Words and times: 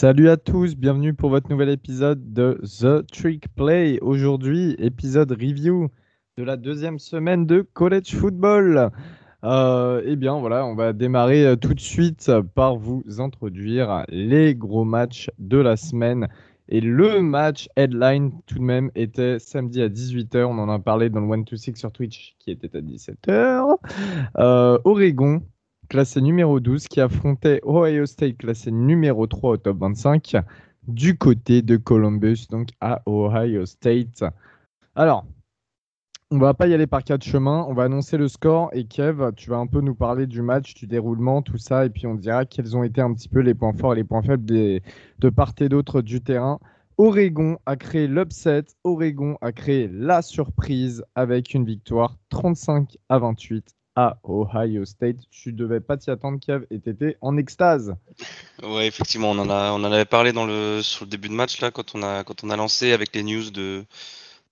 Salut 0.00 0.30
à 0.30 0.38
tous, 0.38 0.76
bienvenue 0.76 1.12
pour 1.12 1.28
votre 1.28 1.50
nouvel 1.50 1.68
épisode 1.68 2.32
de 2.32 2.58
The 2.80 3.06
Trick 3.12 3.54
Play. 3.54 3.98
Aujourd'hui, 4.00 4.74
épisode 4.78 5.30
review 5.30 5.90
de 6.38 6.42
la 6.42 6.56
deuxième 6.56 6.98
semaine 6.98 7.44
de 7.44 7.60
College 7.74 8.14
Football. 8.14 8.92
Euh, 9.44 10.00
eh 10.06 10.16
bien 10.16 10.38
voilà, 10.38 10.64
on 10.64 10.74
va 10.74 10.94
démarrer 10.94 11.44
euh, 11.44 11.56
tout 11.56 11.74
de 11.74 11.80
suite 11.80 12.32
par 12.54 12.76
vous 12.76 13.04
introduire 13.18 14.06
les 14.08 14.54
gros 14.54 14.84
matchs 14.84 15.28
de 15.38 15.58
la 15.58 15.76
semaine. 15.76 16.28
Et 16.70 16.80
le 16.80 17.20
match 17.20 17.68
headline 17.76 18.32
tout 18.46 18.58
de 18.58 18.64
même 18.64 18.90
était 18.94 19.38
samedi 19.38 19.82
à 19.82 19.90
18h. 19.90 20.44
On 20.44 20.58
en 20.58 20.70
a 20.70 20.78
parlé 20.78 21.10
dans 21.10 21.20
le 21.20 21.26
1-2-6 21.26 21.76
sur 21.76 21.92
Twitch 21.92 22.36
qui 22.38 22.50
était 22.50 22.74
à 22.74 22.80
17h. 22.80 23.76
Euh, 24.38 24.78
Oregon 24.84 25.42
classé 25.90 26.20
numéro 26.20 26.60
12, 26.60 26.86
qui 26.86 27.00
affrontait 27.00 27.60
Ohio 27.66 28.06
State, 28.06 28.38
classé 28.38 28.70
numéro 28.70 29.26
3 29.26 29.50
au 29.50 29.56
top 29.56 29.78
25, 29.78 30.36
du 30.86 31.18
côté 31.18 31.62
de 31.62 31.76
Columbus, 31.76 32.46
donc 32.48 32.68
à 32.80 33.02
Ohio 33.08 33.66
State. 33.66 34.22
Alors, 34.94 35.26
on 36.30 36.38
va 36.38 36.54
pas 36.54 36.68
y 36.68 36.74
aller 36.74 36.86
par 36.86 37.02
quatre 37.02 37.24
chemins, 37.24 37.66
on 37.68 37.74
va 37.74 37.82
annoncer 37.82 38.16
le 38.16 38.28
score. 38.28 38.70
Et 38.72 38.84
Kev, 38.84 39.32
tu 39.36 39.50
vas 39.50 39.56
un 39.56 39.66
peu 39.66 39.80
nous 39.80 39.96
parler 39.96 40.28
du 40.28 40.42
match, 40.42 40.74
du 40.74 40.86
déroulement, 40.86 41.42
tout 41.42 41.58
ça, 41.58 41.84
et 41.84 41.90
puis 41.90 42.06
on 42.06 42.14
dira 42.14 42.44
quels 42.44 42.76
ont 42.76 42.84
été 42.84 43.00
un 43.00 43.12
petit 43.12 43.28
peu 43.28 43.40
les 43.40 43.54
points 43.54 43.72
forts 43.72 43.94
et 43.94 43.96
les 43.96 44.04
points 44.04 44.22
faibles 44.22 44.44
de 44.44 45.28
part 45.28 45.54
et 45.58 45.68
d'autre 45.68 46.02
du 46.02 46.20
terrain. 46.20 46.60
Oregon 46.98 47.58
a 47.66 47.74
créé 47.74 48.06
l'upset, 48.06 48.62
Oregon 48.84 49.36
a 49.40 49.50
créé 49.50 49.88
la 49.92 50.22
surprise 50.22 51.02
avec 51.16 51.52
une 51.52 51.64
victoire 51.64 52.16
35 52.28 52.96
à 53.08 53.18
28 53.18 53.74
Ohio 54.24 54.84
State. 54.84 55.16
Tu 55.30 55.52
devais 55.52 55.80
pas 55.80 55.96
t'y 55.96 56.10
attendre, 56.10 56.38
Kev, 56.40 56.64
et 56.70 56.78
t'étais 56.78 57.16
en 57.20 57.36
extase. 57.36 57.94
Ouais, 58.62 58.86
effectivement, 58.86 59.30
on 59.30 59.38
en, 59.38 59.50
a, 59.50 59.94
avait 59.94 60.04
parlé 60.04 60.32
le, 60.32 60.80
sur 60.82 61.04
le 61.04 61.10
début 61.10 61.28
de 61.28 61.34
match, 61.34 61.60
là, 61.60 61.70
quand 61.70 61.94
on 61.94 62.02
a, 62.02 62.56
lancé 62.56 62.92
avec 62.92 63.14
les 63.14 63.22
news 63.22 63.50
de, 63.50 63.84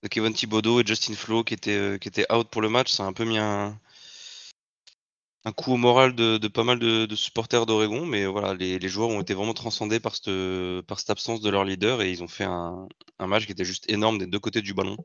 Kevin 0.09 0.33
Thibodeau 0.33 0.81
et 0.81 0.85
Justin 0.85 1.13
Flo 1.13 1.43
qui 1.43 1.53
étaient, 1.53 1.77
euh, 1.77 1.97
qui 1.97 2.07
étaient 2.07 2.31
out 2.33 2.47
pour 2.49 2.61
le 2.61 2.69
match. 2.69 2.91
Ça 2.91 3.03
a 3.03 3.07
un 3.07 3.13
peu 3.13 3.25
mis 3.25 3.37
un, 3.37 3.77
coup 5.55 5.73
au 5.73 5.77
moral 5.77 6.13
de, 6.13 6.47
pas 6.47 6.63
mal 6.63 6.79
de, 6.79 7.15
supporters 7.15 7.65
d'Oregon, 7.65 8.05
mais 8.05 8.25
voilà, 8.25 8.53
les, 8.53 8.87
joueurs 8.87 9.09
ont 9.09 9.21
été 9.21 9.33
vraiment 9.33 9.53
transcendés 9.53 9.99
par 9.99 10.15
cette, 10.15 11.09
absence 11.09 11.41
de 11.41 11.49
leur 11.49 11.65
leader 11.65 12.01
et 12.01 12.11
ils 12.11 12.23
ont 12.23 12.27
fait 12.27 12.45
un 12.45 12.87
match 13.19 13.45
qui 13.45 13.51
était 13.51 13.65
juste 13.65 13.89
énorme 13.89 14.19
des 14.19 14.27
deux 14.27 14.39
côtés 14.39 14.61
du 14.61 14.73
ballon. 14.73 14.97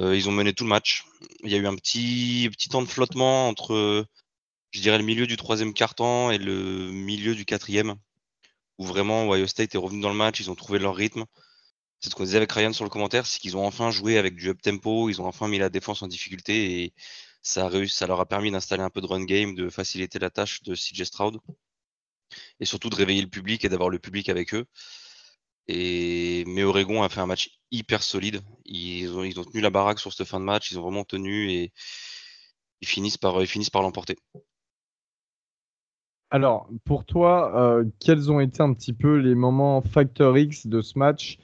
Euh, 0.00 0.16
ils 0.16 0.28
ont 0.28 0.32
mené 0.32 0.52
tout 0.52 0.64
le 0.64 0.70
match. 0.70 1.04
Il 1.44 1.50
y 1.50 1.54
a 1.54 1.58
eu 1.58 1.66
un 1.66 1.76
petit, 1.76 2.48
petit 2.50 2.68
temps 2.68 2.82
de 2.82 2.88
flottement 2.88 3.48
entre, 3.48 4.06
je 4.72 4.80
dirais, 4.80 4.98
le 4.98 5.04
milieu 5.04 5.26
du 5.26 5.36
troisième 5.36 5.74
quart-temps 5.74 6.30
et 6.30 6.38
le 6.38 6.90
milieu 6.90 7.34
du 7.34 7.44
quatrième, 7.44 7.94
où 8.78 8.84
vraiment 8.84 9.28
Ohio 9.28 9.46
State 9.46 9.74
est 9.74 9.78
revenu 9.78 10.00
dans 10.00 10.10
le 10.10 10.16
match, 10.16 10.40
ils 10.40 10.50
ont 10.50 10.54
trouvé 10.56 10.78
leur 10.78 10.96
rythme. 10.96 11.24
C'est 12.00 12.10
ce 12.10 12.16
qu'on 12.16 12.24
disait 12.24 12.36
avec 12.38 12.52
Ryan 12.52 12.72
sur 12.72 12.84
le 12.84 12.90
commentaire, 12.90 13.26
c'est 13.26 13.40
qu'ils 13.40 13.56
ont 13.56 13.66
enfin 13.66 13.90
joué 13.90 14.18
avec 14.18 14.36
du 14.36 14.50
up-tempo, 14.50 15.08
ils 15.10 15.22
ont 15.22 15.26
enfin 15.26 15.48
mis 15.48 15.58
la 15.58 15.70
défense 15.70 16.02
en 16.02 16.08
difficulté 16.08 16.82
et 16.84 16.94
ça, 17.42 17.66
a 17.66 17.68
réussi, 17.68 17.96
ça 17.96 18.06
leur 18.06 18.20
a 18.20 18.26
permis 18.26 18.50
d'installer 18.50 18.82
un 18.82 18.90
peu 18.90 19.00
de 19.00 19.06
run 19.06 19.24
game, 19.24 19.54
de 19.54 19.70
faciliter 19.70 20.18
la 20.18 20.30
tâche 20.30 20.62
de 20.62 20.74
CJ 20.74 21.04
Stroud 21.04 21.40
et 22.60 22.64
surtout 22.64 22.90
de 22.90 22.96
réveiller 22.96 23.22
le 23.22 23.28
public 23.28 23.64
et 23.64 23.68
d'avoir 23.68 23.88
le 23.90 23.98
public 23.98 24.28
avec 24.28 24.54
eux. 24.54 24.66
Et, 25.68 26.44
mais 26.46 26.62
Oregon 26.62 27.02
a 27.02 27.08
fait 27.08 27.20
un 27.20 27.26
match 27.26 27.58
hyper 27.70 28.02
solide. 28.02 28.40
Ils 28.64 29.10
ont, 29.12 29.44
tenu 29.44 29.60
la 29.60 29.70
baraque 29.70 29.98
sur 29.98 30.12
cette 30.12 30.26
fin 30.26 30.40
de 30.40 30.44
match. 30.44 30.70
Ils 30.70 30.78
ont 30.78 30.82
vraiment 30.82 31.04
tenu 31.04 31.50
et 31.50 31.72
ils 32.80 32.88
finissent 32.88 33.16
par, 33.16 33.40
ils 33.40 33.46
finissent 33.46 33.70
par 33.70 33.82
l'emporter. 33.82 34.16
Alors, 36.30 36.68
pour 36.84 37.04
toi, 37.04 37.52
euh, 37.56 37.84
quels 38.00 38.30
ont 38.30 38.40
été 38.40 38.62
un 38.62 38.72
petit 38.74 38.92
peu 38.92 39.16
les 39.16 39.34
moments 39.34 39.80
factor 39.82 40.36
X 40.36 40.66
de 40.66 40.82
ce 40.82 40.98
match? 40.98 41.38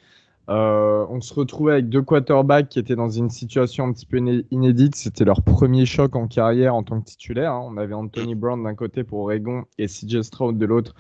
Euh, 0.48 1.06
On 1.09 1.20
se 1.20 1.32
retrouvait 1.32 1.75
avec 1.75 1.88
deux 1.88 2.03
quarterbacks 2.03 2.69
qui 2.69 2.80
étaient 2.80 2.97
dans 2.97 3.09
une 3.09 3.30
situation 3.30 3.86
un 3.86 3.92
petit 3.92 4.06
peu 4.06 4.19
inédite. 4.50 4.97
C'était 4.97 5.25
leur 5.25 5.42
premier 5.42 5.86
choc 5.86 6.16
en 6.16 6.26
carrière 6.26 6.75
en 6.75 6.82
tant 6.82 7.00
que 7.00 7.06
titulaire. 7.06 7.53
Hein. 7.53 7.62
On 7.64 7.76
avait 7.76 7.94
Anthony 7.94 8.34
Brown 8.34 8.64
d'un 8.64 8.75
côté 8.75 9.04
pour 9.04 9.20
Oregon 9.20 9.64
et 9.78 9.86
CJ 9.86 10.22
Stroud 10.22 10.59
de 10.59 10.66
l'autre 10.66 10.94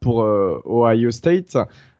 pour 0.00 0.22
euh, 0.22 0.60
Ohio 0.64 1.12
State. 1.12 1.56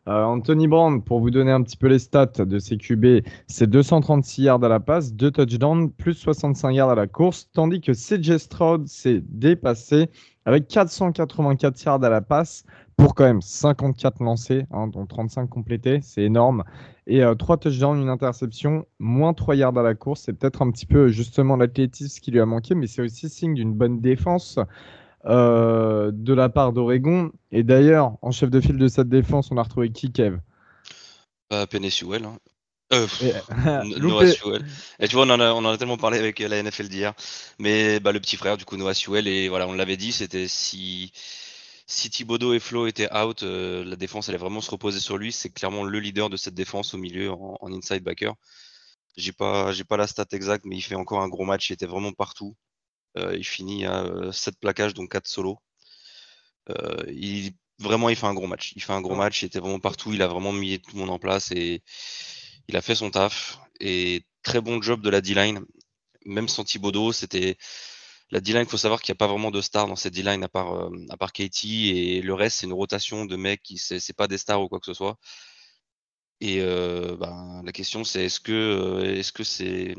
Euh, 0.09 0.23
Anthony 0.23 0.69
Brown, 0.69 1.03
pour 1.03 1.19
vous 1.19 1.31
donner 1.31 1.51
un 1.51 1.63
petit 1.63 1.77
peu 1.77 1.89
les 1.89 1.99
stats 1.99 2.27
de 2.39 2.59
ses 2.61 2.77
QB, 2.77 3.25
c'est 3.49 3.69
236 3.69 4.43
yards 4.43 4.63
à 4.63 4.69
la 4.69 4.79
passe, 4.79 5.13
2 5.13 5.33
touchdowns, 5.33 5.91
plus 5.91 6.15
65 6.15 6.71
yards 6.71 6.91
à 6.91 6.95
la 6.95 7.09
course, 7.09 7.51
tandis 7.53 7.81
que 7.81 7.91
CJ 7.91 8.37
Stroud 8.39 8.87
s'est 8.87 9.21
dépassé 9.29 10.09
avec 10.45 10.69
484 10.69 11.83
yards 11.85 12.05
à 12.05 12.09
la 12.09 12.21
passe 12.21 12.65
pour 12.97 13.17
quand 13.17 13.25
même 13.25 13.43
54 13.43 14.23
lancés, 14.23 14.65
hein, 14.71 14.87
dont 14.87 15.07
35 15.07 15.49
complétés, 15.49 15.99
c'est 16.03 16.23
énorme. 16.23 16.63
Et 17.09 17.21
3 17.21 17.57
euh, 17.57 17.59
touchdowns, 17.59 18.01
une 18.01 18.09
interception, 18.09 18.87
moins 19.01 19.35
3 19.35 19.57
yards 19.57 19.77
à 19.77 19.83
la 19.83 19.95
course. 19.97 20.23
C'est 20.23 20.33
peut-être 20.35 20.63
un 20.63 20.71
petit 20.71 20.87
peu 20.87 21.09
justement 21.09 21.57
l'athlétisme 21.57 22.21
qui 22.21 22.31
lui 22.31 22.41
a 22.41 22.47
manqué, 22.47 22.77
mais 22.77 22.87
c'est 22.87 23.03
aussi 23.03 23.29
signe 23.29 23.55
d'une 23.55 23.75
bonne 23.75 24.01
défense. 24.01 24.61
Euh, 25.27 26.13
de 26.13 26.33
la 26.33 26.49
part 26.49 26.73
d'Oregon. 26.73 27.33
Et 27.51 27.65
d'ailleurs, 27.65 28.17
en 28.23 28.31
chef 28.31 28.49
de 28.51 28.61
file 28.61 28.79
de 28.79 28.87
cette 28.87 29.09
défense, 29.09 29.51
on 29.51 29.57
a 29.57 29.63
retrouvé 29.63 29.91
qui, 29.91 30.13
Kev? 30.13 30.39
Euh, 31.53 31.67
Hein. 32.25 32.39
Euh, 32.93 33.07
Noah 33.99 34.29
Sewell. 34.29 34.65
Et 35.01 35.09
tu 35.09 35.17
vois, 35.17 35.27
on 35.27 35.31
en, 35.31 35.41
a, 35.41 35.53
on 35.53 35.65
en 35.65 35.71
a 35.71 35.79
tellement 35.79 35.97
parlé 35.97 36.19
avec 36.19 36.39
la 36.39 36.63
NFL 36.63 36.89
d'hier. 36.89 37.13
Mais 37.59 37.99
bah, 37.99 38.13
le 38.13 38.21
petit 38.21 38.37
frère, 38.37 38.57
du 38.57 38.65
coup, 38.65 38.77
Noah 38.77 38.95
Sewell. 38.95 39.27
Et 39.27 39.49
voilà, 39.49 39.67
on 39.67 39.73
l'avait 39.73 39.97
dit, 39.97 40.13
c'était 40.13 40.47
si, 40.47 41.13
si 41.87 42.09
Thibodeau 42.09 42.55
et 42.55 42.61
Flo 42.61 42.87
étaient 42.87 43.13
out, 43.13 43.43
euh, 43.43 43.85
la 43.85 43.97
défense 43.97 44.29
allait 44.29 44.39
vraiment 44.39 44.61
se 44.61 44.71
reposer 44.71 45.01
sur 45.01 45.19
lui. 45.19 45.33
C'est 45.33 45.51
clairement 45.51 45.83
le 45.83 45.99
leader 45.99 46.31
de 46.31 46.37
cette 46.37 46.55
défense 46.55 46.95
au 46.95 46.99
milieu 46.99 47.33
en, 47.33 47.59
en 47.61 47.73
inside 47.73 48.05
backer. 48.05 48.35
J'ai 49.17 49.33
pas, 49.33 49.73
j'ai 49.73 49.85
pas 49.85 49.97
la 49.97 50.07
stat 50.07 50.27
exacte, 50.33 50.67
mais 50.67 50.77
il 50.77 50.83
fait 50.83 50.95
encore 50.95 51.21
un 51.21 51.29
gros 51.29 51.45
match. 51.45 51.71
Il 51.71 51.73
était 51.73 51.87
vraiment 51.87 52.13
partout. 52.13 52.55
Euh, 53.17 53.37
il 53.37 53.45
finit 53.45 53.87
à 53.87 54.05
7 54.33 54.55
euh, 54.55 54.59
plaquages, 54.61 54.95
donc 54.95 55.13
4 55.13 55.27
solos. 55.27 55.59
Euh, 56.71 57.05
il, 57.09 57.53
vraiment, 57.79 58.09
il 58.09 58.17
fait 58.17 58.27
un 58.27 58.35
gros 58.35 58.47
match. 58.47 58.73
Il 58.77 58.83
fait 58.83 58.93
un 58.93 59.01
gros 59.01 59.15
match. 59.15 59.43
Il 59.43 59.47
était 59.47 59.61
vraiment 59.61 59.81
partout. 59.81 60.13
Il 60.13 60.23
a 60.23 60.29
vraiment 60.29 60.53
mis 60.53 60.79
tout 60.81 60.93
le 60.95 61.01
monde 61.01 61.11
en 61.11 61.19
place 61.19 61.51
et 61.53 61.83
il 62.69 62.77
a 62.77 62.83
fait 62.83 62.95
son 62.95 63.11
taf. 63.11 63.59
Et 63.81 64.25
très 64.43 64.61
bon 64.61 64.83
job 64.83 65.03
de 65.03 65.11
la 65.11 65.21
D-line. 65.21 65.61
Même 66.27 66.49
sans 66.49 66.65
Thibodeau, 66.65 67.13
c'était 67.13 67.57
la 68.31 68.41
D-line, 68.41 68.65
il 68.65 68.69
faut 68.69 68.77
savoir 68.77 69.03
qu'il 69.03 69.13
n'y 69.13 69.17
a 69.17 69.19
pas 69.19 69.29
vraiment 69.29 69.51
de 69.53 69.61
stars 69.61 69.87
dans 69.89 69.97
cette 69.97 70.15
D-line 70.15 70.43
à 70.45 70.49
part, 70.49 70.91
à 71.11 71.17
part 71.17 71.33
Katie 71.33 71.91
et 71.91 72.23
le 72.23 72.35
reste, 72.35 72.59
c'est 72.59 72.67
une 72.67 72.73
rotation 72.73 73.25
de 73.25 73.37
mecs 73.37 73.63
qui 73.63 73.79
c'est 73.79 74.13
pas 74.17 74.27
des 74.29 74.39
stars 74.39 74.61
ou 74.63 74.69
quoi 74.69 74.81
que 74.81 74.87
ce 74.87 74.95
soit. 74.95 75.17
Et 76.41 76.61
ben, 76.61 77.63
la 77.65 77.73
question, 77.73 78.05
c'est 78.05 78.25
est-ce 78.27 78.41
que 78.41 79.15
est-ce 79.17 79.33
que 79.33 79.45
c'est 79.45 79.95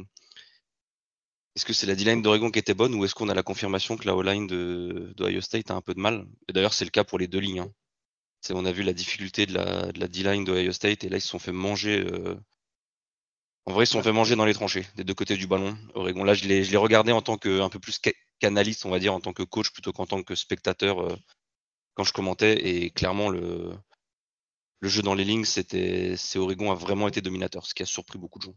est-ce 1.57 1.66
que 1.66 1.73
c'est 1.73 1.88
la 1.88 1.95
D-line 1.95 2.22
d'Oregon 2.22 2.51
qui 2.51 2.59
était 2.59 2.75
bonne 2.75 2.94
ou 2.94 3.03
est-ce 3.03 3.16
qu'on 3.16 3.29
a 3.29 3.34
la 3.34 3.41
confirmation 3.41 3.97
que 3.97 4.06
la 4.06 4.16
O-line 4.16 4.45
d'Ohio 4.45 5.41
State 5.41 5.72
a 5.72 5.73
un 5.73 5.81
peu 5.81 5.95
de 5.95 6.00
mal? 6.00 6.28
D'ailleurs, 6.50 6.72
c'est 6.72 6.85
le 6.85 6.91
cas 6.91 7.03
pour 7.03 7.18
les 7.18 7.28
deux 7.28 7.40
lignes. 7.40 7.62
Hein. 7.62 7.72
On 8.51 8.63
a 8.63 8.72
vu 8.72 8.84
la 8.84 8.94
difficulté 8.94 9.47
de 9.47 9.56
la, 9.56 10.07
D-line 10.07 10.46
d'Ohio 10.46 10.72
State 10.72 11.03
et 11.03 11.09
là, 11.09 11.17
ils 11.17 11.22
se 11.22 11.29
sont 11.29 11.40
fait 11.40 11.51
manger. 11.51 12.06
Euh, 12.12 12.35
en 13.66 13.73
vrai, 13.73 13.85
ils 13.85 13.88
se 13.88 13.94
sont 13.94 14.03
fait 14.03 14.12
manger 14.12 14.35
dans 14.35 14.46
les 14.46 14.53
tranchées, 14.53 14.85
des 14.97 15.03
deux 15.03 15.16
côtés 15.16 15.35
du 15.35 15.47
ballon. 15.47 15.75
Oregon, 15.96 16.23
là, 16.23 16.35
je 16.35 16.46
l'ai 16.46 16.78
regardé 16.78 17.12
en 17.12 17.23
tant 17.23 17.40
que 17.40 17.59
un 17.62 17.70
peu 17.70 17.79
plus 17.79 17.99
qu'analyste, 18.40 18.85
on 18.85 18.91
va 18.91 18.99
dire, 18.99 19.16
en 19.16 19.20
tant 19.20 19.34
que 19.34 19.41
coach 19.41 19.72
plutôt 19.72 19.91
qu'en 19.91 20.05
tant 20.05 20.22
que 20.22 20.35
spectateur 20.35 20.99
euh, 20.99 21.16
quand 21.96 22.03
je 22.03 22.14
commentais. 22.14 22.67
Et 22.67 22.91
clairement, 22.91 23.29
le, 23.29 23.73
le 24.79 24.90
jeu 24.90 25.02
dans 25.02 25.16
les 25.16 25.23
lignes, 25.26 25.46
c'était, 25.46 26.14
Oregon 26.35 26.72
a 26.72 26.76
vraiment 26.76 27.08
été 27.08 27.22
dominateur, 27.22 27.66
ce 27.66 27.73
qui 27.73 27.81
a 27.81 27.87
surpris 27.87 28.20
beaucoup 28.20 28.37
de 28.37 28.43
gens. 28.43 28.55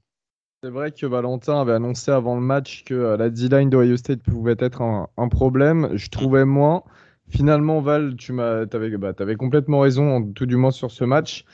C'est 0.62 0.68
vrai 0.68 0.92
que 0.92 1.06
Valentin 1.06 1.58
avait 1.58 1.72
annoncé 1.72 2.10
avant 2.10 2.34
le 2.34 2.42
match 2.42 2.84
que 2.84 2.92
euh, 2.92 3.16
la 3.16 3.30
D-line 3.30 3.70
d'Ohio 3.70 3.96
State 3.96 4.22
pouvait 4.22 4.56
être 4.58 4.82
un, 4.82 5.28
problème. 5.30 5.88
Je 5.94 6.10
trouvais 6.10 6.44
moins. 6.44 6.82
Finalement, 7.30 7.80
Val, 7.80 8.14
tu 8.16 8.38
avais, 8.38 8.98
bah, 8.98 9.14
avais, 9.18 9.36
complètement 9.36 9.80
raison, 9.80 10.22
tout 10.34 10.44
du 10.44 10.56
moins 10.56 10.70
sur 10.70 10.90
ce 10.90 11.04
match. 11.04 11.46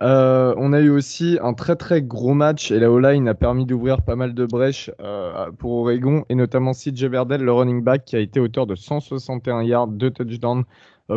Euh, 0.00 0.54
on 0.58 0.72
a 0.72 0.80
eu 0.80 0.90
aussi 0.90 1.40
un 1.42 1.54
très 1.54 1.74
très 1.74 2.02
gros 2.02 2.34
match 2.34 2.70
et 2.70 2.78
la 2.78 2.88
O-line 2.88 3.26
a 3.26 3.34
permis 3.34 3.66
d'ouvrir 3.66 4.02
pas 4.02 4.14
mal 4.14 4.32
de 4.32 4.46
brèches 4.46 4.92
euh, 5.00 5.50
pour 5.58 5.72
Oregon 5.72 6.24
et 6.28 6.36
notamment 6.36 6.70
CJ 6.70 7.06
Verdell, 7.06 7.42
le 7.42 7.52
running 7.52 7.82
back, 7.82 8.04
qui 8.04 8.14
a 8.14 8.20
été 8.20 8.38
auteur 8.38 8.68
de 8.68 8.76
161 8.76 9.64
yards, 9.64 9.88
2 9.88 10.10
touchdowns, 10.12 10.62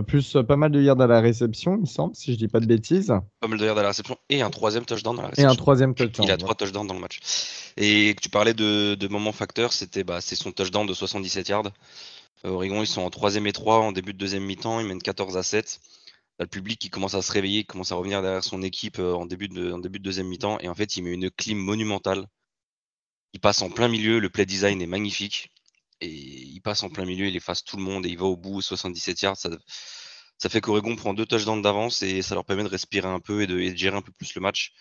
plus 0.02 0.36
euh, 0.36 0.44
pas 0.44 0.56
mal 0.56 0.72
de 0.72 0.82
yards 0.82 1.00
à 1.02 1.08
la 1.08 1.22
réception, 1.22 1.76
il 1.76 1.82
me 1.82 1.86
semble, 1.86 2.16
si 2.16 2.34
je 2.34 2.38
dis 2.38 2.48
pas 2.48 2.60
de 2.60 2.66
bêtises. 2.66 3.14
Pas 3.40 3.48
mal 3.48 3.60
de 3.60 3.66
yards 3.66 3.78
à 3.78 3.82
la 3.82 3.88
réception 3.90 4.18
et 4.30 4.42
un 4.42 4.50
troisième 4.50 4.86
touchdown 4.86 5.16
dans 5.16 5.22
la 5.22 5.30
réception. 5.30 5.50
Et 5.50 5.52
un 5.52 5.56
troisième 5.56 5.96
touchdown. 5.96 6.26
Il 6.28 6.32
a 6.32 6.38
trois 6.38 6.56
touchdowns 6.56 6.88
dans 6.88 6.94
le 6.94 7.00
match. 7.00 7.20
Et 7.78 8.16
tu 8.22 8.30
parlais 8.30 8.54
de, 8.54 8.96
de 8.96 9.08
moments 9.08 9.32
facteurs, 9.32 9.74
c'était 9.74 10.04
bah, 10.04 10.22
c'est 10.22 10.36
son 10.36 10.52
touchdown 10.52 10.86
de 10.86 10.94
77 10.94 11.50
yards. 11.50 11.72
Euh, 12.46 12.50
Oregon, 12.50 12.82
ils 12.82 12.88
sont 12.88 13.02
en 13.02 13.10
troisième 13.10 13.48
et 13.48 13.54
3 13.54 13.80
en 13.80 13.92
début 13.92 14.14
de 14.14 14.18
deuxième 14.18 14.44
mi-temps, 14.44 14.80
ils 14.80 14.88
mènent 14.88 15.02
14 15.02 15.38
à 15.38 15.44
7. 15.44 15.80
le 16.40 16.48
public 16.48 16.80
qui 16.80 16.90
commence 16.90 17.16
à 17.16 17.22
se 17.22 17.32
réveiller, 17.32 17.62
qui 17.62 17.68
commence 17.68 17.92
à 17.92 17.96
revenir 17.96 18.22
derrière 18.22 18.44
son 18.44 18.62
équipe 18.62 19.00
en 19.00 19.26
début 19.26 19.48
de, 19.48 19.72
en 19.72 19.80
début 19.80 20.00
de 20.00 20.04
deuxième 20.04 20.28
mi-temps. 20.28 20.60
Et 20.60 20.68
en 20.68 20.76
fait, 20.76 20.98
il 20.98 21.04
met 21.04 21.14
une 21.14 21.30
clim 21.32 21.58
monumentale. 21.58 22.26
Il 23.34 23.40
passe 23.40 23.62
en 23.62 23.70
plein 23.70 23.90
milieu, 23.90 24.20
le 24.20 24.30
play 24.30 24.46
design 24.46 24.82
est 24.82 24.88
magnifique 24.88 25.52
et 26.02 26.10
il 26.10 26.62
passe 26.62 26.84
en 26.84 26.90
plein 26.90 27.06
milieu, 27.06 27.28
il 27.28 27.36
efface 27.36 27.64
tout 27.64 27.78
le 27.78 27.84
monde 27.84 28.06
et 28.06 28.10
il 28.10 28.18
va 28.18 28.26
au 28.26 28.36
bout, 28.38 28.62
77 28.62 29.22
yards. 29.22 29.38
Ça, 29.38 30.50
fait 30.50 30.62
qu'Oregon 30.62 30.96
prend 30.96 31.14
deux 31.14 31.26
touchdowns 31.26 31.62
d'avance 31.62 32.04
et 32.04 32.22
ça 32.22 32.36
leur 32.36 32.46
permet 32.46 32.64
de 32.64 32.70
respirer 32.70 33.08
un 33.08 33.20
peu 33.20 33.44
et 33.44 33.48
de, 33.48 33.60
et 33.60 33.72
de, 33.72 33.78
gérer 33.78 33.96
un 33.96 34.02
peu 34.02 34.12
plus 34.12 34.36
le 34.36 34.42
match. 34.42 34.74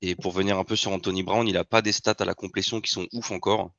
Et 0.00 0.16
pour 0.16 0.32
venir 0.32 0.58
un 0.58 0.64
peu 0.64 0.76
sur 0.76 0.92
Anthony 0.92 1.22
Brown, 1.22 1.46
il 1.46 1.54
n'a 1.54 1.64
pas 1.64 1.82
des 1.82 1.92
stats 1.92 2.16
à 2.18 2.24
la 2.24 2.34
complétion 2.34 2.80
qui 2.80 2.90
sont 2.90 3.06
ouf 3.12 3.30
encore. 3.30 3.72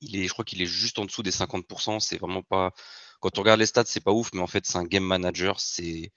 Il 0.00 0.16
est, 0.16 0.26
je 0.26 0.32
crois 0.32 0.44
qu'il 0.44 0.62
est 0.62 0.66
juste 0.66 0.98
en 0.98 1.04
dessous 1.04 1.22
des 1.22 1.30
50%. 1.30 2.00
C'est 2.00 2.18
vraiment 2.18 2.42
pas. 2.42 2.72
Quand 3.20 3.38
on 3.38 3.42
regarde 3.42 3.60
les 3.60 3.66
stats, 3.66 3.84
c'est 3.86 4.00
pas 4.00 4.12
ouf, 4.12 4.30
mais 4.34 4.40
en 4.40 4.46
fait, 4.46 4.66
c'est 4.66 4.78
un 4.78 4.84
game 4.84 5.04
manager. 5.04 5.60
C'est 5.60 6.12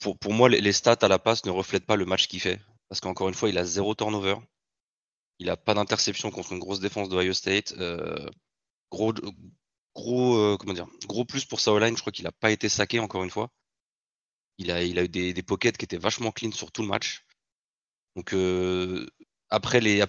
pour, 0.00 0.18
pour 0.18 0.32
moi, 0.32 0.48
les, 0.48 0.72
stats 0.72 0.98
à 1.02 1.08
la 1.08 1.18
passe 1.18 1.44
ne 1.44 1.50
reflètent 1.50 1.86
pas 1.86 1.96
le 1.96 2.04
match 2.06 2.28
qu'il 2.28 2.40
fait. 2.40 2.60
Parce 2.88 3.00
qu'encore 3.00 3.28
une 3.28 3.34
fois, 3.34 3.48
il 3.48 3.58
a 3.58 3.64
zéro 3.64 3.94
turnover. 3.94 4.36
Il 5.38 5.46
n'a 5.46 5.56
pas 5.56 5.74
d'interception 5.74 6.30
contre 6.30 6.52
une 6.52 6.58
grosse 6.58 6.80
défense 6.80 7.08
de 7.08 7.16
Ohio 7.16 7.32
State. 7.32 7.74
Euh, 7.78 8.28
gros, 8.90 9.12
gros, 9.94 10.36
euh, 10.36 10.56
comment 10.58 10.72
dire, 10.72 10.88
gros 11.06 11.24
plus 11.24 11.44
pour 11.44 11.60
sa 11.60 11.78
line. 11.78 11.96
Je 11.96 12.00
crois 12.00 12.12
qu'il 12.12 12.24
n'a 12.24 12.32
pas 12.32 12.50
été 12.50 12.68
saqué 12.68 13.00
encore 13.00 13.24
une 13.24 13.30
fois. 13.30 13.50
Il 14.58 14.70
a, 14.70 14.82
eu 14.84 15.08
des, 15.08 15.42
pockets 15.42 15.76
qui 15.76 15.84
étaient 15.84 15.98
vachement 15.98 16.32
clean 16.32 16.52
sur 16.52 16.72
tout 16.72 16.82
le 16.82 16.88
match. 16.88 17.26
Donc 18.16 18.32
euh, 18.32 19.06
après 19.50 19.80
les, 19.80 20.02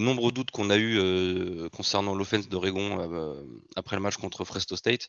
nombreux 0.00 0.32
doutes 0.32 0.50
qu'on 0.50 0.68
a 0.68 0.76
eu 0.76 1.70
concernant 1.70 2.14
l'offense 2.14 2.48
d'Oregon 2.48 3.48
après 3.76 3.96
le 3.96 4.02
match 4.02 4.16
contre 4.16 4.44
Fresto 4.44 4.76
State, 4.76 5.08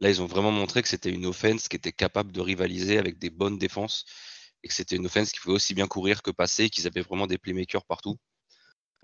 là 0.00 0.10
ils 0.10 0.20
ont 0.20 0.26
vraiment 0.26 0.50
montré 0.50 0.82
que 0.82 0.88
c'était 0.88 1.10
une 1.10 1.26
offense 1.26 1.68
qui 1.68 1.76
était 1.76 1.92
capable 1.92 2.32
de 2.32 2.40
rivaliser 2.40 2.98
avec 2.98 3.18
des 3.18 3.30
bonnes 3.30 3.58
défenses 3.58 4.04
et 4.64 4.68
que 4.68 4.74
c'était 4.74 4.96
une 4.96 5.06
offense 5.06 5.30
qui 5.30 5.40
pouvait 5.40 5.54
aussi 5.54 5.74
bien 5.74 5.86
courir 5.86 6.22
que 6.22 6.32
passer, 6.32 6.70
qu'ils 6.70 6.86
avaient 6.88 7.02
vraiment 7.02 7.28
des 7.28 7.38
playmakers 7.38 7.84
partout. 7.84 8.18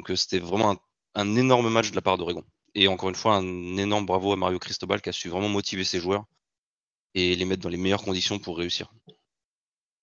Donc 0.00 0.16
c'était 0.16 0.38
vraiment 0.38 0.78
un, 1.14 1.36
énorme 1.36 1.68
match 1.68 1.90
de 1.90 1.94
la 1.94 2.00
part 2.00 2.16
d'Oregon. 2.16 2.42
Et 2.74 2.88
encore 2.88 3.10
une 3.10 3.14
fois, 3.14 3.36
un 3.36 3.76
énorme 3.76 4.06
bravo 4.06 4.32
à 4.32 4.36
Mario 4.36 4.58
Cristobal 4.58 5.02
qui 5.02 5.10
a 5.10 5.12
su 5.12 5.28
vraiment 5.28 5.50
motiver 5.50 5.84
ses 5.84 6.00
joueurs 6.00 6.24
et 7.14 7.36
les 7.36 7.44
mettre 7.44 7.60
dans 7.60 7.68
les 7.68 7.76
meilleures 7.76 8.02
conditions 8.02 8.38
pour 8.38 8.56
réussir 8.56 8.90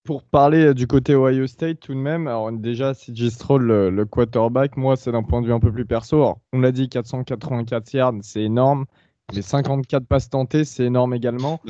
pour 0.04 0.22
parler 0.22 0.66
euh, 0.68 0.74
du 0.74 0.86
côté 0.86 1.14
Ohio 1.14 1.46
State 1.46 1.80
tout 1.80 1.92
de 1.92 1.98
même, 1.98 2.28
alors 2.28 2.50
déjà 2.50 2.94
CJ 2.94 3.28
Stroll, 3.28 3.66
le, 3.66 4.04
quarterback, 4.06 4.78
moi 4.78 4.96
c'est 4.96 5.12
d'un 5.12 5.22
point 5.22 5.42
de 5.42 5.46
vue 5.46 5.52
un 5.52 5.60
peu 5.60 5.70
plus 5.70 5.84
perso. 5.84 6.34
on 6.54 6.60
l'a 6.60 6.72
dit, 6.72 6.88
484 6.88 7.92
yards, 7.92 8.14
c'est 8.22 8.40
énorme. 8.40 8.86
Les 9.34 9.42
54 9.42 10.06
passes 10.06 10.30
tentées, 10.30 10.64
c'est 10.64 10.84
énorme 10.84 11.12
également. 11.12 11.60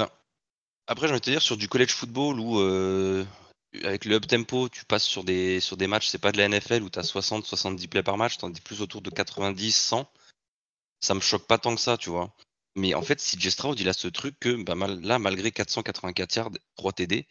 Après, 0.87 1.09
j'ai 1.09 1.15
envie 1.15 1.21
de 1.21 1.25
te 1.25 1.31
dire, 1.31 1.43
sur 1.43 1.57
du 1.57 1.67
college 1.67 1.93
football 1.93 2.39
où 2.39 2.61
euh, 2.61 3.25
avec 3.85 4.05
le 4.05 4.17
up 4.17 4.27
tempo, 4.27 4.69
tu 4.69 4.85
passes 4.85 5.05
sur 5.05 5.25
des, 5.25 5.61
sur 5.61 5.77
des 5.77 5.87
matchs, 5.87 6.09
c'est 6.09 6.19
pas 6.19 6.33
de 6.33 6.39
la 6.39 6.49
NFL 6.49 6.83
où 6.83 6.91
tu 6.91 6.99
as 6.99 7.03
60, 7.03 7.45
70 7.47 7.89
plays 7.89 8.03
par 8.03 8.17
match, 8.17 8.39
tu 8.39 8.45
en 8.45 8.51
dis 8.51 8.61
plus 8.61 8.81
autour 8.81 9.03
de 9.03 9.11
90, 9.11 9.75
100. 9.75 10.11
Ça 11.01 11.15
me 11.15 11.21
choque 11.21 11.47
pas 11.47 11.59
tant 11.59 11.75
que 11.75 11.81
ça, 11.81 11.97
tu 11.97 12.11
vois. 12.11 12.35
Mais 12.77 12.95
en 12.95 13.03
fait, 13.03 13.17
CJ 13.17 13.51
Stroud, 13.51 13.79
il 13.81 13.89
a 13.89 13.93
ce 13.93 14.09
truc 14.09 14.37
que 14.41 14.63
bah, 14.63 14.75
là, 15.03 15.19
malgré 15.19 15.53
484 15.53 16.37
yards, 16.37 16.51
3 16.77 16.93
TD, 16.93 17.27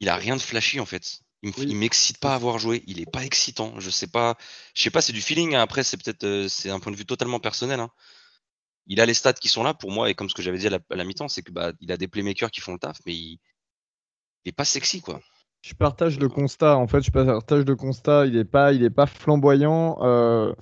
il 0.00 0.08
a 0.08 0.16
rien 0.16 0.36
de 0.36 0.42
flashy 0.42 0.80
en 0.80 0.86
fait. 0.86 1.20
Il, 1.42 1.76
m'excite 1.76 2.18
pas 2.18 2.32
à 2.32 2.34
avoir 2.36 2.58
joué. 2.58 2.82
Il 2.86 3.00
est 3.00 3.10
pas 3.10 3.24
excitant. 3.24 3.78
Je 3.78 3.90
sais 3.90 4.06
pas. 4.06 4.36
Je 4.74 4.82
sais 4.82 4.90
pas. 4.90 5.02
C'est 5.02 5.12
du 5.12 5.20
feeling. 5.20 5.54
Hein. 5.54 5.60
Après, 5.60 5.84
c'est 5.84 5.98
peut-être 6.02 6.24
euh, 6.24 6.48
c'est 6.48 6.70
un 6.70 6.80
point 6.80 6.90
de 6.90 6.96
vue 6.96 7.04
totalement 7.04 7.38
personnel. 7.38 7.80
Hein. 7.80 7.90
Il 8.86 9.00
a 9.00 9.06
les 9.06 9.14
stats 9.14 9.34
qui 9.34 9.48
sont 9.48 9.62
là 9.62 9.74
pour 9.74 9.90
moi 9.90 10.10
et 10.10 10.14
comme 10.14 10.30
ce 10.30 10.34
que 10.34 10.42
j'avais 10.42 10.58
dit 10.58 10.68
à 10.68 10.78
la, 10.90 11.04
mi-temps, 11.04 11.28
c'est 11.28 11.42
que 11.42 11.52
bah 11.52 11.72
il 11.80 11.92
a 11.92 11.96
des 11.96 12.08
playmakers 12.08 12.50
qui 12.50 12.60
font 12.60 12.72
le 12.72 12.78
taf, 12.78 12.98
mais 13.06 13.14
il, 13.14 13.38
il 14.44 14.50
est 14.50 14.52
pas 14.52 14.64
sexy 14.64 15.00
quoi. 15.00 15.20
Je 15.62 15.72
partage 15.72 16.18
le 16.18 16.28
constat. 16.28 16.76
En 16.76 16.86
fait, 16.86 17.00
je 17.00 17.10
partage 17.10 17.64
le 17.64 17.74
constat. 17.74 18.26
Il 18.26 18.36
est 18.36 18.44
pas, 18.44 18.74
il 18.74 18.84
est 18.84 18.90
pas 18.90 19.06
flamboyant. 19.06 19.96
Euh, 20.02 20.52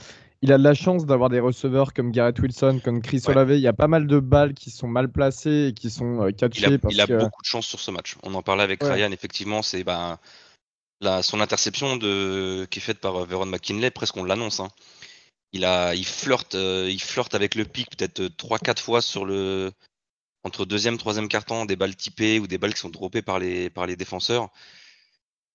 il 0.42 0.52
a 0.52 0.58
de 0.58 0.62
la 0.62 0.74
chance 0.74 1.06
d'avoir 1.06 1.28
des 1.28 1.40
receveurs 1.40 1.92
comme 1.92 2.12
Garrett 2.12 2.38
Wilson, 2.38 2.80
comme 2.84 3.02
Chris 3.02 3.22
Olave. 3.26 3.52
Il 3.52 3.60
y 3.60 3.66
a 3.66 3.72
pas 3.72 3.88
mal 3.88 4.06
de 4.06 4.20
balles 4.20 4.54
qui 4.54 4.70
sont 4.70 4.86
mal 4.86 5.08
placées 5.10 5.68
et 5.68 5.72
qui 5.72 5.90
sont 5.90 6.22
euh, 6.22 6.30
catchées. 6.30 6.78
Il 6.90 7.00
a, 7.00 7.06
beaucoup 7.06 7.42
de 7.42 7.46
chance 7.46 7.66
sur 7.66 7.80
ce 7.80 7.90
match. 7.90 8.16
On 8.22 8.34
en 8.34 8.42
parlait 8.42 8.62
avec 8.62 8.82
Ryan, 8.82 9.10
effectivement. 9.10 9.62
C'est 9.62 9.82
ben, 9.82 10.18
son 11.22 11.40
interception 11.40 11.96
de, 11.96 12.66
qui 12.70 12.78
est 12.78 12.82
faite 12.82 13.00
par 13.00 13.16
euh, 13.16 13.24
Veron 13.24 13.46
McKinley, 13.46 13.90
presque 13.90 14.16
on 14.16 14.24
l'annonce. 14.24 14.60
Hein. 14.60 14.68
Il, 15.52 15.64
a, 15.64 15.94
il, 15.94 16.06
flirte, 16.06 16.54
euh, 16.54 16.88
il 16.90 17.00
flirte 17.00 17.34
avec 17.34 17.54
le 17.54 17.64
pic 17.64 17.88
peut-être 17.90 18.22
3-4 18.22 18.80
fois 18.80 19.02
sur 19.02 19.24
le, 19.24 19.70
entre 20.44 20.64
deuxième, 20.64 20.98
troisième 20.98 21.28
carton, 21.28 21.64
des 21.64 21.76
balles 21.76 21.96
typées 21.96 22.38
ou 22.38 22.46
des 22.46 22.58
balles 22.58 22.74
qui 22.74 22.80
sont 22.80 22.90
droppées 22.90 23.22
par 23.22 23.38
les, 23.38 23.70
par 23.70 23.86
les 23.86 23.96
défenseurs. 23.96 24.50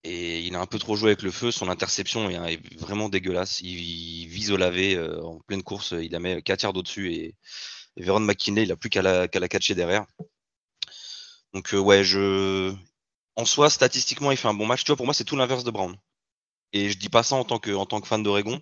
Et 0.04 0.39
il 0.42 0.56
a 0.56 0.62
un 0.62 0.66
peu 0.66 0.80
trop 0.80 0.95
joué 0.95 1.10
avec 1.10 1.22
le 1.22 1.31
feu. 1.31 1.51
Son 1.51 1.69
interception 1.69 2.30
est 2.30 2.80
vraiment 2.80 3.10
dégueulasse. 3.10 3.62
Il, 3.62 4.28
vise 4.28 4.51
au 4.51 4.57
lavé 4.57 4.95
euh, 4.95 5.22
en 5.24 5.39
pleine 5.39 5.63
course. 5.63 5.94
Il 6.00 6.16
a 6.16 6.19
mis 6.19 6.42
4 6.42 6.63
yards 6.63 6.75
au-dessus 6.78 7.13
et, 7.13 7.36
et 7.98 8.04
Veron 8.04 8.22
McKinley, 8.22 8.63
il 8.63 8.72
a 8.72 8.78
plus 8.78 8.89
qu'à 8.89 9.01
la, 9.01 9.28
la 9.34 9.48
catcher 9.50 9.75
derrière. 9.75 10.06
Donc, 11.54 11.74
euh, 11.74 11.80
ouais, 11.80 12.04
je. 12.04 12.74
En 13.36 13.45
soi, 13.45 13.69
statistiquement, 13.69 14.31
il 14.31 14.38
fait 14.38 14.48
un 14.48 14.54
bon 14.54 14.66
match. 14.66 14.83
Tu 14.83 14.88
vois, 14.88 14.98
pour 14.98 15.06
moi, 15.06 15.13
c'est 15.13 15.24
tout 15.24 15.36
l'inverse 15.36 15.63
de 15.63 15.72
Brown. 15.72 15.95
Et 16.74 16.90
je 16.90 16.98
dis 16.98 17.10
pas 17.10 17.24
ça 17.24 17.36
en 17.36 17.44
tant 17.44 17.60
que, 17.60 17.72
en 17.72 17.86
tant 17.86 18.01
que 18.01 18.07
fan 18.07 18.24
d'Oregon. 18.24 18.62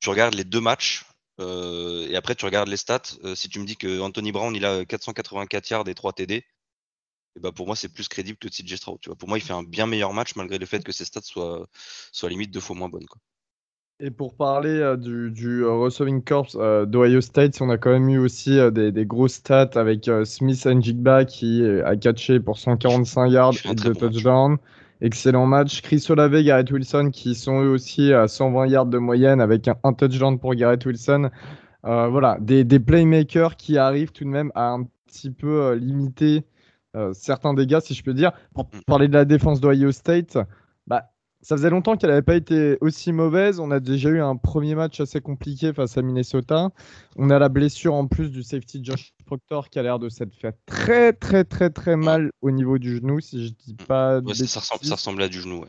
Tu 0.00 0.10
regardes 0.10 0.34
les 0.34 0.44
deux 0.44 0.60
matchs 0.60 1.04
et 1.38 2.16
après 2.16 2.34
tu 2.34 2.44
regardes 2.44 2.68
les 2.68 2.76
stats. 2.76 3.02
si 3.34 3.48
tu 3.48 3.60
me 3.60 3.64
dis 3.64 3.76
que 3.76 4.00
Anthony 4.00 4.32
Brown, 4.32 4.54
il 4.54 4.64
a 4.64 4.84
484 4.84 5.70
yards 5.70 5.88
et 5.88 5.94
3 5.94 6.12
TD, 6.12 6.44
bah, 7.40 7.52
pour 7.52 7.66
moi, 7.66 7.76
c'est 7.76 7.88
plus 7.92 8.08
crédible 8.08 8.38
que 8.38 8.48
TJ 8.48 8.76
Stroud. 8.76 8.98
Tu 9.00 9.08
vois. 9.08 9.16
Pour 9.16 9.28
moi, 9.28 9.38
il 9.38 9.40
fait 9.40 9.52
un 9.52 9.62
bien 9.62 9.86
meilleur 9.86 10.12
match 10.12 10.34
malgré 10.36 10.58
le 10.58 10.66
fait 10.66 10.82
que 10.82 10.92
ses 10.92 11.04
stats 11.04 11.20
soient, 11.22 11.66
soient 12.12 12.28
limite 12.28 12.52
deux 12.52 12.60
fois 12.60 12.76
moins 12.76 12.88
bonnes. 12.88 13.06
Quoi. 13.06 13.20
Et 14.00 14.10
pour 14.10 14.36
parler 14.36 14.78
euh, 14.78 14.96
du, 14.96 15.30
du 15.32 15.64
euh, 15.64 15.72
receiving 15.72 16.22
corps 16.22 16.50
euh, 16.54 16.86
d'Ohio 16.86 17.20
State, 17.20 17.60
on 17.60 17.68
a 17.68 17.78
quand 17.78 17.90
même 17.90 18.08
eu 18.08 18.18
aussi 18.18 18.58
des, 18.72 18.92
des 18.92 19.06
grosses 19.06 19.34
stats 19.34 19.70
avec 19.74 20.10
Smith 20.24 20.66
Njigba 20.66 21.24
qui 21.24 21.64
a 21.84 21.96
catché 21.96 22.40
pour 22.40 22.58
145 22.58 23.26
yards 23.28 23.54
et 23.64 23.74
deux 23.74 23.94
touchdowns. 23.94 24.58
Excellent 25.00 25.46
match. 25.46 25.82
Chris 25.82 26.04
Olave, 26.08 26.42
Garrett 26.42 26.70
Wilson 26.70 27.10
qui 27.12 27.34
sont 27.34 27.62
eux 27.62 27.70
aussi 27.70 28.12
à 28.12 28.28
120 28.28 28.66
yards 28.66 28.86
de 28.86 28.98
moyenne 28.98 29.40
avec 29.40 29.68
un, 29.68 29.92
touchdown 29.92 30.38
pour 30.38 30.54
Garrett 30.54 30.84
Wilson. 30.84 31.30
voilà, 31.82 32.38
des, 32.40 32.64
des, 32.64 32.80
playmakers 32.80 33.56
qui 33.56 33.78
arrivent 33.78 34.12
tout 34.12 34.24
de 34.24 34.30
même 34.30 34.50
à 34.54 34.70
un 34.70 34.84
petit 35.06 35.30
peu 35.30 35.74
limiter 35.74 36.44
euh, 36.96 37.12
certains 37.12 37.54
dégâts, 37.54 37.80
si 37.80 37.94
je 37.94 38.02
peux 38.02 38.14
dire. 38.14 38.32
Pour 38.54 38.64
mm. 38.64 38.80
parler 38.86 39.08
de 39.08 39.14
la 39.14 39.24
défense 39.24 39.60
d'Ohio 39.60 39.92
State, 39.92 40.38
bah, 40.86 41.10
ça 41.42 41.56
faisait 41.56 41.70
longtemps 41.70 41.96
qu'elle 41.96 42.10
n'avait 42.10 42.22
pas 42.22 42.34
été 42.34 42.78
aussi 42.80 43.12
mauvaise. 43.12 43.60
On 43.60 43.70
a 43.70 43.80
déjà 43.80 44.08
eu 44.08 44.20
un 44.20 44.36
premier 44.36 44.74
match 44.74 45.00
assez 45.00 45.20
compliqué 45.20 45.72
face 45.72 45.98
à 45.98 46.02
Minnesota. 46.02 46.70
On 47.16 47.30
a 47.30 47.38
la 47.38 47.48
blessure 47.48 47.94
en 47.94 48.06
plus 48.06 48.30
du 48.30 48.42
safety 48.42 48.82
Josh 48.82 49.14
Proctor 49.28 49.68
qui 49.68 49.78
a 49.78 49.82
l'air 49.82 49.98
de 49.98 50.08
s'être 50.08 50.34
fait 50.34 50.56
très 50.66 51.12
très 51.12 51.44
très 51.44 51.70
très 51.70 51.96
mal 51.96 52.30
au 52.40 52.50
niveau 52.50 52.78
du 52.78 52.96
genou, 52.96 53.20
si 53.20 53.46
je 53.46 53.52
dis 53.52 53.74
pas. 53.74 54.20
ça, 54.34 54.60
ressemble, 54.94 55.22
à 55.22 55.28
du 55.28 55.40
genou, 55.40 55.60
ouais. 55.60 55.68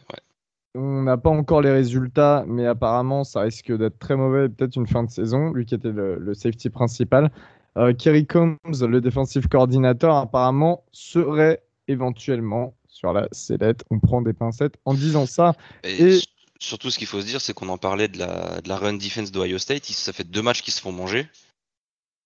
On 0.75 1.01
n'a 1.03 1.17
pas 1.17 1.29
encore 1.29 1.61
les 1.61 1.71
résultats, 1.71 2.45
mais 2.47 2.65
apparemment 2.65 3.23
ça 3.23 3.41
risque 3.41 3.71
d'être 3.75 3.99
très 3.99 4.15
mauvais, 4.15 4.49
peut-être 4.49 4.75
une 4.75 4.87
fin 4.87 5.03
de 5.03 5.09
saison, 5.09 5.51
lui 5.51 5.65
qui 5.65 5.75
était 5.75 5.91
le 5.91 6.33
safety 6.33 6.69
principal. 6.69 7.31
Euh, 7.77 7.93
Kerry 7.93 8.25
Combs, 8.25 8.57
le 8.65 8.99
défensif 8.99 9.47
coordinateur, 9.47 10.15
apparemment 10.15 10.83
serait 10.91 11.63
éventuellement 11.87 12.75
sur 12.87 13.13
la 13.13 13.27
sellette. 13.31 13.83
On 13.89 13.99
prend 13.99 14.21
des 14.21 14.33
pincettes 14.33 14.75
en 14.85 14.93
disant 14.93 15.25
ça. 15.25 15.53
Et, 15.83 16.19
surtout, 16.59 16.89
ce 16.89 16.97
qu'il 16.97 17.07
faut 17.07 17.21
se 17.21 17.25
dire, 17.25 17.41
c'est 17.41 17.53
qu'on 17.53 17.69
en 17.69 17.77
parlait 17.77 18.07
de 18.07 18.17
la, 18.17 18.61
de 18.61 18.69
la 18.69 18.77
run 18.77 18.93
defense 18.93 19.31
d'Ohio 19.31 19.57
State. 19.57 19.85
Ça 19.85 20.13
fait 20.13 20.23
deux 20.23 20.41
matchs 20.41 20.61
qui 20.61 20.71
se 20.71 20.81
font 20.81 20.91
manger. 20.91 21.27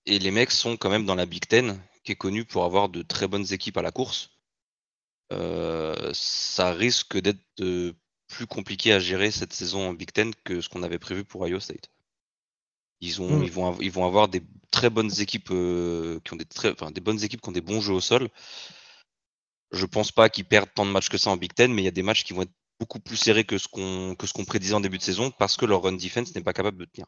Et 0.06 0.20
les 0.20 0.32
mecs 0.32 0.52
sont 0.52 0.78
quand 0.78 0.90
même 0.90 1.06
dans 1.06 1.16
la 1.16 1.26
Big 1.26 1.48
Ten, 1.48 1.82
qui 2.04 2.12
est 2.12 2.16
connue 2.16 2.46
pour 2.46 2.66
avoir 2.66 2.90
de 2.90 3.02
très 3.02 3.28
bonnes 3.28 3.52
équipes 3.54 3.78
à 3.78 3.82
la 3.82 3.92
course. 3.92 4.32
Euh, 5.32 6.12
ça 6.14 6.74
risque 6.74 7.18
d'être 7.18 7.40
euh, 7.62 7.94
plus 8.28 8.46
compliqué 8.46 8.94
à 8.94 9.00
gérer 9.00 9.32
cette 9.32 9.54
saison 9.54 9.90
en 9.90 9.94
Big 9.94 10.12
Ten 10.12 10.34
que 10.44 10.62
ce 10.62 10.70
qu'on 10.70 10.84
avait 10.84 11.00
prévu 11.00 11.24
pour 11.24 11.42
Ohio 11.42 11.60
State. 11.60 11.90
Ils, 13.00 13.22
ont, 13.22 13.40
mm. 13.40 13.44
ils, 13.44 13.52
vont, 13.52 13.78
ils 13.80 13.92
vont 13.92 14.06
avoir 14.06 14.28
des 14.28 14.42
très 14.72 14.90
bonnes 14.90 15.12
équipes 15.20 15.52
euh, 15.52 16.20
qui 16.24 16.34
ont 16.34 16.38
des 16.38 16.46
très, 16.46 16.72
enfin, 16.72 16.92
des 16.92 17.02
bonnes 17.02 17.24
équipes 17.24 17.42
qui 17.42 17.50
ont 17.50 17.54
des 17.54 17.62
bons 17.62 17.82
jeux 17.82 17.94
au 17.94 18.02
sol. 18.02 18.30
Je 19.72 19.86
pense 19.86 20.12
pas 20.12 20.30
qu'ils 20.30 20.46
perdent 20.46 20.70
tant 20.74 20.86
de 20.86 20.92
matchs 20.92 21.10
que 21.10 21.18
ça 21.18 21.30
en 21.30 21.38
Big 21.38 21.54
Ten, 21.54 21.74
mais 21.74 21.82
il 21.82 21.86
y 21.86 21.90
a 21.90 21.92
des 21.92 22.04
matchs 22.04 22.24
qui 22.24 22.34
vont 22.34 22.44
être 22.44 22.54
beaucoup 22.80 23.00
plus 23.00 23.18
serrés 23.18 23.46
que 23.46 23.58
ce 23.58 23.68
qu'on 23.68 24.16
que 24.16 24.28
ce 24.28 24.34
qu'on 24.34 24.46
prédisait 24.46 24.74
en 24.74 24.82
début 24.82 24.98
de 24.98 25.04
saison 25.04 25.32
parce 25.32 25.58
que 25.58 25.66
leur 25.66 25.84
run 25.84 25.94
defense 25.94 26.36
n'est 26.36 26.44
pas 26.44 26.54
capable 26.54 26.78
de 26.78 26.86
tenir. 26.86 27.08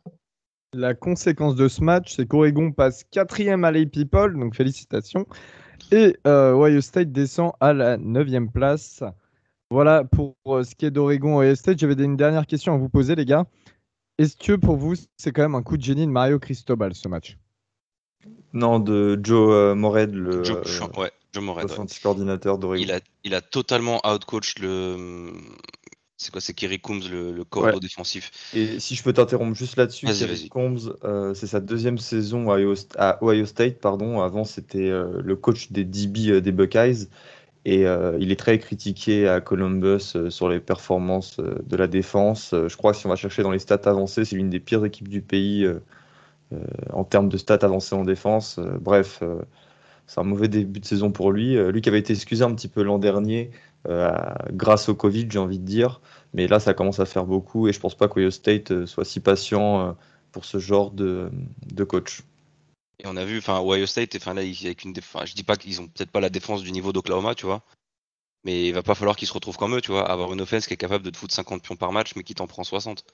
La 0.75 0.93
conséquence 0.93 1.55
de 1.55 1.69
ce 1.69 1.81
match, 1.81 2.15
c'est 2.17 2.27
qu'Oregon 2.27 2.73
passe 2.73 3.05
quatrième 3.09 3.63
à 3.63 3.71
l'AP 3.71 3.91
People, 3.91 4.37
donc 4.37 4.55
félicitations. 4.55 5.25
Et 5.93 6.17
euh, 6.27 6.51
Ohio 6.51 6.81
State 6.81 7.13
descend 7.13 7.53
à 7.61 7.71
la 7.71 7.95
neuvième 7.95 8.51
place. 8.51 9.01
Voilà 9.71 10.03
pour 10.03 10.35
euh, 10.47 10.63
ce 10.63 10.75
qui 10.75 10.85
est 10.85 10.91
d'Oregon 10.91 11.39
Ohio 11.39 11.55
State. 11.55 11.79
J'avais 11.79 11.93
une 12.03 12.17
dernière 12.17 12.45
question 12.45 12.73
à 12.73 12.77
vous 12.77 12.89
poser, 12.89 13.15
les 13.15 13.23
gars. 13.23 13.45
Est-ce 14.17 14.35
que 14.35 14.51
pour 14.53 14.75
vous, 14.75 14.95
c'est 15.15 15.31
quand 15.31 15.43
même 15.43 15.55
un 15.55 15.63
coup 15.63 15.77
de 15.77 15.81
génie 15.81 16.05
de 16.05 16.11
Mario 16.11 16.39
Cristobal 16.39 16.93
ce 16.93 17.07
match? 17.07 17.37
Non, 18.51 18.79
de 18.79 19.17
Joe 19.23 19.53
euh, 19.53 19.75
Mored, 19.75 20.13
le 20.13 20.43
Joe, 20.43 20.57
ouais, 20.97 21.11
Joe 21.33 22.01
coordinateur 22.03 22.57
d'Oregon. 22.57 22.83
Il 22.83 22.91
a, 22.91 22.99
il 23.23 23.33
a 23.33 23.39
totalement 23.39 24.01
outcoach 24.05 24.59
le, 24.59 25.31
C'est 26.17 26.31
quoi 26.31 26.39
C'est 26.39 26.53
Kerry 26.53 26.79
Coombs, 26.79 27.01
le, 27.11 27.33
le 27.33 27.43
cordeau 27.43 27.79
défensif. 27.79 28.31
Et 28.53 28.79
si 28.79 28.95
je 28.95 29.03
peux 29.03 29.11
t'interrompre 29.11 29.55
juste 29.55 29.75
là-dessus, 29.75 30.05
Kerry 30.05 30.47
Coombs, 30.47 30.93
euh, 31.03 31.33
c'est 31.33 31.47
sa 31.47 31.59
deuxième 31.59 31.97
saison 31.97 32.51
à 32.51 33.17
Ohio, 33.21 33.45
State. 33.45 33.79
Pardon. 33.79 34.21
Avant, 34.21 34.45
c'était 34.45 34.89
euh, 34.89 35.21
le 35.21 35.35
coach 35.35 35.71
des 35.71 35.83
DB 35.83 36.29
euh, 36.29 36.41
des 36.41 36.53
Buckeyes. 36.53 37.09
Et 37.67 37.85
il 38.19 38.31
est 38.31 38.39
très 38.39 38.59
critiqué 38.59 39.27
à 39.27 39.41
Columbus 39.41 40.13
sur 40.29 40.49
les 40.49 40.59
performances 40.59 41.39
de 41.39 41.75
la 41.75 41.87
défense. 41.87 42.53
je 42.53 42.77
crois 42.77 42.91
que 42.91 42.99
si 42.99 43.07
on 43.07 43.09
va 43.09 43.15
chercher 43.15 43.41
dans 43.41 43.49
les 43.49 43.57
stats 43.57 43.81
avancées, 43.85 44.23
c'est 44.23 44.35
l'une 44.35 44.51
des 44.51 44.59
pires 44.59 44.85
équipes 44.85 45.07
du 45.07 45.23
pays 45.23 45.67
en 46.93 47.03
termes 47.03 47.27
de 47.27 47.37
stats 47.37 47.57
avancées 47.63 47.95
en 47.95 48.03
défense. 48.03 48.59
bref, 48.59 49.23
c'est 50.05 50.19
un 50.19 50.23
mauvais 50.23 50.47
début 50.47 50.79
de 50.79 50.85
saison 50.85 51.11
pour 51.11 51.31
lui. 51.31 51.57
lui 51.71 51.81
qui 51.81 51.89
avait 51.89 51.97
été 51.97 52.13
excusé 52.13 52.43
un 52.43 52.53
petit 52.53 52.67
peu 52.67 52.83
l'an 52.83 52.99
dernier 52.99 53.49
grâce 54.51 54.89
au 54.89 54.95
Covid, 54.95 55.27
j'ai 55.29 55.39
envie 55.39 55.59
de 55.59 55.65
dire. 55.65 56.01
Mais 56.35 56.47
là, 56.47 56.59
ça 56.59 56.73
commence 56.73 56.99
à 56.99 57.05
faire 57.05 57.25
beaucoup 57.25 57.69
et 57.69 57.73
je 57.73 57.79
pense 57.79 57.95
pas 57.95 58.09
qu'Ohio 58.09 58.29
State 58.29 58.71
euh, 58.71 58.85
soit 58.85 59.05
si 59.05 59.21
patient 59.21 59.79
euh, 59.87 59.93
pour 60.33 60.43
ce 60.43 60.59
genre 60.59 60.91
de, 60.91 61.31
coach. 61.87 62.23
Et 62.99 63.07
on 63.07 63.15
a 63.15 63.23
vu, 63.23 63.37
enfin, 63.37 63.61
Ohio 63.61 63.85
State, 63.85 64.17
enfin 64.17 64.33
là, 64.33 64.41
avec 64.41 64.83
une 64.83 64.93
je 64.93 65.33
dis 65.33 65.43
pas 65.43 65.55
qu'ils 65.55 65.79
ont 65.79 65.87
peut-être 65.87 66.11
pas 66.11 66.19
la 66.19 66.29
défense 66.29 66.61
du 66.61 66.73
niveau 66.73 66.91
d'Oklahoma, 66.91 67.35
tu 67.35 67.45
vois, 67.45 67.63
mais 68.43 68.67
il 68.67 68.73
va 68.73 68.83
pas 68.83 68.95
falloir 68.95 69.15
qu'ils 69.15 69.29
se 69.29 69.33
retrouvent 69.33 69.55
comme 69.55 69.75
eux, 69.75 69.81
tu 69.81 69.91
vois, 69.91 70.09
avoir 70.11 70.33
une 70.33 70.41
offense 70.41 70.67
qui 70.67 70.73
est 70.73 70.77
capable 70.77 71.05
de 71.05 71.09
te 71.09 71.15
foutre 71.15 71.33
50 71.33 71.63
pions 71.63 71.77
par 71.77 71.93
match, 71.93 72.17
mais 72.17 72.23
qui 72.23 72.35
t'en 72.35 72.47
prend 72.47 72.65
60. 72.65 73.05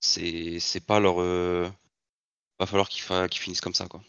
C'est, 0.00 0.60
pas 0.84 0.98
leur, 0.98 1.16
va 1.16 2.66
falloir 2.66 2.88
qu'ils 2.88 3.40
finissent 3.40 3.60
comme 3.60 3.74
ça, 3.74 3.86
quoi. 3.86 4.02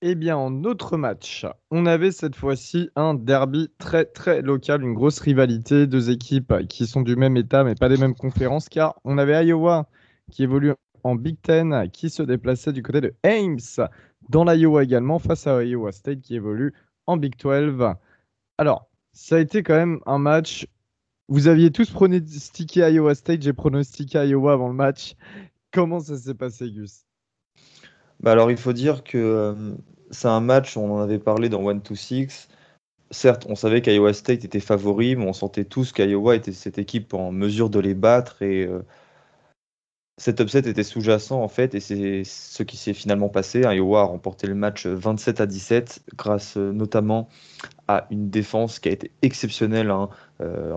Eh 0.00 0.14
bien, 0.14 0.36
en 0.36 0.62
autre 0.62 0.96
match, 0.96 1.44
on 1.72 1.84
avait 1.84 2.12
cette 2.12 2.36
fois-ci 2.36 2.88
un 2.94 3.14
derby 3.14 3.68
très 3.78 4.04
très 4.04 4.42
local, 4.42 4.82
une 4.82 4.94
grosse 4.94 5.18
rivalité, 5.18 5.88
deux 5.88 6.10
équipes 6.10 6.54
qui 6.68 6.86
sont 6.86 7.02
du 7.02 7.16
même 7.16 7.36
état 7.36 7.64
mais 7.64 7.74
pas 7.74 7.88
des 7.88 7.96
mêmes 7.96 8.14
conférences, 8.14 8.68
car 8.68 8.94
on 9.04 9.18
avait 9.18 9.44
Iowa 9.44 9.88
qui 10.30 10.44
évolue 10.44 10.72
en 11.02 11.16
Big 11.16 11.40
Ten, 11.42 11.90
qui 11.92 12.10
se 12.10 12.22
déplaçait 12.22 12.72
du 12.72 12.82
côté 12.84 13.00
de 13.00 13.14
Ames, 13.24 13.88
dans 14.28 14.44
l'Iowa 14.44 14.84
également, 14.84 15.18
face 15.18 15.48
à 15.48 15.64
Iowa 15.64 15.90
State 15.90 16.20
qui 16.20 16.36
évolue 16.36 16.74
en 17.06 17.16
Big 17.16 17.36
12. 17.36 17.94
Alors, 18.56 18.88
ça 19.12 19.36
a 19.36 19.40
été 19.40 19.64
quand 19.64 19.74
même 19.74 19.98
un 20.06 20.18
match. 20.18 20.68
Vous 21.28 21.48
aviez 21.48 21.72
tous 21.72 21.90
pronostiqué 21.90 22.88
Iowa 22.88 23.16
State, 23.16 23.42
j'ai 23.42 23.52
pronostiqué 23.52 24.24
Iowa 24.28 24.52
avant 24.52 24.68
le 24.68 24.74
match. 24.74 25.16
Comment 25.72 25.98
ça 25.98 26.16
s'est 26.16 26.34
passé, 26.34 26.70
Gus? 26.70 27.07
Bah 28.20 28.32
alors, 28.32 28.50
il 28.50 28.56
faut 28.56 28.72
dire 28.72 29.04
que 29.04 29.18
euh, 29.18 29.54
c'est 30.10 30.28
un 30.28 30.40
match, 30.40 30.76
on 30.76 30.92
en 30.92 31.00
avait 31.00 31.18
parlé 31.18 31.48
dans 31.48 31.62
One 31.64 31.82
to 31.82 31.94
Six. 31.94 32.48
Certes, 33.10 33.46
on 33.48 33.54
savait 33.54 33.80
qu'Iowa 33.82 34.12
State 34.12 34.44
était 34.44 34.60
favori, 34.60 35.16
mais 35.16 35.26
on 35.26 35.32
sentait 35.32 35.64
tous 35.64 35.92
qu'Iowa 35.92 36.36
était 36.36 36.52
cette 36.52 36.78
équipe 36.78 37.14
en 37.14 37.32
mesure 37.32 37.70
de 37.70 37.80
les 37.80 37.94
battre 37.94 38.42
et 38.42 38.66
euh, 38.66 38.82
cet 40.18 40.40
upset 40.40 40.58
était 40.68 40.82
sous-jacent 40.82 41.40
en 41.40 41.48
fait, 41.48 41.74
et 41.74 41.80
c'est 41.80 42.24
ce 42.24 42.62
qui 42.64 42.76
s'est 42.76 42.92
finalement 42.92 43.28
passé. 43.28 43.60
Iowa 43.60 44.00
a 44.00 44.04
remporté 44.04 44.46
le 44.48 44.54
match 44.56 44.86
27 44.86 45.40
à 45.40 45.46
17 45.46 46.02
grâce 46.16 46.56
euh, 46.56 46.72
notamment 46.72 47.28
à 47.86 48.06
une 48.10 48.28
défense 48.30 48.80
qui 48.80 48.88
a 48.88 48.92
été 48.92 49.12
exceptionnelle 49.22 49.90
hein, 49.90 50.10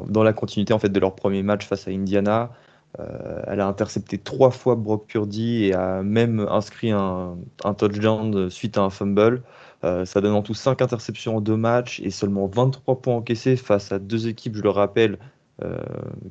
dans 0.07 0.23
la 0.23 0.33
continuité 0.33 0.73
en 0.73 0.79
fait 0.79 0.89
de 0.89 0.99
leur 0.99 1.15
premier 1.15 1.43
match 1.43 1.65
face 1.65 1.87
à 1.87 1.91
Indiana. 1.91 2.51
Euh, 2.99 3.41
elle 3.47 3.61
a 3.61 3.67
intercepté 3.67 4.17
trois 4.17 4.51
fois 4.51 4.75
Brock 4.75 5.07
Purdy 5.07 5.65
et 5.65 5.73
a 5.73 6.03
même 6.03 6.39
inscrit 6.49 6.91
un, 6.91 7.37
touchdown 7.77 8.49
suite 8.49 8.77
à 8.77 8.81
un 8.81 8.89
fumble. 8.89 9.43
Euh, 9.83 10.05
ça 10.05 10.21
donne 10.21 10.33
en 10.33 10.41
tout 10.41 10.53
5 10.53 10.81
interceptions 10.81 11.37
en 11.37 11.41
deux 11.41 11.55
matchs 11.57 11.99
et 12.01 12.11
seulement 12.11 12.47
23 12.47 13.01
points 13.01 13.15
encaissés 13.15 13.55
face 13.55 13.91
à 13.91 13.99
deux 13.99 14.27
équipes, 14.27 14.55
je 14.55 14.61
le 14.61 14.69
rappelle, 14.69 15.17
euh, 15.63 15.81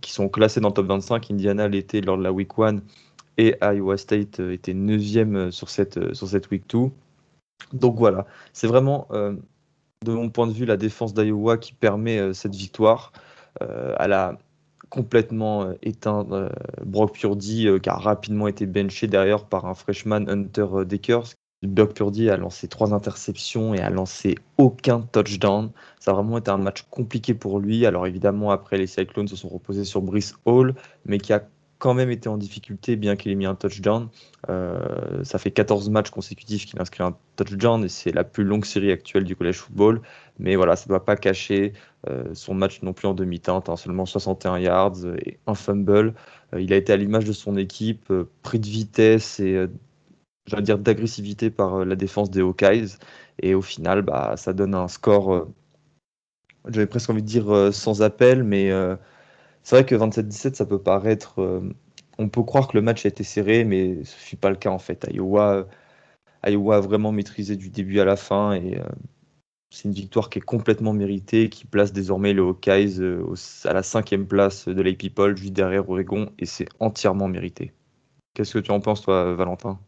qui 0.00 0.12
sont 0.12 0.28
classées 0.28 0.60
dans 0.60 0.68
le 0.68 0.74
top 0.74 0.86
25. 0.86 1.30
Indiana 1.30 1.66
l'était 1.66 2.00
lors 2.00 2.18
de 2.18 2.22
la 2.22 2.32
Week 2.32 2.50
1 2.56 2.80
et 3.38 3.56
Iowa 3.62 3.96
State 3.96 4.40
était 4.40 4.74
9e 4.74 5.50
sur 5.50 5.70
cette, 5.70 6.14
sur 6.14 6.28
cette 6.28 6.50
Week 6.50 6.64
2. 6.68 6.90
Donc 7.72 7.96
voilà, 7.96 8.26
c'est 8.52 8.66
vraiment, 8.66 9.08
de 9.10 10.12
mon 10.12 10.30
point 10.30 10.46
de 10.46 10.52
vue, 10.52 10.64
la 10.64 10.76
défense 10.76 11.14
d'Iowa 11.14 11.58
qui 11.58 11.72
permet 11.72 12.34
cette 12.34 12.54
victoire. 12.54 13.12
elle 13.60 14.12
a 14.12 14.38
complètement 14.90 15.62
euh, 15.62 15.74
éteint 15.82 16.26
euh, 16.32 16.50
Brock 16.84 17.14
Purdy, 17.14 17.68
euh, 17.68 17.78
qui 17.78 17.88
a 17.88 17.94
rapidement 17.94 18.48
été 18.48 18.66
benché 18.66 19.06
derrière 19.06 19.46
par 19.46 19.64
un 19.64 19.74
freshman 19.74 20.28
Hunter 20.28 20.66
Deckers. 20.84 21.28
Brock 21.62 21.94
Purdy 21.94 22.30
a 22.30 22.36
lancé 22.36 22.68
trois 22.68 22.92
interceptions 22.92 23.74
et 23.74 23.80
a 23.80 23.90
lancé 23.90 24.36
aucun 24.58 25.00
touchdown. 25.00 25.70
Ça 25.98 26.10
a 26.10 26.14
vraiment 26.14 26.38
été 26.38 26.50
un 26.50 26.58
match 26.58 26.82
compliqué 26.90 27.34
pour 27.34 27.60
lui. 27.60 27.86
Alors 27.86 28.06
évidemment, 28.06 28.50
après, 28.50 28.78
les 28.78 28.86
Cyclones 28.86 29.28
se 29.28 29.36
sont 29.36 29.48
reposés 29.48 29.84
sur 29.84 30.00
Brice 30.00 30.34
Hall, 30.46 30.74
mais 31.04 31.18
qui 31.18 31.32
a 31.32 31.42
quand 31.80 31.94
même 31.94 32.10
été 32.10 32.28
en 32.28 32.36
difficulté, 32.36 32.94
bien 32.94 33.16
qu'il 33.16 33.32
ait 33.32 33.34
mis 33.34 33.46
un 33.46 33.56
touchdown. 33.56 34.08
Euh, 34.48 35.24
ça 35.24 35.38
fait 35.38 35.50
14 35.50 35.88
matchs 35.90 36.10
consécutifs 36.10 36.66
qu'il 36.66 36.80
inscrit 36.80 37.02
un 37.02 37.16
touchdown 37.36 37.82
et 37.84 37.88
c'est 37.88 38.12
la 38.12 38.22
plus 38.22 38.44
longue 38.44 38.66
série 38.66 38.92
actuelle 38.92 39.24
du 39.24 39.34
collège 39.34 39.56
football. 39.56 40.02
Mais 40.38 40.56
voilà, 40.56 40.76
ça 40.76 40.84
ne 40.84 40.88
doit 40.90 41.04
pas 41.04 41.16
cacher 41.16 41.72
euh, 42.08 42.34
son 42.34 42.54
match 42.54 42.82
non 42.82 42.92
plus 42.92 43.08
en 43.08 43.14
demi-teinte, 43.14 43.68
hein, 43.70 43.76
seulement 43.76 44.06
61 44.06 44.58
yards 44.58 45.06
et 45.26 45.38
un 45.46 45.54
fumble. 45.54 46.14
Euh, 46.54 46.60
il 46.60 46.72
a 46.72 46.76
été 46.76 46.92
à 46.92 46.96
l'image 46.96 47.24
de 47.24 47.32
son 47.32 47.56
équipe, 47.56 48.12
pris 48.42 48.60
de 48.60 48.66
vitesse 48.66 49.40
et 49.40 49.66
j'allais 50.46 50.62
dire 50.62 50.78
d'agressivité 50.78 51.50
par 51.50 51.84
la 51.86 51.96
défense 51.96 52.30
des 52.30 52.42
Hawkeyes. 52.42 52.98
Et 53.42 53.54
au 53.54 53.62
final, 53.62 54.02
bah, 54.02 54.34
ça 54.36 54.52
donne 54.52 54.74
un 54.74 54.88
score, 54.88 55.48
j'avais 56.68 56.86
presque 56.86 57.08
envie 57.08 57.22
de 57.22 57.26
dire 57.26 57.70
sans 57.72 58.02
appel, 58.02 58.44
mais 58.44 58.70
c'est 59.62 59.76
vrai 59.76 59.86
que 59.86 59.94
27-17, 59.94 60.54
ça 60.54 60.66
peut 60.66 60.78
paraître. 60.78 61.40
Euh, 61.40 61.60
on 62.18 62.28
peut 62.28 62.42
croire 62.42 62.68
que 62.68 62.76
le 62.76 62.82
match 62.82 63.04
a 63.04 63.08
été 63.08 63.24
serré, 63.24 63.64
mais 63.64 64.04
ce 64.04 64.16
fut 64.16 64.36
pas 64.36 64.50
le 64.50 64.56
cas 64.56 64.70
en 64.70 64.78
fait. 64.78 65.06
Iowa, 65.12 65.66
Iowa 66.46 66.76
a 66.76 66.80
vraiment 66.80 67.12
maîtrisé 67.12 67.56
du 67.56 67.70
début 67.70 68.00
à 68.00 68.04
la 68.04 68.16
fin 68.16 68.52
et 68.52 68.78
euh, 68.78 68.84
c'est 69.70 69.84
une 69.84 69.94
victoire 69.94 70.28
qui 70.28 70.38
est 70.38 70.42
complètement 70.42 70.92
méritée, 70.92 71.48
qui 71.48 71.66
place 71.66 71.92
désormais 71.92 72.32
le 72.32 72.42
Hawkeyes 72.42 73.00
euh, 73.00 73.34
à 73.64 73.72
la 73.72 73.82
cinquième 73.82 74.26
place 74.26 74.68
de 74.68 74.82
l'AP 74.82 74.98
People, 74.98 75.36
juste 75.36 75.52
derrière 75.52 75.88
Oregon, 75.88 76.30
et 76.38 76.46
c'est 76.46 76.68
entièrement 76.80 77.28
mérité. 77.28 77.72
Qu'est-ce 78.34 78.54
que 78.54 78.58
tu 78.58 78.70
en 78.70 78.80
penses, 78.80 79.02
toi, 79.02 79.34
Valentin? 79.34 79.78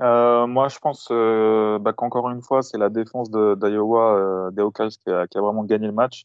Moi, 0.00 0.68
je 0.68 0.78
pense 0.78 1.08
bah, 1.10 1.92
qu'encore 1.92 2.30
une 2.30 2.42
fois, 2.42 2.62
c'est 2.62 2.78
la 2.78 2.88
défense 2.88 3.30
d'Iowa, 3.30 4.50
des 4.52 4.62
Hawkeyes, 4.62 4.96
qui 4.98 5.10
a, 5.10 5.26
vraiment 5.34 5.64
gagné 5.64 5.86
le 5.86 5.92
match. 5.92 6.24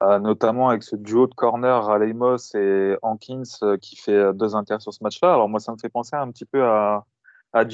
Euh, 0.00 0.20
notamment 0.20 0.68
avec 0.68 0.84
ce 0.84 0.94
duo 0.94 1.26
de 1.26 1.34
corner 1.34 1.84
Raleigh-Moss 1.84 2.54
et 2.54 2.96
Hankins 3.02 3.42
euh, 3.64 3.76
qui 3.78 3.96
fait 3.96 4.12
euh, 4.12 4.32
deux 4.32 4.54
inters 4.54 4.80
sur 4.80 4.94
ce 4.94 5.02
match-là. 5.02 5.34
Alors 5.34 5.48
moi, 5.48 5.58
ça 5.58 5.72
me 5.72 5.76
fait 5.76 5.88
penser 5.88 6.14
un 6.14 6.30
petit 6.30 6.44
peu 6.44 6.64
à, 6.64 7.04
à 7.52 7.64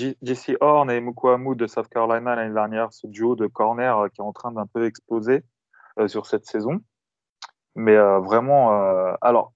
Horn 0.61 0.91
et 0.91 1.01
Mukwamu 1.03 1.55
de 1.55 1.67
South 1.67 1.89
Carolina 1.89 2.35
l'année 2.35 2.55
dernière, 2.55 2.95
ce 2.95 3.07
duo 3.07 3.37
de 3.37 3.47
corner 3.47 4.09
qui 4.11 4.23
est 4.23 4.25
en 4.25 4.33
train 4.33 4.53
d'un 4.53 4.67
peu 4.67 4.87
exploser 4.87 5.45
sur 6.07 6.25
cette 6.25 6.47
saison. 6.47 6.81
Mais 7.75 7.97
vraiment, 7.97 8.71
alors, 9.21 9.53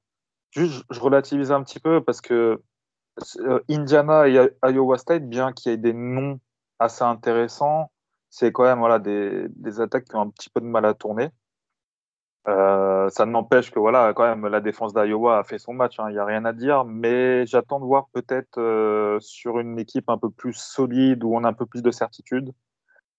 juste, 0.50 0.84
je 0.90 1.00
relativise 1.00 1.52
un 1.52 1.62
petit 1.62 1.80
peu 1.80 2.02
parce 2.02 2.20
que 2.20 2.60
Indiana 3.70 4.28
et 4.28 4.50
Iowa 4.64 4.98
State, 4.98 5.28
bien 5.28 5.52
qu'il 5.52 5.70
y 5.70 5.74
ait 5.74 5.78
des 5.78 5.92
noms 5.94 6.38
assez 6.78 7.04
intéressants, 7.04 7.90
c'est 8.28 8.52
quand 8.52 8.64
même 8.64 8.80
voilà, 8.80 8.98
des, 8.98 9.46
des 9.50 9.80
attaques 9.80 10.04
qui 10.04 10.16
ont 10.16 10.20
un 10.20 10.30
petit 10.30 10.50
peu 10.50 10.60
de 10.60 10.66
mal 10.66 10.84
à 10.84 10.94
tourner. 10.94 11.30
Euh, 12.48 13.10
ça 13.10 13.26
n'empêche 13.26 13.70
que 13.70 13.78
voilà, 13.78 14.14
quand 14.14 14.24
même, 14.24 14.46
la 14.46 14.60
défense 14.60 14.94
d'Iowa 14.94 15.38
a 15.38 15.44
fait 15.44 15.58
son 15.58 15.74
match, 15.74 15.96
il 15.98 16.02
hein, 16.02 16.10
n'y 16.10 16.18
a 16.18 16.24
rien 16.24 16.46
à 16.46 16.54
dire, 16.54 16.84
mais 16.86 17.44
j'attends 17.46 17.78
de 17.78 17.84
voir 17.84 18.08
peut-être 18.12 18.58
euh, 18.58 19.20
sur 19.20 19.58
une 19.58 19.78
équipe 19.78 20.08
un 20.08 20.16
peu 20.16 20.30
plus 20.30 20.54
solide 20.54 21.24
où 21.24 21.34
on 21.36 21.44
a 21.44 21.48
un 21.48 21.52
peu 21.52 21.66
plus 21.66 21.82
de 21.82 21.90
certitude. 21.90 22.52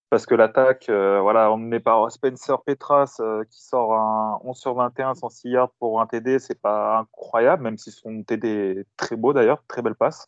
Parce 0.09 0.25
que 0.25 0.33
l'attaque, 0.33 0.89
euh, 0.89 1.21
voilà, 1.21 1.55
est 1.71 1.79
par 1.79 2.12
Spencer 2.12 2.63
Petras 2.63 3.21
qui 3.51 3.63
sort 3.63 3.93
un 3.93 4.39
11 4.43 4.57
sur 4.57 4.74
21, 4.74 5.13
106 5.13 5.50
yards 5.50 5.71
pour 5.79 6.01
un 6.01 6.07
TD, 6.07 6.39
c'est 6.39 6.59
pas 6.59 6.98
incroyable, 7.00 7.63
même 7.63 7.77
si 7.77 7.91
son 7.91 8.24
TD 8.24 8.48
est 8.48 8.88
très 8.98 9.15
beau 9.15 9.33
d'ailleurs, 9.33 9.63
très 9.67 9.83
belle 9.83 9.95
passe. 9.95 10.27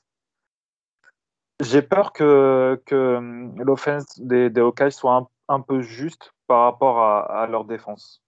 J'ai 1.59 1.81
peur 1.81 2.13
que, 2.13 2.79
que 2.85 3.19
l'offense 3.57 4.19
des, 4.19 4.51
des 4.51 4.61
Hawkeyes 4.61 4.91
soit 4.91 5.27
un, 5.47 5.61
peu 5.61 5.81
juste 5.81 6.31
par 6.47 6.63
rapport 6.63 6.99
à 7.03 7.47
leur 7.47 7.65
défense. 7.65 8.20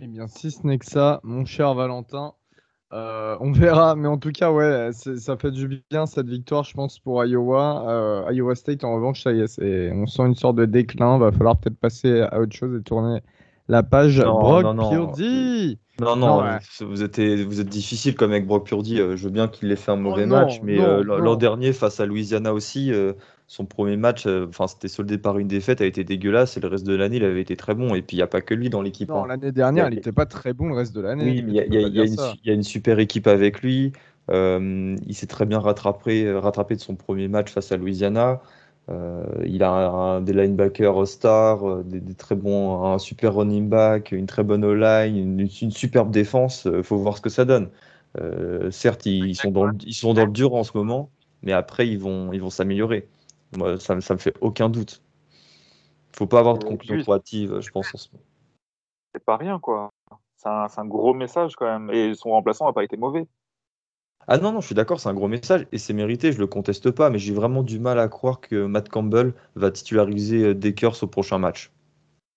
Eh 0.00 0.06
bien, 0.06 0.26
si 0.26 0.50
ce 0.50 0.66
n'est 0.66 0.78
que 0.78 0.86
ça, 0.86 1.20
mon 1.22 1.44
cher 1.44 1.74
Valentin, 1.74 2.32
euh, 2.92 3.36
on 3.40 3.52
verra. 3.52 3.94
Mais 3.94 4.08
en 4.08 4.18
tout 4.18 4.32
cas, 4.32 4.50
ouais, 4.50 4.90
ça 4.92 5.36
fait 5.36 5.50
du 5.50 5.82
bien 5.90 6.06
cette 6.06 6.28
victoire, 6.28 6.64
je 6.64 6.74
pense, 6.74 6.98
pour 6.98 7.24
Iowa. 7.24 7.84
Euh, 7.88 8.32
Iowa 8.32 8.54
State, 8.54 8.84
en 8.84 8.94
revanche, 8.94 9.22
ça 9.22 9.32
y 9.32 9.40
est, 9.40 9.92
on 9.92 10.06
sent 10.06 10.22
une 10.22 10.34
sorte 10.34 10.56
de 10.56 10.64
déclin. 10.64 11.18
Va 11.18 11.30
falloir 11.30 11.58
peut-être 11.58 11.78
passer 11.78 12.22
à 12.22 12.40
autre 12.40 12.54
chose 12.54 12.78
et 12.78 12.82
tourner 12.82 13.20
la 13.68 13.82
page 13.82 14.20
Brock 14.20 14.76
Purdy. 14.90 15.78
Non, 16.00 16.16
non, 16.16 16.42
vous, 16.80 17.02
êtes, 17.02 17.20
vous 17.20 17.60
êtes 17.60 17.68
difficile 17.68 18.14
comme 18.14 18.30
avec 18.30 18.46
Brock 18.46 18.66
Purdy. 18.66 18.96
je 18.96 19.24
veux 19.24 19.30
bien 19.30 19.46
qu'il 19.46 19.70
ait 19.70 19.76
fait 19.76 19.92
un 19.92 19.96
mauvais 19.96 20.24
oh 20.24 20.28
match, 20.28 20.60
mais 20.62 20.78
l'an 21.02 21.36
dernier, 21.36 21.72
face 21.72 22.00
à 22.00 22.06
Louisiana 22.06 22.54
aussi, 22.54 22.92
son 23.46 23.66
premier 23.66 23.96
match, 23.96 24.26
enfin 24.26 24.66
c'était 24.66 24.88
soldé 24.88 25.18
par 25.18 25.38
une 25.38 25.48
défaite, 25.48 25.80
a 25.82 25.84
été 25.84 26.04
dégueulasse 26.04 26.56
et 26.56 26.60
le 26.60 26.68
reste 26.68 26.86
de 26.86 26.94
l'année, 26.94 27.16
il 27.16 27.24
avait 27.24 27.42
été 27.42 27.56
très 27.56 27.74
bon. 27.74 27.94
Et 27.94 28.02
puis 28.02 28.16
il 28.16 28.20
n'y 28.20 28.22
a 28.22 28.26
pas 28.26 28.40
que 28.40 28.54
lui 28.54 28.70
dans 28.70 28.80
l'équipe. 28.80 29.10
Non, 29.10 29.24
hein. 29.24 29.26
l'année 29.28 29.52
dernière, 29.52 29.88
il 29.88 29.96
n'était 29.96 30.12
pas 30.12 30.26
très 30.26 30.54
bon 30.54 30.68
le 30.68 30.74
reste 30.74 30.94
de 30.94 31.02
l'année. 31.02 31.24
Oui, 31.24 31.42
mais 31.42 31.66
il 31.68 32.40
y, 32.44 32.50
a 32.50 32.54
une 32.54 32.62
super 32.62 32.98
équipe 32.98 33.26
avec 33.26 33.60
lui. 33.60 33.92
Euh, 34.30 34.96
il 35.06 35.14
s'est 35.14 35.26
très 35.26 35.46
bien 35.46 35.58
rattrapé, 35.58 36.32
rattrapé 36.32 36.76
de 36.76 36.80
son 36.80 36.94
premier 36.94 37.28
match 37.28 37.50
face 37.50 37.72
à 37.72 37.76
Louisiana. 37.76 38.40
Euh, 38.90 39.24
il 39.44 39.62
a 39.62 39.70
un, 39.70 40.20
des 40.20 40.32
linebackers 40.32 41.06
star, 41.06 41.68
euh, 41.68 41.82
des, 41.84 42.14
très 42.14 42.34
bons, 42.34 42.84
un 42.84 42.98
super 42.98 43.34
running 43.34 43.68
back, 43.68 44.12
une 44.12 44.26
très 44.26 44.42
bonne 44.42 44.64
O-line, 44.64 45.38
une, 45.40 45.48
superbe 45.48 46.10
défense. 46.10 46.68
Il 46.72 46.82
faut 46.82 46.96
voir 46.96 47.16
ce 47.16 47.22
que 47.22 47.30
ça 47.30 47.44
donne. 47.44 47.68
certes, 48.70 49.06
ils, 49.06 49.34
sont 49.34 49.50
dans, 49.50 49.70
ils 49.84 49.94
sont 49.94 50.14
dans 50.14 50.26
le 50.26 50.32
dur 50.32 50.54
en 50.54 50.64
ce 50.64 50.76
moment, 50.76 51.10
mais 51.42 51.52
après, 51.52 51.88
ils 51.88 51.98
vont, 51.98 52.32
ils 52.32 52.40
vont 52.40 52.50
s'améliorer. 52.50 53.08
Moi, 53.56 53.78
ça, 53.78 54.00
ça 54.00 54.14
me 54.14 54.18
fait 54.18 54.34
aucun 54.40 54.68
doute. 54.68 55.02
Il 56.12 56.16
faut 56.16 56.26
pas 56.26 56.40
avoir 56.40 56.58
de 56.58 56.64
conclusion 56.64 57.02
proactive, 57.02 57.60
je 57.60 57.70
pense, 57.70 57.94
en 57.94 57.98
ce 57.98 58.08
moment. 58.12 58.24
C'est 59.14 59.24
pas 59.24 59.36
rien, 59.36 59.58
quoi. 59.58 59.90
C'est 60.36 60.48
un, 60.48 60.66
un, 60.74 60.84
gros 60.86 61.14
message 61.14 61.54
quand 61.56 61.66
même. 61.66 61.90
Et 61.90 62.14
son 62.14 62.30
remplaçant 62.30 62.66
n'a 62.66 62.72
pas 62.72 62.84
été 62.84 62.96
mauvais. 62.96 63.26
Ah 64.28 64.38
non, 64.38 64.52
non, 64.52 64.60
je 64.60 64.66
suis 64.66 64.74
d'accord, 64.74 65.00
c'est 65.00 65.08
un 65.08 65.14
gros 65.14 65.28
message 65.28 65.66
et 65.72 65.78
c'est 65.78 65.92
mérité, 65.92 66.30
je 66.32 66.38
le 66.38 66.46
conteste 66.46 66.92
pas, 66.92 67.10
mais 67.10 67.18
j'ai 67.18 67.34
vraiment 67.34 67.62
du 67.62 67.80
mal 67.80 67.98
à 67.98 68.06
croire 68.06 68.40
que 68.40 68.66
Matt 68.66 68.88
Campbell 68.88 69.34
va 69.56 69.72
titulariser 69.72 70.44
euh, 70.44 70.54
Dekers 70.54 71.02
au 71.02 71.08
prochain 71.08 71.38
match. 71.38 71.72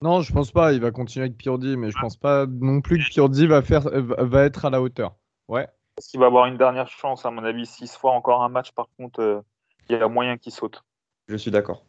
Non, 0.01 0.21
je 0.21 0.33
pense 0.33 0.51
pas, 0.51 0.73
il 0.73 0.81
va 0.81 0.91
continuer 0.91 1.25
avec 1.25 1.37
Purdy, 1.37 1.77
mais 1.77 1.91
je 1.91 1.97
pense 1.99 2.17
pas 2.17 2.47
non 2.47 2.81
plus 2.81 2.97
que 2.97 3.13
Purdy 3.13 3.45
va, 3.45 3.61
faire, 3.61 3.87
euh, 3.87 4.01
va 4.01 4.43
être 4.43 4.65
à 4.65 4.69
la 4.71 4.81
hauteur. 4.81 5.15
Ouais. 5.47 5.67
Est-ce 5.97 6.09
qu'il 6.09 6.19
va 6.19 6.25
avoir 6.25 6.47
une 6.47 6.57
dernière 6.57 6.89
chance, 6.89 7.25
à 7.25 7.31
mon 7.31 7.43
avis, 7.43 7.65
six 7.65 7.95
fois 7.95 8.11
encore 8.11 8.43
un 8.43 8.49
match, 8.49 8.71
par 8.71 8.87
contre, 8.97 9.21
euh, 9.21 9.41
il 9.89 9.97
y 9.97 9.99
a 9.99 10.07
moyen 10.07 10.37
qu'il 10.37 10.51
saute. 10.51 10.83
Je 11.27 11.37
suis 11.37 11.51
d'accord. 11.51 11.85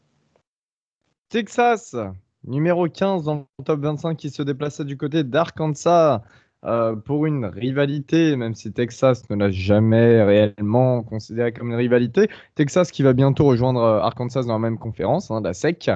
Texas, 1.28 1.96
numéro 2.44 2.88
15 2.88 3.24
dans 3.24 3.46
le 3.58 3.64
top 3.64 3.80
25 3.80 4.16
qui 4.16 4.30
se 4.30 4.42
déplaçait 4.42 4.84
du 4.84 4.96
côté 4.96 5.24
d'Arkansas. 5.24 6.22
Euh, 6.64 6.96
pour 6.96 7.26
une 7.26 7.44
rivalité, 7.44 8.34
même 8.34 8.56
si 8.56 8.72
Texas 8.72 9.28
ne 9.30 9.36
l'a 9.36 9.50
jamais 9.50 10.22
réellement 10.22 11.04
considéré 11.04 11.52
comme 11.52 11.68
une 11.68 11.76
rivalité. 11.76 12.28
Texas 12.56 12.90
qui 12.90 13.04
va 13.04 13.12
bientôt 13.12 13.44
rejoindre 13.44 13.80
euh, 13.80 14.00
Arkansas 14.00 14.42
dans 14.42 14.54
la 14.54 14.58
même 14.58 14.78
conférence, 14.78 15.30
hein, 15.30 15.40
la 15.42 15.54
SEC. 15.54 15.90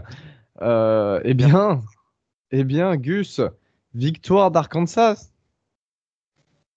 Euh, 0.63 1.21
eh 1.25 1.35
bien, 1.35 1.81
eh 2.53 2.63
bien, 2.63 2.97
Gus, 2.97 3.41
victoire 3.95 4.53
d'Arkansas. 4.53 5.33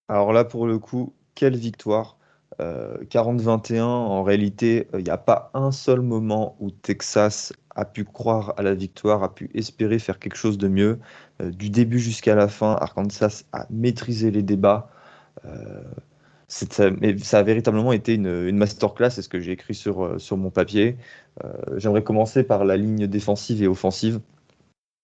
Alors 0.08 0.32
là, 0.32 0.44
pour 0.44 0.66
le 0.66 0.80
coup, 0.80 1.14
quelle 1.36 1.56
victoire 1.56 2.16
40-21, 2.60 3.82
en 3.82 4.22
réalité, 4.22 4.88
il 4.94 5.04
n'y 5.04 5.10
a 5.10 5.18
pas 5.18 5.50
un 5.54 5.72
seul 5.72 6.00
moment 6.00 6.56
où 6.60 6.70
Texas 6.70 7.52
a 7.74 7.84
pu 7.84 8.04
croire 8.04 8.54
à 8.56 8.62
la 8.62 8.74
victoire, 8.74 9.22
a 9.22 9.34
pu 9.34 9.50
espérer 9.54 9.98
faire 9.98 10.18
quelque 10.18 10.36
chose 10.36 10.58
de 10.58 10.68
mieux. 10.68 10.98
Euh, 11.42 11.50
du 11.50 11.70
début 11.70 11.98
jusqu'à 11.98 12.34
la 12.34 12.48
fin, 12.48 12.72
Arkansas 12.80 13.44
a 13.52 13.66
maîtrisé 13.70 14.30
les 14.30 14.42
débats. 14.42 14.90
Euh, 15.44 15.82
ça, 16.48 16.90
mais 17.00 17.18
ça 17.18 17.38
a 17.38 17.42
véritablement 17.42 17.92
été 17.92 18.14
une, 18.14 18.56
masterclass, 18.56 19.10
c'est 19.10 19.22
ce 19.22 19.28
que 19.28 19.40
j'ai 19.40 19.52
écrit 19.52 19.80
euh, 19.86 20.18
sur 20.18 20.36
mon 20.36 20.50
papier. 20.50 20.96
J'aimerais 21.76 22.04
commencer 22.04 22.44
par 22.44 22.64
la 22.64 22.76
ligne 22.76 23.08
défensive 23.08 23.60
et 23.62 23.66
offensive, 23.66 24.20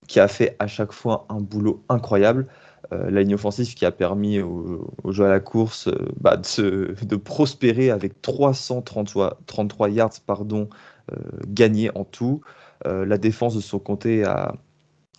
qui 0.06 0.20
a 0.20 0.28
fait 0.28 0.54
à 0.60 0.68
chaque 0.68 0.92
fois 0.92 1.26
un 1.28 1.40
boulot 1.40 1.82
incroyable. 1.88 2.46
La 2.90 3.22
ligne 3.22 3.34
offensive 3.34 3.74
qui 3.74 3.84
a 3.86 3.92
permis 3.92 4.40
aux, 4.40 4.90
jeu 5.08 5.24
à 5.24 5.28
la 5.28 5.40
course 5.40 5.88
bah, 6.18 6.36
de, 6.36 6.94
de, 7.02 7.16
prospérer 7.16 7.90
avec 7.90 8.20
333 8.22 9.40
33 9.46 9.90
yards 9.90 10.20
pardon, 10.26 10.68
gagnés 11.46 11.90
en 11.94 12.04
tout. 12.04 12.40
la 12.84 13.18
défense 13.18 13.54
de 13.54 13.60
son 13.60 13.78
côté 13.78 14.24
a, 14.24 14.54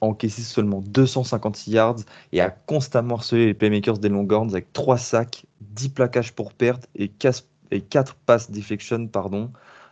encaissé 0.02 0.42
seulement 0.42 0.82
256 0.82 1.72
yards 1.72 2.00
et 2.34 2.42
a 2.42 2.50
constamment 2.50 3.16
harcelé 3.16 3.46
les 3.46 3.54
playmakers 3.54 4.00
des 4.00 4.10
Longhorns 4.10 4.50
avec 4.50 4.74
3 4.74 4.98
sacs, 4.98 5.46
10 5.62 5.90
plaquages 5.90 6.34
pour 6.34 6.54
perte 6.54 6.90
et 6.96 7.08
4 7.08 8.16
passes 8.26 8.52
deflection. 8.52 9.08
Pardon. 9.08 9.52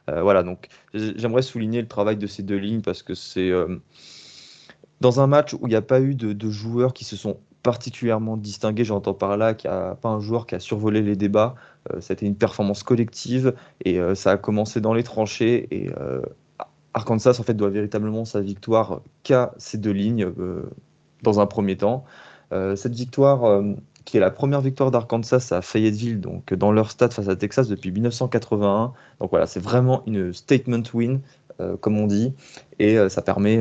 Euh, 0.10 0.24
voilà, 0.24 0.42
donc 0.42 0.68
j'aimerais 0.94 1.44
souligner 1.44 1.82
le 1.82 1.88
travail 1.88 2.18
de 2.18 2.26
ces 2.26 2.42
deux 2.42 2.58
lignes 2.58 2.82
parce 2.82 3.04
que 3.04 3.14
c'est 3.14 3.52
euh, 3.52 3.78
dans 5.00 5.22
un 5.22 5.28
match 5.28 5.54
où 5.54 5.60
il 5.64 5.70
n'y 5.70 5.76
a 5.76 5.84
pas 5.84 6.02
eu 6.02 6.16
de, 6.16 6.50
joueurs 6.50 6.94
qui 6.94 7.06
se 7.06 7.16
sont 7.16 7.40
particulièrement 7.64 8.38
distingués, 8.38 8.84
j'entends 8.84 9.14
par 9.14 9.38
là 9.38 9.54
qu'il 9.54 9.70
n'y 9.70 9.76
a 9.76 9.96
pas 9.96 10.10
un 10.10 10.20
joueur 10.20 10.46
qui 10.46 10.56
a 10.56 10.60
survolé 10.60 11.02
les 11.02 11.16
débats, 11.16 11.56
euh, 11.94 12.00
été 12.00 12.26
une 12.26 12.36
performance 12.36 12.84
collective 12.84 13.54
et 13.84 14.00
ça 14.16 14.32
a 14.32 14.38
commencé 14.38 14.82
dans 14.82 14.94
les 14.94 15.04
tranchées 15.04 15.68
et 15.72 15.90
Arkansas 16.94 17.38
en 17.40 17.44
fait 17.44 17.54
doit 17.54 17.70
véritablement 17.70 18.26
sa 18.26 18.42
victoire 18.42 19.02
qu'à 19.24 19.54
ces 19.58 19.78
deux 19.78 19.92
lignes 19.92 20.26
euh, 20.26 20.70
dans 21.24 21.40
un 21.40 21.46
premier 21.46 21.78
temps. 21.78 22.04
Euh, 22.52 22.76
cette 22.76 22.96
victoire, 22.96 23.46
euh, 23.46 23.74
qui 24.06 24.18
est 24.18 24.20
la 24.20 24.32
première 24.32 24.62
victoire 24.62 24.90
d'Arkansas 24.90 25.50
à 25.52 25.62
Fayetteville, 25.62 26.20
donc 26.20 26.54
dans 26.54 26.72
leur 26.72 26.90
stade 26.90 27.14
face 27.14 27.28
à 27.28 27.36
Texas 27.36 27.68
depuis 27.68 27.92
1981. 27.92 28.94
Donc 29.20 29.30
voilà, 29.30 29.46
c'est 29.46 29.60
vraiment 29.60 30.02
une 30.08 30.34
statement 30.34 30.84
win, 30.94 31.22
comme 31.82 32.00
on 32.00 32.08
dit, 32.08 32.34
et 32.80 32.98
ça 33.10 33.22
permet 33.22 33.60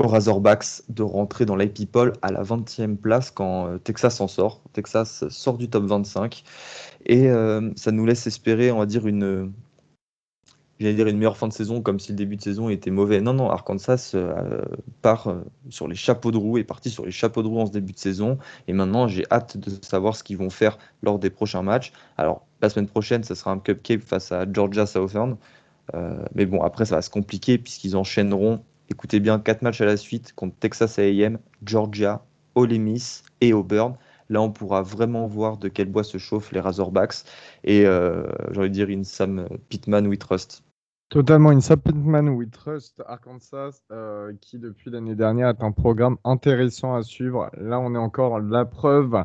aux 0.00 0.08
Razorbacks 0.08 0.82
de 0.88 1.02
rentrer 1.02 1.44
dans 1.44 1.56
l'IP 1.56 1.90
Poll 1.90 2.12
à 2.22 2.32
la 2.32 2.42
20e 2.42 2.96
place 2.96 3.30
quand 3.30 3.78
Texas 3.84 4.20
en 4.20 4.28
sort. 4.28 4.62
Texas 4.72 5.28
sort 5.28 5.58
du 5.58 5.68
top 5.68 5.84
25 5.84 6.42
et 7.06 7.28
ça 7.76 7.92
nous 7.92 8.06
laisse 8.06 8.26
espérer, 8.26 8.72
on 8.72 8.78
va 8.78 8.86
dire, 8.86 9.06
une, 9.06 9.52
dire 10.88 11.06
une 11.06 11.18
meilleure 11.18 11.36
fin 11.36 11.48
de 11.48 11.52
saison 11.52 11.82
comme 11.82 12.00
si 12.00 12.12
le 12.12 12.16
début 12.16 12.36
de 12.36 12.42
saison 12.42 12.70
était 12.70 12.90
mauvais. 12.90 13.20
Non, 13.20 13.34
non, 13.34 13.50
Arkansas 13.50 14.12
euh, 14.14 14.62
part 15.02 15.28
euh, 15.28 15.44
sur 15.68 15.86
les 15.86 15.94
chapeaux 15.94 16.30
de 16.30 16.38
roue, 16.38 16.58
est 16.58 16.64
parti 16.64 16.90
sur 16.90 17.04
les 17.04 17.10
chapeaux 17.10 17.42
de 17.42 17.48
roue 17.48 17.60
en 17.60 17.66
ce 17.66 17.72
début 17.72 17.92
de 17.92 17.98
saison. 17.98 18.38
Et 18.66 18.72
maintenant, 18.72 19.06
j'ai 19.06 19.24
hâte 19.30 19.58
de 19.58 19.70
savoir 19.82 20.16
ce 20.16 20.24
qu'ils 20.24 20.38
vont 20.38 20.50
faire 20.50 20.78
lors 21.02 21.18
des 21.18 21.30
prochains 21.30 21.62
matchs. 21.62 21.92
Alors, 22.16 22.46
la 22.62 22.70
semaine 22.70 22.88
prochaine, 22.88 23.22
ce 23.24 23.34
sera 23.34 23.50
un 23.50 23.58
cupcake 23.58 24.02
face 24.02 24.32
à 24.32 24.50
Georgia 24.50 24.86
Southern. 24.86 25.36
Euh, 25.94 26.24
mais 26.34 26.46
bon, 26.46 26.62
après, 26.62 26.86
ça 26.86 26.96
va 26.96 27.02
se 27.02 27.10
compliquer 27.10 27.58
puisqu'ils 27.58 27.96
enchaîneront, 27.96 28.62
écoutez 28.90 29.20
bien, 29.20 29.38
quatre 29.38 29.62
matchs 29.62 29.80
à 29.80 29.86
la 29.86 29.96
suite 29.96 30.32
contre 30.34 30.56
Texas 30.56 30.98
AM, 30.98 31.38
Georgia, 31.64 32.24
Ole 32.54 32.78
Miss 32.78 33.24
et 33.40 33.52
Auburn. 33.52 33.96
Là, 34.28 34.40
on 34.40 34.50
pourra 34.50 34.82
vraiment 34.82 35.26
voir 35.26 35.56
de 35.56 35.68
quel 35.68 35.88
bois 35.88 36.04
se 36.04 36.18
chauffent 36.18 36.52
les 36.52 36.60
Razorbacks. 36.60 37.24
Et 37.64 37.82
j'ai 37.82 38.58
envie 38.58 38.68
de 38.68 38.74
dire 38.74 38.88
une 38.88 39.04
Sam 39.04 39.48
Pittman 39.68 40.06
We 40.06 40.18
Trust. 40.18 40.62
Totalement, 41.10 41.50
une 41.50 41.60
Pittman 41.60 42.28
We 42.28 42.48
Trust 42.52 43.02
Arkansas, 43.04 43.82
euh, 43.90 44.32
qui 44.40 44.60
depuis 44.60 44.92
l'année 44.92 45.16
dernière 45.16 45.48
est 45.48 45.60
un 45.60 45.72
programme 45.72 46.16
intéressant 46.22 46.94
à 46.94 47.02
suivre. 47.02 47.50
Là, 47.60 47.80
on 47.80 47.96
est 47.96 47.98
encore 47.98 48.38
la 48.38 48.64
preuve. 48.64 49.24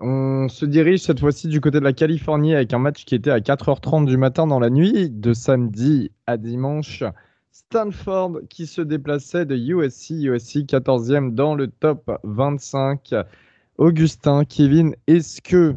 On 0.00 0.48
se 0.48 0.64
dirige 0.64 1.02
cette 1.02 1.20
fois-ci 1.20 1.48
du 1.48 1.60
côté 1.60 1.80
de 1.80 1.84
la 1.84 1.92
Californie 1.92 2.54
avec 2.54 2.72
un 2.72 2.78
match 2.78 3.04
qui 3.04 3.14
était 3.14 3.30
à 3.30 3.40
4h30 3.40 4.06
du 4.06 4.16
matin 4.16 4.46
dans 4.46 4.58
la 4.58 4.70
nuit 4.70 5.10
de 5.10 5.34
samedi 5.34 6.12
à 6.26 6.38
dimanche. 6.38 7.04
Stanford 7.58 8.42
qui 8.48 8.66
se 8.66 8.80
déplaçait 8.80 9.44
de 9.44 9.56
USC, 9.56 10.10
USC 10.10 10.58
14e 10.58 11.34
dans 11.34 11.56
le 11.56 11.66
top 11.68 12.10
25. 12.22 13.14
Augustin, 13.78 14.44
Kevin, 14.44 14.94
est-ce 15.08 15.42
que 15.42 15.74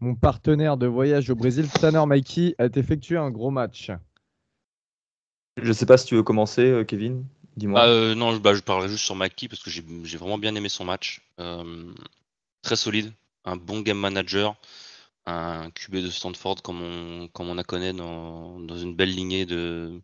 mon 0.00 0.16
partenaire 0.16 0.76
de 0.76 0.88
voyage 0.88 1.30
au 1.30 1.36
Brésil, 1.36 1.68
Tanner 1.68 2.04
Mikey, 2.04 2.56
a 2.58 2.66
effectué 2.66 3.16
un 3.16 3.30
gros 3.30 3.50
match? 3.50 3.92
Je 5.62 5.72
sais 5.72 5.86
pas 5.86 5.96
si 5.98 6.06
tu 6.06 6.16
veux 6.16 6.24
commencer, 6.24 6.62
euh, 6.62 6.84
Kevin. 6.84 7.24
Dis-moi. 7.56 7.80
Ah, 7.80 7.86
euh, 7.86 8.14
non, 8.16 8.36
bah, 8.38 8.54
je 8.54 8.60
parlerai 8.60 8.88
juste 8.88 9.04
sur 9.04 9.14
Mackie 9.14 9.46
parce 9.46 9.62
que 9.62 9.70
j'ai 9.70 10.18
vraiment 10.18 10.38
bien 10.38 10.56
aimé 10.56 10.68
son 10.68 10.84
match. 10.84 11.20
Euh, 11.38 11.92
très 12.62 12.74
solide, 12.74 13.12
un 13.44 13.54
bon 13.54 13.82
game 13.82 13.98
manager, 13.98 14.56
un 15.26 15.70
QB 15.70 15.96
de 15.98 16.10
Stanford 16.10 16.60
comme 16.62 16.82
on, 16.82 17.28
comme 17.28 17.48
on 17.48 17.56
a 17.56 17.62
connaît 17.62 17.92
dans, 17.92 18.58
dans 18.58 18.76
une 18.76 18.96
belle 18.96 19.14
lignée 19.14 19.46
de 19.46 20.00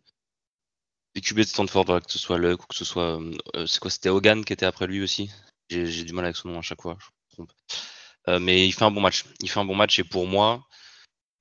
des 1.15 1.21
QB 1.21 1.39
de 1.39 1.43
Stanford, 1.43 1.85
que 1.85 2.11
ce 2.11 2.19
soit 2.19 2.37
Luck 2.37 2.63
ou 2.63 2.67
que 2.67 2.75
ce 2.75 2.85
soit. 2.85 3.19
c'est 3.65 3.79
quoi 3.79 3.91
C'était 3.91 4.09
Hogan 4.09 4.45
qui 4.45 4.53
était 4.53 4.65
après 4.65 4.87
lui 4.87 5.01
aussi? 5.01 5.29
J'ai 5.69 6.03
du 6.03 6.13
mal 6.13 6.25
avec 6.25 6.35
son 6.35 6.49
nom 6.49 6.59
à 6.59 6.61
chaque 6.61 6.81
fois, 6.81 6.97
je 6.99 7.35
trompe. 7.35 7.51
mais 8.41 8.67
il 8.67 8.71
fait 8.71 8.83
un 8.83 8.91
bon 8.91 9.01
match. 9.01 9.25
Il 9.39 9.49
fait 9.49 9.59
un 9.59 9.65
bon 9.65 9.75
match 9.75 9.99
et 9.99 10.03
pour 10.03 10.27
moi, 10.27 10.65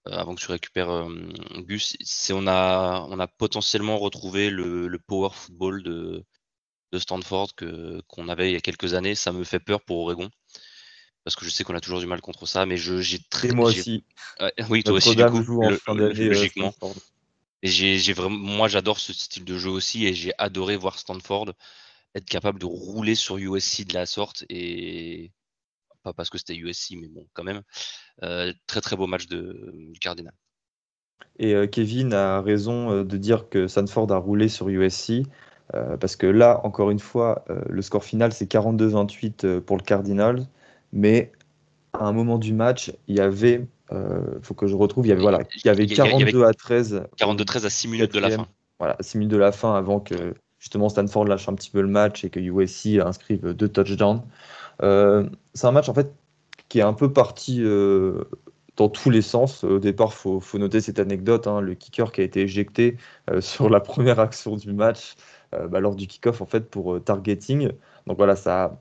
euh, 0.09 0.13
avant 0.13 0.35
que 0.35 0.41
tu 0.41 0.51
récupères 0.51 0.91
euh, 0.91 1.09
Gus, 1.59 1.97
c'est 2.01 2.33
on 2.33 2.47
a 2.47 3.07
on 3.11 3.19
a 3.21 3.27
potentiellement 3.27 3.99
retrouvé 3.99 4.49
le, 4.49 4.99
power 5.07 5.31
football 5.33 5.83
de, 5.83 6.25
de 6.93 6.99
Stanford 6.99 7.55
que 7.55 8.01
qu'on 8.09 8.29
avait 8.29 8.51
il 8.51 8.55
y 8.55 8.57
a 8.57 8.61
quelques 8.61 8.95
années. 8.95 9.15
Ça 9.15 9.33
me 9.33 9.45
fait 9.45 9.61
peur 9.61 9.83
pour 9.83 9.99
Oregon 9.99 10.31
parce 11.25 11.37
que 11.37 11.45
je 11.45 11.51
sais 11.51 11.65
qu'on 11.65 11.75
a 11.75 11.81
toujours 11.81 12.01
du 12.01 12.07
mal 12.07 12.23
contre 12.23 12.47
ça, 12.47 12.65
mais 12.65 12.79
je 12.79 13.03
j'ai 13.03 13.19
très 13.31 13.53
moi 13.53 13.69
aussi. 13.69 14.05
oui, 14.71 14.83
toi 14.83 14.95
aussi 14.95 15.15
du 15.15 15.25
coup, 15.27 15.63
euh, 15.65 15.77
logiquement. 15.87 16.75
J'ai 17.63 18.13
vraiment 18.13 18.39
moi 18.39 18.69
j'adore 18.69 18.99
ce 18.99 19.13
style 19.13 19.45
de 19.45 19.59
jeu 19.59 19.71
aussi 19.71 20.07
et 20.07 20.15
j'ai 20.15 20.33
adoré 20.39 20.77
voir 20.77 20.99
Stanford 20.99 21.53
être 22.15 22.25
capable 22.25 22.59
de 22.59 22.67
rouler 22.67 23.15
sur 23.15 23.39
USC 23.39 23.87
de 23.87 23.95
la 23.95 24.07
sorte 24.07 24.45
et 24.49 25.33
pas 26.03 26.13
parce 26.15 26.31
que 26.31 26.39
c'était 26.39 26.57
USC, 26.57 26.97
mais 26.99 27.09
bon, 27.09 27.27
quand 27.35 27.45
même. 27.45 27.63
très 28.67 28.81
très 28.81 28.97
beau 28.97 29.07
match 29.07 29.27
de, 29.27 29.73
du 29.93 29.99
Cardinal. 30.01 30.33
Et 31.39 31.55
Kevin 31.71 32.15
a 32.15 32.41
raison 32.41 33.03
de 33.03 33.17
dire 33.17 33.49
que 33.49 33.69
Sanford 33.69 34.11
a 34.13 34.17
roulé 34.17 34.49
sur 34.49 34.69
USC. 34.69 35.25
parce 35.73 36.17
que 36.17 36.27
là, 36.27 36.61
encore 36.65 36.91
une 36.91 36.99
fois, 36.99 37.45
le 37.69 37.83
score 37.83 38.05
final 38.05 38.33
c'est 38.33 38.51
42-28 38.51 39.61
pour 39.61 39.77
le 39.77 39.83
Cardinal, 39.83 40.47
mais 40.93 41.33
à 41.93 42.05
un 42.05 42.13
moment 42.13 42.39
du 42.39 42.53
match, 42.53 42.93
il 43.09 43.17
y 43.17 43.21
avait, 43.21 43.67
il 43.93 44.43
faut 44.43 44.55
que 44.55 44.67
je 44.67 44.77
retrouve, 44.77 45.07
il 45.07 45.11
y 45.11 45.13
avait, 45.13 45.23
voilà, 45.23 45.41
il 45.57 45.67
y 45.67 45.69
avait 45.69 45.87
42 45.87 46.45
à 46.45 46.53
13. 46.53 47.05
42-13 47.19 47.67
à 47.67 47.71
6 47.71 47.89
minutes 47.89 48.15
de 48.15 48.21
la 48.21 48.31
fin. 48.31 48.47
Voilà, 48.79 48.97
6 49.01 49.19
minutes 49.19 49.33
de 49.33 49.37
la 49.37 49.53
fin 49.53 49.75
avant 49.75 50.01
que 50.01 50.35
justement 50.61 50.89
Stanford 50.89 51.25
lâche 51.25 51.49
un 51.49 51.55
petit 51.55 51.71
peu 51.71 51.81
le 51.81 51.89
match 51.89 52.25
et 52.25 52.31
que 52.31 52.39
USC 52.39 53.01
inscrive 53.05 53.53
deux 53.53 53.69
touchdowns. 53.69 54.23
Euh, 54.83 55.29
c'est 55.55 55.67
un 55.67 55.73
match 55.73 55.89
en 55.89 55.95
fait 55.95 56.15
qui 56.69 56.79
est 56.79 56.83
un 56.83 56.93
peu 56.93 57.13
parti 57.13 57.63
euh, 57.63 58.25
dans 58.77 58.89
tous 58.89 59.11
les 59.11 59.23
sens. 59.23 59.65
Au 59.65 59.79
départ, 59.79 60.13
il 60.13 60.41
faut, 60.41 60.59
noter 60.59 60.81
cette 60.81 60.99
anecdote, 60.99 61.47
hein, 61.47 61.61
le 61.61 61.75
kicker 61.75 62.13
qui 62.13 62.21
a 62.21 62.25
été 62.25 62.43
éjecté 62.43 62.97
euh, 63.31 63.41
sur 63.41 63.69
la 63.69 63.81
première 63.81 64.21
action 64.21 64.57
du 64.57 64.73
match 64.73 65.15
bah, 65.69 65.81
lors 65.81 65.97
du 65.97 66.07
kick-off 66.07 66.41
en 66.43 66.47
fait 66.47 66.71
pour 66.71 67.03
targeting. 67.03 67.73
Donc 68.07 68.19
voilà, 68.19 68.37
ça, 68.37 68.79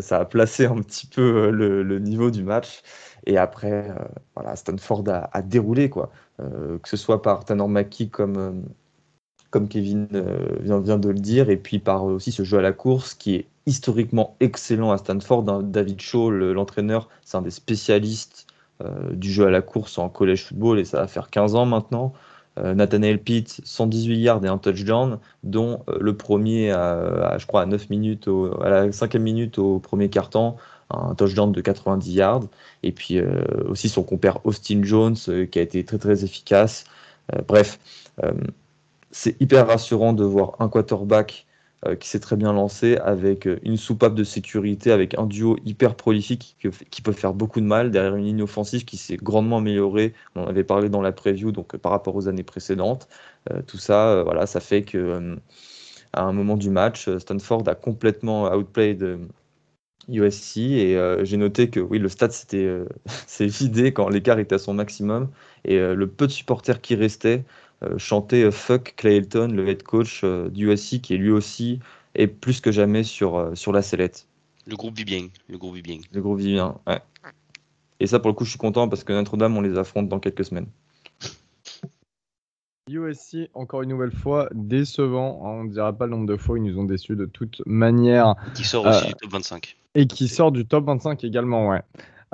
ça 0.00 0.20
a 0.20 0.24
placé 0.24 0.64
un 0.64 0.80
petit 0.80 1.06
peu 1.06 1.50
le, 1.50 1.98
niveau 1.98 2.30
du 2.30 2.42
match. 2.42 2.80
Et 3.26 3.38
après, 3.38 3.88
voilà, 4.34 4.56
Stanford 4.56 5.04
a, 5.08 5.42
déroulé 5.42 5.88
quoi, 5.88 6.10
que 6.38 6.88
ce 6.88 6.96
soit 6.96 7.22
par 7.22 7.44
Tanner 7.44 7.68
McKee 7.68 8.08
comme 8.08 8.64
comme 9.50 9.68
Kevin 9.68 10.08
vient, 10.60 10.98
de 10.98 11.08
le 11.08 11.18
dire, 11.18 11.50
et 11.50 11.58
puis 11.58 11.78
par 11.78 12.04
aussi 12.04 12.32
ce 12.32 12.42
jeu 12.42 12.58
à 12.58 12.62
la 12.62 12.72
course 12.72 13.14
qui 13.14 13.34
est 13.34 13.46
historiquement 13.66 14.36
excellent 14.40 14.90
à 14.90 14.98
Stanford. 14.98 15.48
Hein. 15.48 15.62
David 15.62 16.00
Shaw, 16.00 16.30
l'entraîneur, 16.30 17.08
c'est 17.24 17.36
un 17.36 17.42
des 17.42 17.50
spécialistes 17.50 18.46
euh, 18.82 19.12
du 19.12 19.30
jeu 19.30 19.46
à 19.46 19.50
la 19.50 19.62
course 19.62 19.98
en 19.98 20.08
college 20.08 20.44
football 20.44 20.78
et 20.78 20.84
ça 20.84 20.98
va 20.98 21.06
faire 21.06 21.30
15 21.30 21.54
ans 21.54 21.66
maintenant. 21.66 22.12
Euh, 22.58 22.74
Nathaniel 22.74 23.18
Pitt, 23.18 23.60
118 23.64 24.18
yards 24.18 24.44
et 24.44 24.48
un 24.48 24.58
touchdown, 24.58 25.18
dont 25.42 25.82
euh, 25.88 25.96
le 26.00 26.16
premier 26.16 26.70
à, 26.70 27.36
je 27.38 27.46
crois 27.46 27.62
à 27.62 27.66
9 27.66 27.88
minutes, 27.90 28.28
à 28.62 28.68
la 28.68 28.92
cinquième 28.92 29.22
minute 29.22 29.58
au 29.58 29.78
premier 29.78 30.08
quart-temps, 30.10 30.56
un 30.92 31.14
touchdown 31.14 31.52
de 31.52 31.60
90 31.60 32.12
yards. 32.12 32.44
Et 32.82 32.92
puis 32.92 33.20
aussi 33.68 33.88
son 33.88 34.02
compère 34.02 34.44
Austin 34.44 34.82
Jones 34.82 35.16
qui 35.16 35.58
a 35.58 35.62
été 35.62 35.84
très 35.84 35.98
très 35.98 36.24
efficace. 36.24 36.84
bref, 37.46 37.78
c'est 39.10 39.40
hyper 39.40 39.66
rassurant 39.66 40.12
de 40.12 40.24
voir 40.24 40.56
un 40.58 40.68
quarterback 40.68 41.46
euh, 41.84 41.96
qui 41.96 42.08
s'est 42.08 42.20
très 42.20 42.36
bien 42.36 42.52
lancé 42.52 42.96
avec 42.98 43.48
euh, 43.48 43.58
une 43.64 43.76
soupape 43.76 44.14
de 44.14 44.22
sécurité, 44.22 44.92
avec 44.92 45.18
un 45.18 45.26
duo 45.26 45.56
hyper 45.64 45.96
prolifique 45.96 46.56
qui, 46.90 47.02
peut 47.02 47.12
faire 47.12 47.34
beaucoup 47.34 47.60
de 47.60 47.66
mal 47.66 47.90
derrière 47.90 48.14
une 48.14 48.24
ligne 48.24 48.42
offensive 48.42 48.84
qui 48.84 48.96
s'est 48.96 49.16
grandement 49.16 49.58
améliorée. 49.58 50.14
On 50.36 50.44
en 50.44 50.46
avait 50.46 50.62
parlé 50.62 50.88
dans 50.88 51.02
la 51.02 51.10
preview, 51.10 51.50
donc 51.50 51.74
euh, 51.74 51.78
par 51.78 51.90
rapport 51.90 52.14
aux 52.14 52.28
années 52.28 52.44
précédentes. 52.44 53.08
tout 53.66 53.78
ça, 53.78 54.22
voilà, 54.22 54.46
ça 54.46 54.60
fait 54.60 54.82
que 54.82 55.36
à 56.12 56.22
un 56.22 56.32
moment 56.32 56.56
du 56.56 56.70
match, 56.70 57.08
Stanford 57.18 57.64
a 57.66 57.74
complètement 57.74 58.52
outplayed 58.52 59.18
USC 60.08 60.58
et 60.58 61.16
j'ai 61.22 61.36
noté 61.36 61.70
que 61.70 61.80
oui, 61.80 61.98
le 61.98 62.08
stade 62.08 62.32
s'est 62.32 62.86
vidé 63.40 63.92
quand 63.92 64.08
l'écart 64.08 64.38
était 64.38 64.56
à 64.56 64.58
son 64.58 64.74
maximum 64.74 65.28
et 65.64 65.78
le 65.78 66.06
peu 66.06 66.26
de 66.26 66.32
supporters 66.32 66.80
qui 66.80 66.94
restaient 66.94 67.44
euh, 67.82 67.98
chanter 67.98 68.44
euh, 68.44 68.50
Fuck 68.50 68.94
Clayton, 68.96 69.48
le 69.48 69.68
head 69.68 69.82
coach 69.82 70.20
euh, 70.22 70.48
du 70.48 70.70
USC, 70.70 71.00
qui 71.00 71.14
est 71.14 71.16
lui 71.16 71.30
aussi 71.30 71.80
est 72.14 72.28
plus 72.28 72.60
que 72.60 72.70
jamais 72.70 73.02
sur, 73.02 73.50
sur 73.54 73.72
la 73.72 73.82
sellette. 73.82 74.28
Le 74.66 74.76
groupe 74.76 74.96
vit 74.96 75.04
bien. 75.04 75.28
Le 75.48 75.58
groupe 75.58 75.74
vit 75.74 75.82
bien. 75.82 75.98
Le 76.12 76.20
groupe 76.20 76.38
vit 76.38 76.52
bien, 76.52 76.78
ouais. 76.86 77.00
Et 77.98 78.06
ça, 78.06 78.18
pour 78.18 78.28
le 78.28 78.34
coup, 78.34 78.44
je 78.44 78.50
suis 78.50 78.58
content 78.58 78.88
parce 78.88 79.02
que 79.02 79.12
Notre-Dame, 79.12 79.56
on 79.56 79.60
les 79.60 79.78
affronte 79.78 80.08
dans 80.08 80.20
quelques 80.20 80.44
semaines. 80.44 80.66
USC, 82.88 83.48
encore 83.54 83.82
une 83.82 83.88
nouvelle 83.88 84.12
fois, 84.12 84.48
décevant. 84.52 85.40
On 85.42 85.64
ne 85.64 85.70
dira 85.70 85.92
pas 85.92 86.04
le 86.04 86.12
nombre 86.12 86.26
de 86.26 86.36
fois, 86.36 86.58
ils 86.58 86.64
nous 86.64 86.78
ont 86.78 86.84
déçus 86.84 87.16
de 87.16 87.26
toute 87.26 87.62
manière. 87.64 88.34
Qui 88.54 88.64
sort 88.64 88.86
aussi 88.86 89.06
du 89.06 89.14
top 89.14 89.30
25. 89.30 89.76
Et 89.94 90.06
qui 90.06 90.28
sort 90.28 90.52
du 90.52 90.66
top 90.66 90.86
25 90.86 91.22
également, 91.24 91.68
ouais. 91.68 91.82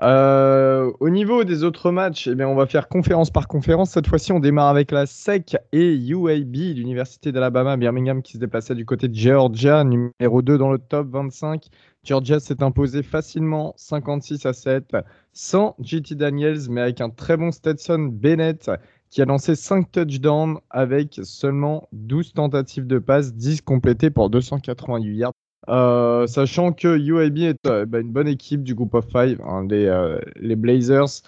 Euh, 0.00 0.92
au 1.00 1.10
niveau 1.10 1.42
des 1.42 1.64
autres 1.64 1.90
matchs, 1.90 2.28
eh 2.28 2.34
bien, 2.36 2.46
on 2.46 2.54
va 2.54 2.66
faire 2.66 2.86
conférence 2.88 3.30
par 3.30 3.48
conférence. 3.48 3.90
Cette 3.90 4.06
fois-ci, 4.06 4.30
on 4.30 4.38
démarre 4.38 4.68
avec 4.68 4.92
la 4.92 5.06
SEC 5.06 5.56
et 5.72 5.96
UAB, 5.96 6.54
l'Université 6.54 7.32
d'Alabama 7.32 7.76
Birmingham, 7.76 8.22
qui 8.22 8.34
se 8.34 8.38
déplaçait 8.38 8.76
du 8.76 8.84
côté 8.84 9.08
de 9.08 9.14
Georgia, 9.14 9.82
numéro 9.82 10.40
2 10.40 10.56
dans 10.56 10.70
le 10.70 10.78
top 10.78 11.08
25. 11.10 11.66
Georgia 12.04 12.38
s'est 12.38 12.62
imposé 12.62 13.02
facilement 13.02 13.74
56 13.76 14.46
à 14.46 14.52
7, 14.52 14.96
sans 15.32 15.74
JT 15.80 16.14
Daniels, 16.14 16.70
mais 16.70 16.80
avec 16.80 17.00
un 17.00 17.10
très 17.10 17.36
bon 17.36 17.50
Stetson 17.50 18.08
Bennett, 18.12 18.70
qui 19.10 19.20
a 19.20 19.24
lancé 19.24 19.56
5 19.56 19.90
touchdowns 19.90 20.58
avec 20.70 21.18
seulement 21.24 21.88
12 21.92 22.34
tentatives 22.34 22.86
de 22.86 22.98
passe, 23.00 23.34
10 23.34 23.62
complétées 23.62 24.10
pour 24.10 24.30
288 24.30 25.16
yards. 25.16 25.32
Euh, 25.68 26.26
sachant 26.26 26.72
que 26.72 26.98
UAB 26.98 27.38
est 27.38 27.66
euh, 27.66 27.84
bah, 27.84 28.00
une 28.00 28.10
bonne 28.10 28.28
équipe 28.28 28.62
du 28.62 28.74
groupe 28.74 28.94
of 28.94 29.06
five, 29.12 29.40
hein, 29.46 29.66
euh, 29.70 30.18
les, 30.36 30.56
Blazers, 30.56 31.22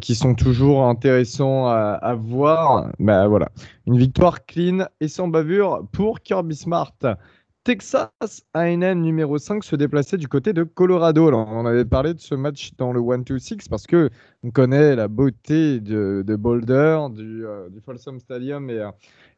qui 0.00 0.14
sont 0.14 0.34
toujours 0.34 0.84
intéressants 0.86 1.68
à, 1.68 2.14
voir. 2.14 2.90
Bah, 2.98 3.28
voilà, 3.28 3.50
une 3.86 3.98
victoire 3.98 4.44
clean 4.46 4.86
et 5.00 5.08
sans 5.08 5.28
bavure 5.28 5.86
pour 5.92 6.20
Kirby 6.20 6.56
Smart. 6.56 6.94
Texas 7.62 8.10
A&M 8.54 9.02
numéro 9.02 9.36
5 9.36 9.62
se 9.62 9.76
déplaçait 9.76 10.16
du 10.16 10.28
côté 10.28 10.54
de 10.54 10.64
Colorado. 10.64 11.30
On 11.30 11.66
avait 11.66 11.84
parlé 11.84 12.14
de 12.14 12.20
ce 12.20 12.34
match 12.34 12.70
dans 12.78 12.90
le 12.92 13.00
1-2-6 13.00 13.68
parce 13.68 13.86
que 13.86 14.08
on 14.42 14.50
connaît 14.50 14.96
la 14.96 15.08
beauté 15.08 15.78
de, 15.78 16.24
Boulder, 16.36 16.98
du, 17.10 17.44
Folsom 17.84 18.18
Stadium 18.18 18.70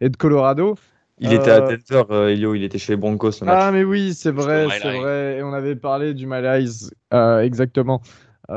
et 0.00 0.08
de 0.08 0.16
Colorado. 0.16 0.76
Il 1.18 1.32
était 1.32 1.50
à 1.50 1.62
euh, 1.62 1.76
Denver, 1.76 2.04
euh, 2.10 2.28
Elio, 2.28 2.54
il 2.54 2.64
était 2.64 2.78
chez 2.78 2.94
les 2.94 2.96
Broncos. 2.96 3.44
Ah, 3.46 3.70
mais 3.70 3.84
oui, 3.84 4.14
c'est 4.14 4.30
vrai, 4.30 4.66
c'est 4.80 4.98
vrai. 4.98 5.38
Et 5.38 5.42
on 5.42 5.52
avait 5.52 5.76
parlé 5.76 6.14
du 6.14 6.26
Malaise, 6.26 6.92
euh, 7.12 7.40
exactement. 7.40 8.00
donc 8.48 8.56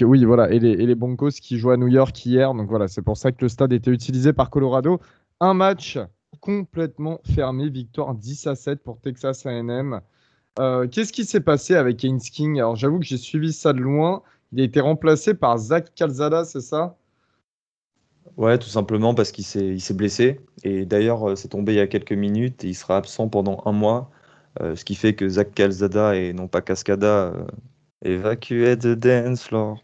oui, 0.00 0.24
voilà, 0.24 0.50
et 0.50 0.58
les, 0.58 0.70
et 0.70 0.86
les, 0.86 0.94
Broncos 0.94 1.30
qui 1.30 1.58
jouent 1.58 1.72
à 1.72 1.76
New 1.76 1.88
York 1.88 2.24
hier, 2.24 2.54
donc 2.54 2.68
voilà, 2.68 2.88
c'est 2.88 3.02
pour 3.02 3.16
ça 3.16 3.32
que 3.32 3.42
le 3.42 3.48
stade 3.48 3.72
était 3.72 3.90
utilisé 3.90 4.32
par 4.32 4.50
Colorado. 4.50 5.00
Un 5.40 5.54
match 5.54 5.98
complètement 6.40 7.20
fermé, 7.34 7.68
victoire 7.68 8.14
10 8.14 8.46
à 8.46 8.54
7 8.54 8.82
pour 8.82 9.00
Texas 9.00 9.44
A&M. 9.44 10.00
Qu'est-ce 10.90 11.12
qui 11.12 11.24
s'est 11.24 11.40
passé 11.40 11.74
avec 11.74 12.04
Haynes 12.04 12.20
King? 12.20 12.58
Alors 12.58 12.76
j'avoue 12.76 13.00
que 13.00 13.06
j'ai 13.06 13.18
suivi 13.18 13.52
ça 13.52 13.72
de 13.72 13.80
loin. 13.80 14.22
Il 14.52 14.60
a 14.60 14.64
été 14.64 14.80
remplacé 14.80 15.34
par 15.34 15.58
Zach 15.58 15.92
Calzada, 15.94 16.44
c'est 16.44 16.60
ça? 16.60 16.96
Ouais, 18.36 18.58
tout 18.58 18.68
simplement 18.68 19.14
parce 19.14 19.30
qu'il 19.30 19.44
s'est, 19.44 19.66
il 19.66 19.80
s'est 19.80 19.94
blessé. 19.94 20.40
Et 20.64 20.86
d'ailleurs, 20.86 21.30
euh, 21.30 21.36
c'est 21.36 21.48
tombé 21.48 21.74
il 21.74 21.76
y 21.76 21.80
a 21.80 21.86
quelques 21.86 22.12
minutes 22.12 22.64
et 22.64 22.68
il 22.68 22.74
sera 22.74 22.96
absent 22.96 23.28
pendant 23.28 23.62
un 23.66 23.72
mois. 23.72 24.10
Euh, 24.60 24.76
ce 24.76 24.84
qui 24.84 24.94
fait 24.94 25.14
que 25.14 25.28
Zach 25.28 25.52
Calzada 25.54 26.14
et 26.14 26.32
non 26.32 26.46
pas 26.46 26.60
Cascada 26.60 27.06
euh, 27.06 27.44
évacué 28.04 28.76
de 28.76 28.94
dance 28.94 29.44
floor. 29.44 29.82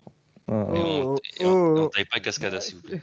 Ah. 0.51 0.67
on, 0.71 1.17
oh, 1.45 1.91
pas 2.11 2.21
Cascada, 2.21 2.61
s'il 2.61 2.77
vous 2.77 2.83
plaît. 2.83 3.03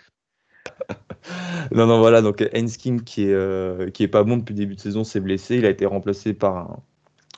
non, 1.71 1.85
non, 1.85 1.99
voilà. 1.99 2.21
Donc, 2.21 2.37
King 2.77 3.03
qui 3.03 3.25
est, 3.29 3.91
qui 3.93 4.03
est 4.03 4.07
pas 4.07 4.23
bon 4.23 4.37
depuis 4.37 4.53
le 4.53 4.59
début 4.59 4.75
de 4.75 4.81
saison, 4.81 5.03
s'est 5.03 5.19
blessé. 5.19 5.57
Il 5.57 5.65
a 5.65 5.69
été 5.69 5.85
remplacé 5.85 6.33
par 6.33 6.57
un, 6.57 6.79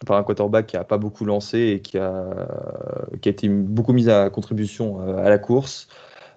par 0.05 0.17
un 0.17 0.23
quarterback 0.23 0.67
qui 0.67 0.77
a 0.77 0.85
pas 0.85 0.97
beaucoup 0.97 1.25
lancé 1.25 1.59
et 1.59 1.81
qui 1.81 1.97
a, 1.97 2.47
qui 3.21 3.27
a 3.27 3.31
été 3.31 3.49
beaucoup 3.49 3.91
mis 3.91 4.09
à 4.09 4.29
contribution 4.29 5.17
à 5.17 5.29
la 5.29 5.37
course. 5.39 5.89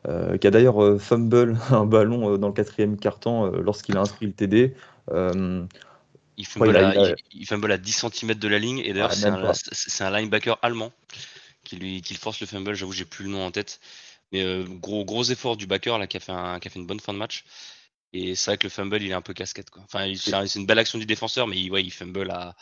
Euh, 0.09 0.39
qui 0.39 0.47
a 0.47 0.51
d'ailleurs 0.51 0.83
euh, 0.83 0.99
fumble 0.99 1.59
un 1.71 1.85
ballon 1.85 2.33
euh, 2.33 2.39
dans 2.39 2.49
le 2.49 2.55
quatrième 2.55 2.97
carton 2.97 3.47
lorsqu'il 3.51 3.99
a 3.99 4.01
inscrit 4.01 4.27
le 4.27 4.33
TD. 4.33 4.75
Il 6.37 6.47
fumble, 6.47 6.75
à, 6.75 6.95
il, 7.33 7.47
fumble, 7.47 7.71
à, 7.71 7.77
10 7.77 8.07
cm 8.07 8.35
de 8.35 8.49
la 8.49 8.59
ligne 8.59 8.79
et 8.79 8.95
d'ailleurs 8.95 9.11
ah, 9.13 9.53
c'est 9.55 10.05
un, 10.05 10.11
linebacker 10.11 10.59
allemand 10.63 10.91
qui 11.65 11.77
lui 11.77 12.01
qui 12.01 12.15
force 12.15 12.41
le 12.41 12.47
fumble. 12.47 12.73
J'avoue 12.73 12.93
j'ai 12.93 13.05
plus 13.05 13.27
le 13.27 13.31
nom 13.33 13.45
en 13.45 13.51
tête, 13.51 13.79
mais 14.33 14.65
gros 14.67 15.05
gros 15.05 15.25
effort 15.25 15.59
du 15.59 15.67
backer 15.67 15.99
là 15.99 16.07
qui 16.07 16.17
a 16.17 16.21
fait 16.21 16.33
un, 16.33 16.59
qui 16.59 16.69
a 16.69 16.71
fait 16.71 16.79
une 16.79 16.87
bonne 16.87 17.01
fin 17.01 17.13
de 17.13 17.19
match. 17.19 17.45
Et 18.15 18.35
c'est 18.37 18.53
vrai 18.53 18.57
que 18.57 18.65
le 18.65 18.71
fumble 18.71 19.03
il 19.03 19.11
est 19.11 19.15
un 19.15 19.21
peu 19.21 19.35
casquette 19.35 19.69
quoi. 19.69 19.83
Enfin 19.85 20.11
c'est 20.15 20.59
une 20.59 20.65
belle 20.65 20.79
action 20.79 20.99
du 20.99 21.05
défenseur, 21.05 21.47
mais 21.47 21.61
il, 21.61 21.71
ouais, 21.71 21.83
il 21.83 21.91
fumble 21.91 22.31
à, 22.31 22.57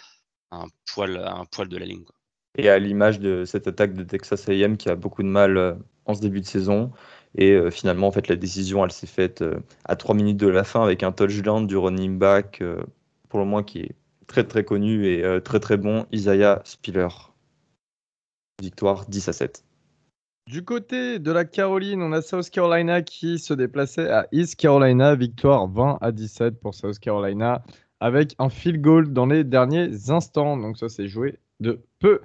un 0.51 0.67
poil 0.93 1.17
un 1.25 1.45
poil 1.45 1.69
de 1.69 1.77
la 1.77 1.87
ligne. 1.87 2.03
Quoi. 2.03 2.17
Et 2.57 2.69
à 2.69 2.81
l'image 2.81 3.21
de 3.21 3.45
cette 3.45 3.69
attaque 3.69 3.95
de 3.95 4.03
Texas 4.03 4.49
A&M 4.49 4.77
qui 4.77 4.89
a 4.89 4.97
beaucoup 4.97 5.23
de 5.23 5.29
mal 5.29 5.79
en 6.05 6.15
ce 6.15 6.21
début 6.21 6.41
de 6.41 6.47
saison. 6.47 6.91
Et 7.39 7.53
euh, 7.53 7.71
finalement, 7.71 8.09
en 8.09 8.13
fait, 8.13 8.27
la 8.27 8.35
décision, 8.35 8.85
elle 8.85 8.91
s'est 8.91 9.07
faite 9.07 9.43
euh, 9.43 9.61
à 9.85 9.95
3 9.95 10.17
minutes 10.17 10.37
de 10.39 10.49
la 10.49 10.65
fin 10.65 10.83
avec 10.83 11.05
un 11.05 11.13
touchdown 11.13 11.69
du 11.69 11.77
running 11.77 12.19
back, 12.19 12.61
euh, 12.61 12.83
pour 13.29 13.39
le 13.39 13.47
moins 13.47 13.63
qui 13.63 13.79
est 13.79 13.95
très 14.27 14.43
très 14.43 14.65
connu 14.65 15.07
et 15.07 15.23
très 15.43 15.59
très 15.59 15.79
bon, 15.79 16.05
Isaiah 16.13 16.61
Spiller. 16.65 17.09
Victoire 18.61 19.07
10 19.07 19.29
à 19.29 19.33
7. 19.33 19.65
Du 20.47 20.65
côté 20.65 21.19
de 21.19 21.31
la 21.31 21.45
Caroline, 21.45 22.03
on 22.03 22.13
a 22.13 22.21
South 22.21 22.51
Carolina 22.51 23.01
qui 23.03 23.39
se 23.39 23.55
déplaçait 23.55 24.11
à 24.11 24.27
East 24.33 24.57
Carolina. 24.57 25.15
Victoire 25.15 25.67
20 25.69 25.99
à 26.03 26.13
17 26.13 26.61
pour 26.61 26.75
South 26.75 26.99
Carolina. 26.99 27.63
avec 28.01 28.35
un 28.39 28.49
field 28.49 28.81
goal 28.83 29.13
dans 29.13 29.27
les 29.27 29.45
derniers 29.45 30.11
instants. 30.11 30.57
Donc 30.57 30.77
ça, 30.77 30.89
c'est 30.89 31.09
joué 31.09 31.39
de 31.61 31.81
peu. 32.01 32.21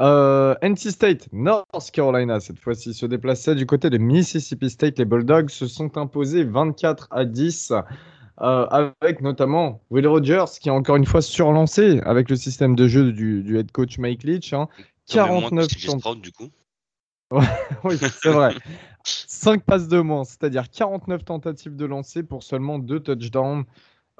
Euh, 0.00 0.54
NC 0.62 0.90
State, 0.90 1.28
North 1.32 1.90
Carolina, 1.92 2.38
cette 2.38 2.60
fois-ci, 2.60 2.94
se 2.94 3.06
déplaçait 3.06 3.54
du 3.54 3.66
côté 3.66 3.90
de 3.90 3.98
Mississippi 3.98 4.70
State. 4.70 4.98
Les 4.98 5.04
Bulldogs 5.04 5.50
se 5.50 5.66
sont 5.66 5.96
imposés 5.98 6.44
24 6.44 7.08
à 7.10 7.24
10, 7.24 7.72
euh, 7.72 8.66
avec 8.70 9.20
notamment 9.20 9.80
Will 9.90 10.06
Rogers, 10.06 10.44
qui 10.60 10.70
a 10.70 10.74
encore 10.74 10.96
une 10.96 11.06
fois 11.06 11.22
surlancé 11.22 12.00
avec 12.04 12.30
le 12.30 12.36
système 12.36 12.76
de 12.76 12.86
jeu 12.86 13.12
du, 13.12 13.58
head 13.58 13.72
coach 13.72 13.98
Mike 13.98 14.22
Leach. 14.22 14.54
49 15.06 15.66
hein. 16.06 16.14
du 16.22 16.32
coup. 16.32 16.48
oui, 17.84 17.96
c'est 17.98 18.30
vrai. 18.30 18.54
5 19.04 19.64
passes 19.64 19.88
de 19.88 20.00
moins, 20.00 20.24
c'est-à-dire 20.24 20.70
49 20.70 21.24
tentatives 21.24 21.76
de 21.76 21.84
lancer 21.86 22.22
pour 22.22 22.42
seulement 22.42 22.78
2 22.78 23.00
touchdowns. 23.00 23.64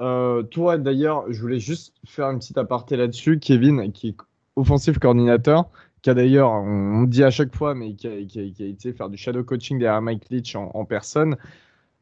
Euh, 0.01 0.43
toi, 0.43 0.79
d'ailleurs, 0.79 1.31
je 1.31 1.41
voulais 1.41 1.61
juste 1.61 1.95
faire 2.07 2.31
une 2.31 2.39
petite 2.39 2.59
aparté 2.59 2.97
là-dessus. 2.97 3.39
Kevin, 3.39 3.93
qui 3.93 4.09
est 4.09 4.17
offensif 4.59 4.99
coordinateur, 4.99 5.69
qui 6.03 6.11
a 6.11 6.15
d'ailleurs, 6.15 6.51
on, 6.51 7.05
dit 7.05 7.25
à 7.25 7.31
chaque 7.31 7.55
fois, 7.55 7.75
mais 7.75 7.95
qui 7.95 8.07
a, 8.07 8.13
été 8.15 8.93
faire 8.93 9.09
du 9.09 9.17
shadow 9.17 9.45
coaching 9.45 9.79
derrière 9.79 10.03
Mike 10.03 10.29
Leach 10.31 10.55
en, 10.57 10.85
personne. 10.85 11.37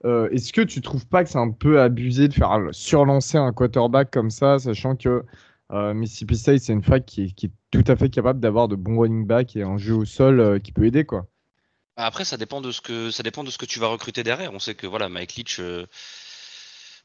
Euh, 0.05 0.29
est-ce 0.31 0.53
que 0.53 0.61
tu 0.61 0.81
trouves 0.81 1.07
pas 1.07 1.25
que 1.25 1.31
c'est 1.31 1.39
un 1.39 1.51
peu 1.51 1.81
abusé 1.81 2.29
de 2.29 2.35
faire 2.35 2.59
surlancer 2.73 3.39
un 3.39 3.53
quarterback 3.53 4.11
comme 4.11 4.31
ça, 4.31 4.59
sachant 4.59 4.95
que 4.97 5.25
euh, 5.73 5.95
Mississippi 5.95 6.37
State, 6.37 6.61
c'est 6.61 6.73
une 6.73 6.83
fac 6.83 7.05
qui 7.05 7.23
est, 7.25 7.51
tout 7.71 7.85
à 7.87 7.97
fait 7.97 8.09
capable 8.11 8.41
d'avoir 8.41 8.69
de 8.69 8.77
bons 8.77 8.99
running 8.99 9.27
backs 9.27 9.57
et 9.57 9.63
un 9.63 9.79
jeu 9.79 9.95
au 9.95 10.05
sol 10.05 10.61
qui 10.61 10.73
peut 10.73 10.85
aider, 10.85 11.05
quoi? 11.05 11.27
Après, 11.97 12.25
ça 12.25 12.37
dépend 12.37 12.61
de 12.61 12.71
ce 12.73 12.83
que 12.83 13.11
ça 13.11 13.23
dépend 13.23 13.43
de 13.43 13.51
ce 13.51 13.57
que 13.57 13.65
tu 13.65 13.81
vas 13.81 13.87
recruter 13.87 14.23
derrière. 14.23 14.53
On 14.53 14.59
sait 14.59 14.75
que 14.75 14.87
voilà, 14.87 15.09
Mike 15.09 15.35
Leach, 15.37 15.61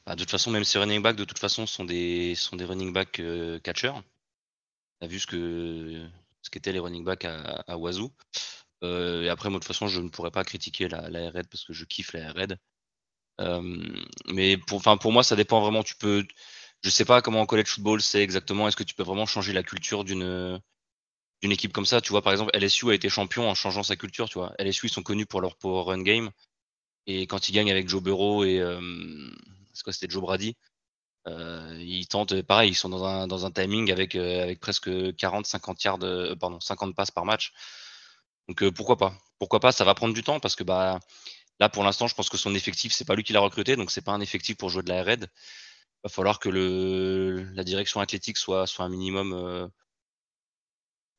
bah, 0.06 0.14
de 0.16 0.20
toute 0.20 0.30
façon, 0.30 0.50
même 0.50 0.64
ces 0.64 0.78
running 0.78 1.00
backs, 1.02 1.16
de 1.16 1.24
toute 1.24 1.38
façon, 1.38 1.66
sont 1.66 1.84
des, 1.84 2.34
sont 2.34 2.56
des 2.56 2.64
running 2.64 2.92
backs 2.92 3.20
euh, 3.20 3.58
catchers. 3.60 3.92
A 5.02 5.06
vu 5.06 5.18
ce 5.20 5.26
que 5.26 6.08
ce 6.42 6.48
qu'étaient 6.50 6.72
les 6.72 6.78
running 6.78 7.04
backs 7.04 7.26
à, 7.26 7.62
à. 7.66 7.76
Euh, 8.84 9.22
et 9.22 9.28
après, 9.28 9.50
moi, 9.50 9.58
de 9.58 9.64
toute 9.64 9.68
façon, 9.72 9.86
je 9.88 10.00
ne 10.00 10.08
pourrais 10.08 10.30
pas 10.30 10.44
critiquer 10.44 10.88
la, 10.88 11.10
la 11.10 11.30
Red 11.30 11.48
parce 11.48 11.64
que 11.64 11.72
je 11.72 11.84
kiffe 11.84 12.12
la 12.14 12.32
Red. 12.32 12.58
Euh, 13.40 13.62
mais 14.28 14.58
pour, 14.58 14.82
pour 14.82 15.12
moi, 15.12 15.22
ça 15.24 15.36
dépend 15.36 15.60
vraiment. 15.62 15.82
Tu 15.82 15.96
peux, 15.96 16.24
je 16.84 16.90
sais 16.90 17.04
pas 17.04 17.22
comment 17.22 17.40
en 17.42 17.46
college 17.46 17.68
football 17.68 18.02
c'est 18.02 18.22
exactement. 18.22 18.68
Est-ce 18.68 18.76
que 18.76 18.84
tu 18.84 18.94
peux 18.94 19.04
vraiment 19.04 19.26
changer 19.26 19.52
la 19.52 19.62
culture 19.64 20.04
d'une 20.04 20.60
équipe 21.42 21.72
comme 21.72 21.86
ça? 21.86 22.00
Tu 22.00 22.10
vois, 22.10 22.22
par 22.22 22.32
exemple, 22.32 22.50
LSU 22.54 22.90
a 22.90 22.94
été 22.94 23.08
champion 23.08 23.48
en 23.48 23.54
changeant 23.54 23.82
sa 23.82 23.96
culture. 23.96 24.28
Tu 24.28 24.38
vois, 24.38 24.54
LSU 24.58 24.86
ils 24.86 24.90
sont 24.92 25.02
connus 25.02 25.26
pour 25.26 25.40
leur 25.40 25.56
power 25.56 25.84
run 25.84 26.02
game. 26.02 26.30
Et 27.06 27.26
quand 27.26 27.48
ils 27.48 27.52
gagnent 27.52 27.70
avec 27.72 27.88
Joe 27.88 28.02
Burrow 28.02 28.44
et 28.44 28.60
quoi, 29.84 29.92
c'était 29.92 30.10
Joe 30.10 30.22
Brady? 30.22 30.56
Euh, 31.28 31.76
ils 31.80 32.06
tentent, 32.08 32.42
pareil, 32.42 32.70
ils 32.70 32.74
sont 32.74 32.88
dans 32.88 33.04
un, 33.04 33.26
dans 33.26 33.46
un 33.46 33.50
timing 33.50 33.92
avec, 33.92 34.16
euh, 34.16 34.42
avec 34.42 34.60
presque 34.60 34.90
40, 35.16 35.46
50 35.46 35.84
yards, 35.84 35.98
euh, 36.02 36.34
pardon, 36.36 36.60
50 36.60 36.94
passes 36.96 37.10
par 37.10 37.24
match. 37.24 37.52
Donc 38.48 38.68
pourquoi 38.70 38.96
pas? 38.96 39.14
Pourquoi 39.38 39.60
pas? 39.60 39.72
Ça 39.72 39.84
va 39.84 39.94
prendre 39.94 40.14
du 40.14 40.22
temps 40.24 40.40
parce 40.40 40.56
que 40.56 40.64
bah 40.64 40.98
là 41.60 41.68
pour 41.68 41.84
l'instant, 41.84 42.06
je 42.08 42.14
pense 42.14 42.28
que 42.28 42.36
son 42.38 42.54
effectif, 42.54 42.92
c'est 42.92 43.04
pas 43.04 43.14
lui 43.14 43.24
qui 43.24 43.32
l'a 43.32 43.40
recruté, 43.40 43.76
donc 43.76 43.90
c'est 43.90 44.02
pas 44.02 44.12
un 44.12 44.20
effectif 44.20 44.56
pour 44.56 44.68
jouer 44.70 44.82
de 44.82 44.88
la 44.90 45.04
red. 45.04 45.28
Il 46.04 46.08
va 46.08 46.10
falloir 46.10 46.40
que 46.40 46.48
le, 46.48 47.44
la 47.54 47.64
direction 47.64 48.00
athlétique 48.00 48.38
soit, 48.38 48.66
soit 48.66 48.84
un 48.84 48.88
minimum 48.88 49.70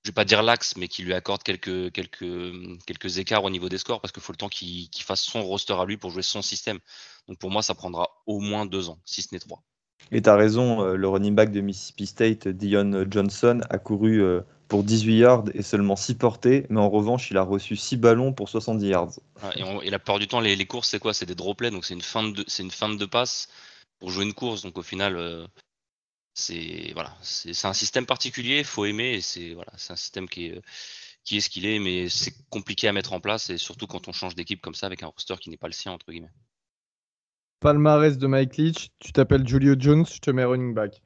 je 0.03 0.09
vais 0.09 0.13
pas 0.13 0.25
dire 0.25 0.43
l'axe, 0.43 0.75
mais 0.75 0.87
qui 0.89 1.03
lui 1.03 1.13
accorde 1.13 1.43
quelques, 1.43 1.91
quelques, 1.93 2.83
quelques 2.85 3.17
écarts 3.19 3.43
au 3.43 3.49
niveau 3.49 3.69
des 3.69 3.77
scores 3.77 4.01
parce 4.01 4.11
qu'il 4.11 4.21
faut 4.21 4.33
le 4.33 4.37
temps 4.37 4.49
qu'il 4.49 4.89
fasse 5.01 5.21
son 5.21 5.43
roster 5.43 5.73
à 5.73 5.85
lui 5.85 5.97
pour 5.97 6.11
jouer 6.11 6.23
son 6.23 6.41
système. 6.41 6.79
Donc 7.27 7.39
pour 7.39 7.51
moi, 7.51 7.61
ça 7.61 7.73
prendra 7.73 8.09
au 8.25 8.39
moins 8.41 8.65
deux 8.65 8.89
ans, 8.89 8.99
si 9.05 9.21
ce 9.21 9.29
n'est 9.33 9.39
trois. 9.39 9.63
Et 10.11 10.21
tu 10.21 10.29
as 10.29 10.35
raison, 10.35 10.81
euh, 10.81 10.95
le 10.95 11.07
running 11.07 11.35
back 11.35 11.51
de 11.51 11.61
Mississippi 11.61 12.05
State, 12.05 12.47
Dion 12.47 13.05
Johnson, 13.09 13.61
a 13.69 13.77
couru 13.77 14.21
euh, 14.21 14.41
pour 14.67 14.83
18 14.83 15.17
yards 15.17 15.43
et 15.53 15.61
seulement 15.61 15.95
6 15.95 16.15
portées, 16.15 16.65
mais 16.69 16.79
en 16.79 16.89
revanche, 16.89 17.29
il 17.31 17.37
a 17.37 17.43
reçu 17.43 17.75
6 17.75 17.97
ballons 17.97 18.33
pour 18.33 18.49
70 18.49 18.87
yards. 18.87 19.11
et, 19.55 19.89
la 19.89 19.99
plupart 19.99 20.19
du 20.19 20.27
temps, 20.27 20.39
les, 20.39 20.65
courses, 20.65 20.89
c'est 20.89 20.99
quoi? 20.99 21.13
C'est 21.13 21.25
des 21.25 21.35
drop 21.35 21.61
donc 21.63 21.85
c'est 21.85 21.93
une, 21.93 22.01
fin 22.01 22.23
de, 22.23 23.05
passe 23.05 23.49
pour 23.99 24.09
jouer 24.09 24.25
une 24.25 24.33
course. 24.33 24.63
Donc 24.63 24.77
au 24.77 24.81
final, 24.81 25.15
euh, 25.15 25.45
c'est 26.33 26.91
voilà, 26.93 27.15
un 27.63 27.73
système 27.73 28.05
particulier, 28.05 28.59
il 28.59 28.65
faut 28.65 28.85
aimer, 28.85 29.21
c'est 29.21 29.53
voilà, 29.53 29.71
un 29.89 29.95
système 29.95 30.27
qui 30.27 30.47
est, 30.47 30.61
qui 31.23 31.37
est 31.37 31.41
ce 31.41 31.49
qu'il 31.49 31.65
est, 31.65 31.79
mais 31.79 32.09
c'est 32.09 32.33
compliqué 32.49 32.87
à 32.87 32.93
mettre 32.93 33.13
en 33.13 33.19
place, 33.19 33.49
et 33.49 33.57
surtout 33.57 33.87
quand 33.87 34.07
on 34.07 34.11
change 34.11 34.35
d'équipe 34.35 34.61
comme 34.61 34.75
ça 34.75 34.87
avec 34.87 35.03
un 35.03 35.07
roster 35.07 35.35
qui 35.39 35.49
n'est 35.49 35.57
pas 35.57 35.67
le 35.67 35.73
sien, 35.73 35.91
entre 35.91 36.11
guillemets. 36.11 36.33
Palmarès 37.63 38.17
de 38.17 38.27
Mike 38.27 38.57
Leach, 38.57 38.91
tu 38.99 39.13
t'appelles 39.13 39.47
Julio 39.47 39.75
Jones, 39.79 40.05
je 40.05 40.19
te 40.19 40.29
mets 40.31 40.43
running 40.43 40.73
back. 40.73 41.01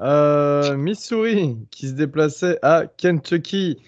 Euh, 0.00 0.76
Missouri 0.76 1.56
qui 1.70 1.88
se 1.88 1.94
déplaçait 1.94 2.58
à 2.60 2.84
Kentucky. 2.98 3.78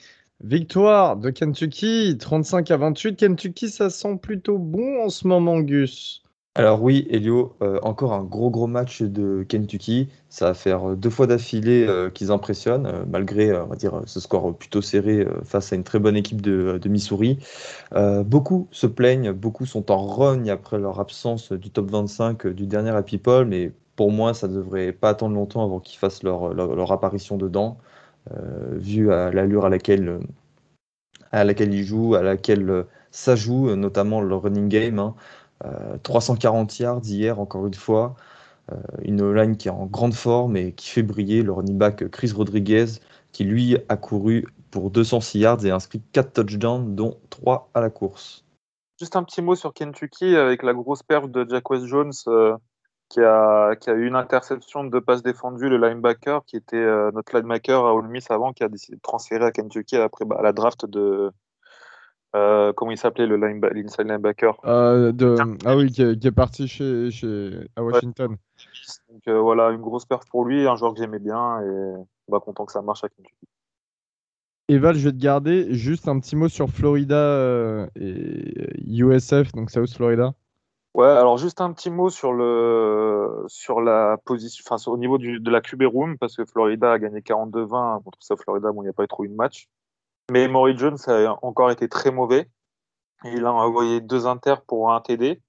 Victoire 0.42 1.18
de 1.18 1.28
Kentucky, 1.28 2.16
35 2.18 2.70
à 2.70 2.78
28. 2.78 3.16
Kentucky, 3.16 3.68
ça 3.68 3.90
sent 3.90 4.18
plutôt 4.22 4.56
bon 4.56 5.04
en 5.04 5.10
ce 5.10 5.28
moment, 5.28 5.60
Gus. 5.60 6.22
Alors 6.58 6.82
oui, 6.82 7.06
Elio, 7.10 7.54
euh, 7.60 7.78
encore 7.82 8.14
un 8.14 8.24
gros 8.24 8.48
gros 8.48 8.66
match 8.66 9.02
de 9.02 9.44
Kentucky. 9.46 10.08
Ça 10.30 10.46
va 10.46 10.54
faire 10.54 10.88
euh, 10.88 10.96
deux 10.96 11.10
fois 11.10 11.26
d'affilée 11.26 11.84
euh, 11.86 12.08
qu'ils 12.08 12.32
impressionnent, 12.32 13.04
malgré 13.10 13.52
ce 14.06 14.20
score 14.20 14.56
plutôt 14.56 14.80
serré 14.80 15.26
face 15.44 15.74
à 15.74 15.76
une 15.76 15.84
très 15.84 15.98
bonne 15.98 16.16
équipe 16.16 16.40
de, 16.40 16.80
Missouri. 16.88 17.38
beaucoup 18.24 18.68
se 18.70 18.86
plaignent, 18.86 19.32
beaucoup 19.32 19.66
sont 19.66 19.90
en 19.90 19.98
rogne 19.98 20.48
après 20.48 20.78
leur 20.78 20.98
absence 20.98 21.52
du 21.52 21.68
top 21.68 21.90
25 21.90 22.46
du 22.46 22.66
dernier 22.66 22.90
Happy 22.90 23.20
mais 23.46 23.72
pour 23.94 24.10
moi, 24.10 24.32
ça 24.32 24.48
ne 24.48 24.54
devrait 24.54 24.92
pas 24.92 25.10
attendre 25.10 25.34
longtemps 25.34 25.62
avant 25.62 25.80
qu'ils 25.80 25.98
fassent 25.98 26.22
leur, 26.22 26.92
apparition 26.92 27.36
dedans, 27.36 27.76
vu 28.72 29.12
à 29.12 29.30
l'allure 29.30 29.66
à 29.66 29.68
laquelle, 29.68 30.20
ils 31.32 31.84
jouent, 31.84 32.14
à 32.14 32.22
laquelle 32.22 32.86
ça 33.10 33.36
joue, 33.36 33.74
notamment 33.74 34.22
le 34.22 34.34
running 34.34 34.68
game. 34.68 34.98
Hein. 34.98 35.14
340 36.02 36.70
euh, 36.70 36.84
yards 36.84 37.04
hier, 37.04 37.40
encore 37.40 37.66
une 37.66 37.74
fois. 37.74 38.14
Euh, 38.72 38.76
une 39.02 39.32
line 39.32 39.56
qui 39.56 39.68
est 39.68 39.72
en 39.72 39.86
grande 39.86 40.14
forme 40.14 40.56
et 40.56 40.72
qui 40.72 40.88
fait 40.88 41.02
briller 41.02 41.42
le 41.42 41.52
running 41.52 41.78
back 41.78 42.08
Chris 42.10 42.32
Rodriguez, 42.34 42.86
qui 43.32 43.44
lui 43.44 43.76
a 43.88 43.96
couru 43.96 44.46
pour 44.70 44.90
206 44.90 45.38
yards 45.38 45.64
et 45.64 45.70
inscrit 45.70 46.02
4 46.12 46.32
touchdowns, 46.32 46.94
dont 46.96 47.18
3 47.30 47.70
à 47.74 47.80
la 47.80 47.90
course. 47.90 48.44
Juste 48.98 49.14
un 49.14 49.22
petit 49.22 49.42
mot 49.42 49.54
sur 49.54 49.72
Kentucky 49.72 50.36
avec 50.36 50.62
la 50.62 50.72
grosse 50.72 51.02
perche 51.02 51.28
de 51.28 51.46
Jack 51.48 51.68
West 51.70 51.84
Jones 51.84 52.12
euh, 52.26 52.56
qui, 53.08 53.20
a, 53.20 53.76
qui 53.76 53.90
a 53.90 53.92
eu 53.92 54.06
une 54.06 54.16
interception 54.16 54.84
de 54.84 54.98
passe 54.98 55.22
défendue, 55.22 55.68
le 55.68 55.76
linebacker 55.76 56.44
qui 56.44 56.56
était 56.56 56.84
notre 57.12 57.36
linebacker 57.36 57.84
à 57.84 57.94
Ole 57.94 58.08
Miss 58.08 58.30
avant, 58.30 58.52
qui 58.52 58.64
a 58.64 58.68
décidé 58.68 58.96
de 58.96 59.02
transférer 59.02 59.44
à 59.44 59.52
Kentucky 59.52 59.96
après 59.96 60.24
bah, 60.24 60.40
la 60.42 60.52
draft 60.52 60.86
de, 60.86 61.30
euh, 62.34 62.72
comment 62.72 62.90
il 62.90 62.98
s'appelait 62.98 63.26
le 63.26 63.36
l'inside 63.36 64.06
linebacker? 64.06 64.58
Euh, 64.64 65.12
de... 65.12 65.36
Ah 65.64 65.76
oui, 65.76 65.90
qui 65.90 66.02
est, 66.02 66.32
parti 66.32 66.68
chez, 66.68 67.10
chez... 67.10 67.50
à 67.76 67.82
Washington. 67.82 68.36
Donc 69.10 69.22
euh, 69.28 69.40
voilà, 69.40 69.70
une 69.70 69.80
grosse 69.80 70.04
perf 70.04 70.24
pour 70.30 70.44
lui, 70.44 70.66
un 70.66 70.76
joueur 70.76 70.92
que 70.94 71.00
j'aimais 71.00 71.18
bien 71.18 71.60
et 71.62 72.38
content 72.40 72.66
que 72.66 72.72
ça 72.72 72.82
marche 72.82 73.04
à 73.04 73.08
Kentucky. 73.08 73.48
Eval, 74.68 74.96
je 74.96 75.08
vais 75.08 75.12
te 75.12 75.22
garder 75.22 75.72
juste 75.72 76.08
un 76.08 76.18
petit 76.18 76.34
mot 76.34 76.48
sur 76.48 76.68
Florida 76.68 77.86
et 77.94 78.80
USF, 78.86 79.52
donc 79.52 79.70
South 79.70 79.94
Florida. 79.94 80.34
Ouais, 80.96 81.06
alors 81.06 81.36
juste 81.36 81.60
un 81.60 81.72
petit 81.72 81.90
mot 81.90 82.08
sur 82.08 82.32
le 82.32 83.44
sur 83.48 83.82
la 83.82 84.16
position, 84.24 84.64
enfin 84.66 84.90
au 84.90 84.96
niveau 84.96 85.18
du, 85.18 85.40
de 85.40 85.50
la 85.50 85.60
QB 85.60 85.82
room 85.82 86.16
parce 86.16 86.34
que 86.34 86.46
Florida 86.46 86.92
a 86.92 86.98
gagné 86.98 87.20
42-20 87.20 88.02
contre 88.02 88.22
South 88.22 88.40
Florida, 88.42 88.72
bon 88.72 88.80
il 88.80 88.86
n'y 88.86 88.90
a 88.90 88.94
pas 88.94 89.04
eu 89.04 89.08
trop 89.08 89.24
une 89.24 89.34
match. 89.34 89.68
Mais 90.30 90.48
Maury 90.48 90.76
Jones 90.76 90.98
a 91.06 91.38
encore 91.42 91.70
été 91.70 91.88
très 91.88 92.10
mauvais. 92.10 92.50
Il 93.24 93.44
a 93.44 93.52
envoyé 93.52 94.00
deux 94.00 94.26
inters 94.26 94.62
pour 94.62 94.92
un 94.92 95.00
TD. 95.00 95.40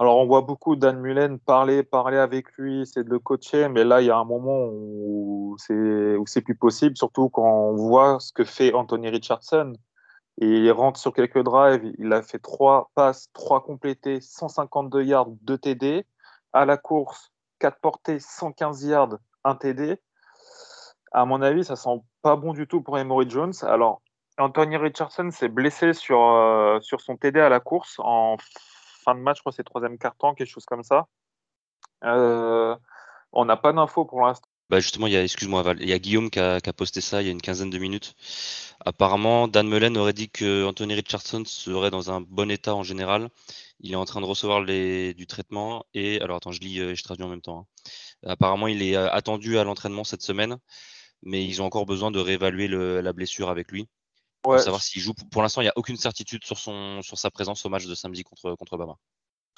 Alors, 0.00 0.18
on 0.18 0.26
voit 0.26 0.40
beaucoup 0.40 0.76
Dan 0.76 0.98
Mullen 0.98 1.38
parler, 1.38 1.82
parler 1.82 2.16
avec 2.16 2.50
lui, 2.56 2.86
c'est 2.86 3.04
de 3.04 3.10
le 3.10 3.18
coacher, 3.18 3.68
mais 3.68 3.84
là, 3.84 4.00
il 4.00 4.06
y 4.06 4.10
a 4.10 4.16
un 4.16 4.24
moment 4.24 4.68
où 4.72 5.56
c'est, 5.58 6.40
plus 6.40 6.56
possible, 6.56 6.96
surtout 6.96 7.28
quand 7.28 7.44
on 7.44 7.76
voit 7.76 8.18
ce 8.18 8.32
que 8.32 8.44
fait 8.44 8.72
Anthony 8.72 9.10
Richardson. 9.10 9.74
Il 10.38 10.70
rentre 10.72 10.98
sur 10.98 11.12
quelques 11.12 11.42
drives, 11.42 11.92
il 11.98 12.12
a 12.12 12.22
fait 12.22 12.38
trois 12.38 12.90
passes, 12.94 13.28
trois 13.34 13.62
complétés, 13.62 14.20
152 14.22 15.04
yards, 15.04 15.28
deux 15.42 15.58
TD. 15.58 16.06
À 16.52 16.64
la 16.64 16.78
course, 16.78 17.30
quatre 17.58 17.78
portées, 17.80 18.18
115 18.18 18.84
yards, 18.84 19.18
un 19.44 19.54
TD. 19.54 20.00
À 21.12 21.24
mon 21.24 21.42
avis, 21.42 21.64
ça 21.64 21.76
sent 21.76 22.02
pas 22.22 22.36
bon 22.36 22.52
du 22.52 22.66
tout 22.66 22.82
pour 22.82 22.98
Emory 22.98 23.28
Jones. 23.28 23.52
Alors, 23.62 24.02
Anthony 24.38 24.76
Richardson 24.76 25.30
s'est 25.30 25.48
blessé 25.48 25.92
sur, 25.92 26.20
euh, 26.22 26.78
son 26.80 27.16
TD 27.16 27.40
à 27.40 27.48
la 27.48 27.60
course 27.60 27.96
en 27.98 28.36
fin 29.04 29.14
de 29.14 29.20
match, 29.20 29.38
je 29.38 29.42
crois 29.42 29.52
c'est 29.52 29.64
troisième 29.64 29.98
quart-temps, 29.98 30.34
quelque 30.34 30.48
chose 30.48 30.66
comme 30.66 30.82
ça. 30.82 31.06
Euh, 32.04 32.76
on 33.32 33.44
n'a 33.44 33.56
pas 33.56 33.72
d'infos 33.72 34.04
pour 34.04 34.24
l'instant. 34.24 34.46
Bah 34.70 34.78
justement, 34.78 35.08
il 35.08 35.12
y 35.12 35.16
a, 35.16 35.24
excuse-moi, 35.24 35.64
il 35.80 35.88
y 35.88 35.92
a 35.92 35.98
Guillaume 35.98 36.30
qui 36.30 36.38
a, 36.38 36.60
posté 36.72 37.00
ça 37.00 37.20
il 37.20 37.26
y 37.26 37.28
a 37.28 37.32
une 37.32 37.40
quinzaine 37.42 37.70
de 37.70 37.78
minutes. 37.78 38.14
Apparemment, 38.84 39.48
Dan 39.48 39.68
Mullen 39.68 39.96
aurait 39.96 40.12
dit 40.12 40.30
que 40.30 40.64
Anthony 40.64 40.94
Richardson 40.94 41.42
serait 41.44 41.90
dans 41.90 42.12
un 42.12 42.20
bon 42.20 42.48
état 42.50 42.74
en 42.76 42.84
général. 42.84 43.30
Il 43.80 43.92
est 43.92 43.96
en 43.96 44.04
train 44.04 44.20
de 44.20 44.26
recevoir 44.26 44.64
du 44.64 45.26
traitement 45.26 45.84
et 45.92 46.20
alors 46.20 46.36
attends, 46.36 46.52
je 46.52 46.60
lis, 46.60 46.78
euh, 46.78 46.94
je 46.94 47.02
traduis 47.02 47.24
en 47.24 47.28
même 47.28 47.40
temps. 47.40 47.66
Hein. 48.24 48.30
Apparemment, 48.30 48.68
il 48.68 48.82
est 48.82 48.94
attendu 48.94 49.58
à 49.58 49.64
l'entraînement 49.64 50.04
cette 50.04 50.22
semaine, 50.22 50.58
mais 51.22 51.44
ils 51.44 51.62
ont 51.62 51.66
encore 51.66 51.86
besoin 51.86 52.10
de 52.10 52.18
réévaluer 52.18 52.68
la 52.68 53.12
blessure 53.12 53.50
avec 53.50 53.70
lui. 53.70 53.88
Pour 54.42 54.58
savoir 54.58 54.80
s'il 54.80 55.02
joue. 55.02 55.12
Pour 55.30 55.42
l'instant, 55.42 55.60
il 55.60 55.64
n'y 55.64 55.70
a 55.70 55.74
aucune 55.76 55.96
certitude 55.96 56.44
sur, 56.44 56.56
son, 56.56 57.02
sur 57.02 57.18
sa 57.18 57.30
présence 57.30 57.66
au 57.66 57.68
match 57.68 57.86
de 57.86 57.94
samedi 57.94 58.22
contre, 58.22 58.54
contre 58.54 58.78
Bama. 58.78 58.96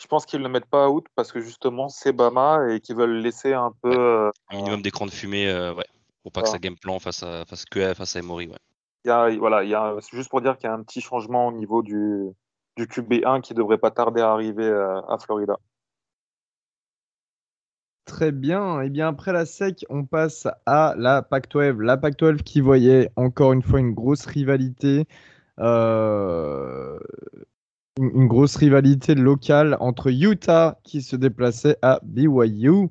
Je 0.00 0.08
pense 0.08 0.26
qu'ils 0.26 0.40
ne 0.40 0.44
le 0.44 0.50
mettent 0.50 0.66
pas 0.66 0.88
out 0.88 1.06
parce 1.14 1.30
que 1.30 1.40
justement, 1.40 1.88
c'est 1.88 2.12
Bama 2.12 2.66
et 2.68 2.80
qu'ils 2.80 2.96
veulent 2.96 3.18
laisser 3.18 3.52
un 3.52 3.72
peu. 3.80 4.32
un 4.48 4.56
minimum 4.56 4.82
d'écran 4.82 5.06
de 5.06 5.12
fumée, 5.12 5.46
ouais. 5.52 5.86
Pour 6.22 6.32
pas 6.32 6.42
que 6.42 6.48
ça 6.48 6.58
game 6.58 6.76
plan 6.76 6.98
face 7.00 7.22
à, 7.22 7.44
face, 7.46 7.64
que 7.64 7.94
face 7.94 8.16
à 8.16 8.20
Emory, 8.20 8.46
ouais. 8.48 8.58
Il 9.04 9.08
y 9.08 9.10
a, 9.10 9.36
voilà, 9.36 9.64
il 9.64 9.70
y 9.70 9.74
a, 9.74 9.96
c'est 10.00 10.16
juste 10.16 10.30
pour 10.30 10.40
dire 10.40 10.56
qu'il 10.56 10.68
y 10.68 10.70
a 10.70 10.74
un 10.74 10.82
petit 10.82 11.00
changement 11.00 11.48
au 11.48 11.52
niveau 11.52 11.82
du, 11.82 12.30
du 12.76 12.86
QB1 12.86 13.40
qui 13.40 13.54
devrait 13.54 13.78
pas 13.78 13.90
tarder 13.90 14.20
à 14.20 14.30
arriver 14.30 14.64
euh, 14.64 15.00
à, 15.08 15.18
Florida. 15.18 15.58
Très 18.04 18.32
bien. 18.32 18.82
Et 18.82 18.86
eh 18.86 18.90
bien 18.90 19.08
après 19.08 19.32
la 19.32 19.46
SEC, 19.46 19.84
on 19.88 20.04
passe 20.04 20.48
à 20.66 20.94
la 20.98 21.22
Pac-12. 21.22 21.80
La 21.80 21.96
Pac-12 21.96 22.42
qui 22.42 22.60
voyait 22.60 23.10
encore 23.16 23.52
une 23.52 23.62
fois 23.62 23.80
une 23.80 23.92
grosse 23.94 24.26
rivalité, 24.26 25.06
euh, 25.60 26.98
une, 27.98 28.26
grosse 28.26 28.56
rivalité 28.56 29.14
locale 29.14 29.76
entre 29.80 30.10
Utah 30.10 30.78
qui 30.82 31.02
se 31.02 31.14
déplaçait 31.16 31.76
à 31.82 32.00
BYU, 32.02 32.88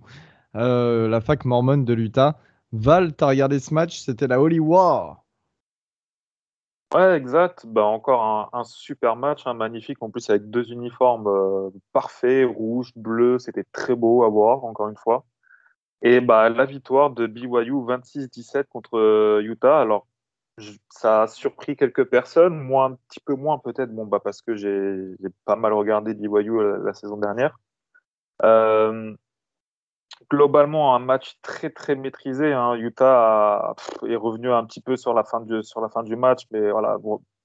euh, 0.56 1.08
la 1.10 1.22
fac 1.22 1.46
mormone 1.46 1.86
de 1.86 1.94
l'Utah. 1.94 2.40
Val, 2.72 3.14
t'as 3.14 3.28
regardé 3.28 3.60
ce 3.60 3.74
match? 3.74 4.00
C'était 4.00 4.28
la 4.28 4.42
Holy 4.42 4.60
War. 4.60 5.26
Ouais, 6.94 7.16
exact. 7.18 7.66
Bah, 7.66 7.86
encore 7.86 8.50
un, 8.54 8.64
super 8.66 9.16
match, 9.16 9.48
un 9.48 9.52
hein, 9.52 9.54
magnifique. 9.54 10.02
En 10.02 10.10
plus, 10.10 10.30
avec 10.30 10.50
deux 10.50 10.72
uniformes 10.72 11.28
euh, 11.28 11.70
parfaits, 11.94 12.46
rouge, 12.48 12.92
bleu. 12.96 13.40
C'était 13.40 13.64
très 13.72 13.96
beau 13.96 14.24
à 14.24 14.30
voir, 14.30 14.66
encore 14.66 14.90
une 14.90 14.98
fois. 14.98 15.26
Et 16.02 16.22
bah, 16.22 16.50
la 16.50 16.66
victoire 16.66 17.12
de 17.12 17.28
BYU 17.28 17.86
26-17 17.86 18.66
contre 18.70 18.98
euh, 18.98 19.42
Utah. 19.44 19.80
Alors, 19.82 20.08
ça 20.90 21.24
a 21.24 21.28
surpris 21.28 21.76
quelques 21.78 22.06
personnes, 22.06 22.60
moi 22.60 22.86
un 22.86 22.96
petit 23.08 23.20
peu 23.22 23.36
moins 23.36 23.58
peut-être, 23.60 23.94
bon, 23.94 24.06
bah, 24.06 24.20
parce 24.24 24.42
que 24.42 24.56
j'ai 24.56 25.16
pas 25.46 25.56
mal 25.56 25.74
regardé 25.74 26.14
BYU 26.14 26.62
la, 26.62 26.78
la 26.78 26.94
saison 26.94 27.18
dernière. 27.18 27.58
Euh, 28.44 29.16
globalement 30.32 30.96
un 30.96 31.00
match 31.00 31.38
très 31.42 31.70
très 31.70 31.96
maîtrisé. 31.96 32.54
Hein. 32.54 32.76
Utah 32.76 33.76
est 34.08 34.16
revenu 34.16 34.52
un 34.52 34.66
petit 34.66 34.82
peu 34.82 34.96
sur 34.96 35.14
la 35.14 35.24
fin 35.26 35.42
du, 35.42 35.62
sur 35.62 35.82
la 35.82 35.90
fin 35.90 36.04
du 36.04 36.16
match, 36.16 36.46
mais 36.52 36.72
voilà, 36.72 36.98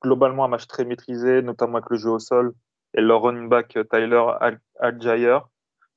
globalement 0.02 0.44
un 0.44 0.48
match 0.48 0.66
très 0.68 0.84
maîtrisé, 0.84 1.42
notamment 1.42 1.78
avec 1.78 1.90
le 1.90 1.96
jeu 1.96 2.10
au 2.10 2.20
sol 2.20 2.54
et 2.94 3.00
leur 3.00 3.22
running 3.22 3.48
back 3.48 3.76
Tyler 3.90 4.24
Algier, 4.80 5.38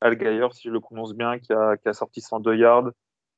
Algier 0.02 0.48
si 0.52 0.68
je 0.68 0.74
le 0.74 0.80
prononce 0.80 1.14
bien, 1.14 1.40
qui 1.40 1.54
a, 1.54 1.78
qui 1.78 1.88
a 1.88 1.94
sorti 1.94 2.22
102 2.22 2.56
yards. 2.56 2.90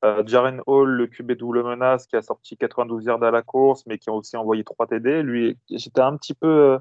Euh, 0.04 0.24
Jaren 0.26 0.60
Hall, 0.66 0.90
le 0.90 1.06
QB 1.06 1.32
double 1.32 1.62
menace, 1.62 2.06
qui 2.06 2.16
a 2.16 2.22
sorti 2.22 2.56
92 2.56 3.04
yards 3.04 3.22
à 3.22 3.30
la 3.30 3.42
course, 3.42 3.84
mais 3.86 3.98
qui 3.98 4.10
a 4.10 4.12
aussi 4.12 4.36
envoyé 4.36 4.64
3 4.64 4.88
TD. 4.88 5.22
Lui, 5.22 5.58
j'étais 5.70 6.00
un 6.00 6.16
petit 6.16 6.34
peu. 6.34 6.48
Euh, 6.48 6.78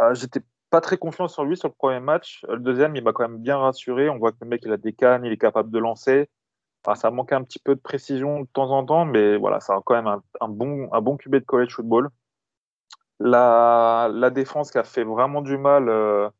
euh, 0.00 0.14
j'étais 0.14 0.40
pas 0.70 0.80
très 0.80 0.96
confiant 0.98 1.28
sur 1.28 1.44
lui 1.44 1.56
sur 1.56 1.68
le 1.68 1.74
premier 1.74 2.00
match. 2.00 2.44
Le 2.48 2.58
deuxième, 2.58 2.96
il 2.96 3.02
m'a 3.02 3.12
quand 3.12 3.28
même 3.28 3.38
bien 3.38 3.58
rassuré. 3.58 4.08
On 4.08 4.18
voit 4.18 4.32
que 4.32 4.38
le 4.40 4.46
mec, 4.48 4.62
il 4.64 4.72
a 4.72 4.76
des 4.76 4.92
cannes, 4.92 5.24
il 5.24 5.32
est 5.32 5.38
capable 5.38 5.70
de 5.70 5.78
lancer. 5.78 6.30
ça 6.94 7.10
manquait 7.10 7.34
un 7.34 7.42
petit 7.44 7.58
peu 7.58 7.74
de 7.74 7.80
précision 7.80 8.40
de 8.40 8.46
temps 8.52 8.70
en 8.70 8.84
temps, 8.86 9.04
mais 9.04 9.36
voilà, 9.36 9.60
ça 9.60 9.74
a 9.74 9.80
quand 9.84 9.94
même 9.94 10.06
un, 10.40 10.48
bon, 10.48 10.88
un 10.92 11.00
bon 11.00 11.16
QB 11.16 11.36
de 11.36 11.38
college 11.40 11.74
football. 11.74 12.10
La, 13.18 14.30
défense 14.32 14.70
qui 14.70 14.78
a 14.78 14.84
fait 14.84 15.04
vraiment 15.04 15.42
du 15.42 15.58
mal 15.58 15.88
euh, 15.88 16.30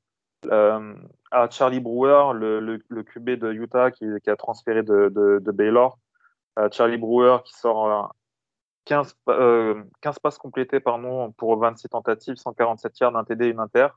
euh, 0.47 0.95
à 1.31 1.51
Charlie 1.51 1.81
Brewer, 1.81 2.33
le, 2.35 3.03
QB 3.03 3.31
de 3.31 3.53
Utah 3.53 3.91
qui, 3.91 4.07
a 4.27 4.37
transféré 4.37 4.83
de, 4.83 5.43
Baylor. 5.53 5.99
Euh, 6.59 6.69
Charlie 6.73 6.99
Brewer 6.99 7.39
qui 7.45 7.53
sort 7.55 8.15
15, 8.87 9.15
15 10.01 10.19
passes 10.21 10.39
complétées 10.39 10.81
pardon, 10.81 11.33
pour 11.33 11.59
26 11.59 11.89
tentatives, 11.89 12.37
147 12.37 12.99
yards, 13.01 13.17
un 13.17 13.25
TD 13.25 13.47
et 13.47 13.49
une 13.51 13.61
inter. 13.61 13.89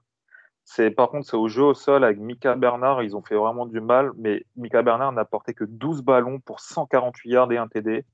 C'est 0.65 0.91
par 0.91 1.09
contre 1.09 1.27
c'est 1.27 1.35
au 1.35 1.47
jeu 1.47 1.63
au 1.63 1.73
sol 1.73 2.03
avec 2.03 2.19
Mika 2.19 2.55
Bernard, 2.55 3.03
ils 3.03 3.15
ont 3.15 3.21
fait 3.21 3.35
vraiment 3.35 3.65
du 3.65 3.81
mal, 3.81 4.11
mais 4.17 4.45
Mika 4.55 4.81
Bernard 4.81 5.11
n'a 5.11 5.25
porté 5.25 5.53
que 5.53 5.65
12 5.65 6.01
ballons 6.01 6.39
pour 6.39 6.61
148 6.61 7.29
yards 7.29 7.51
et 7.51 7.57
un 7.57 7.67
TD. 7.67 8.05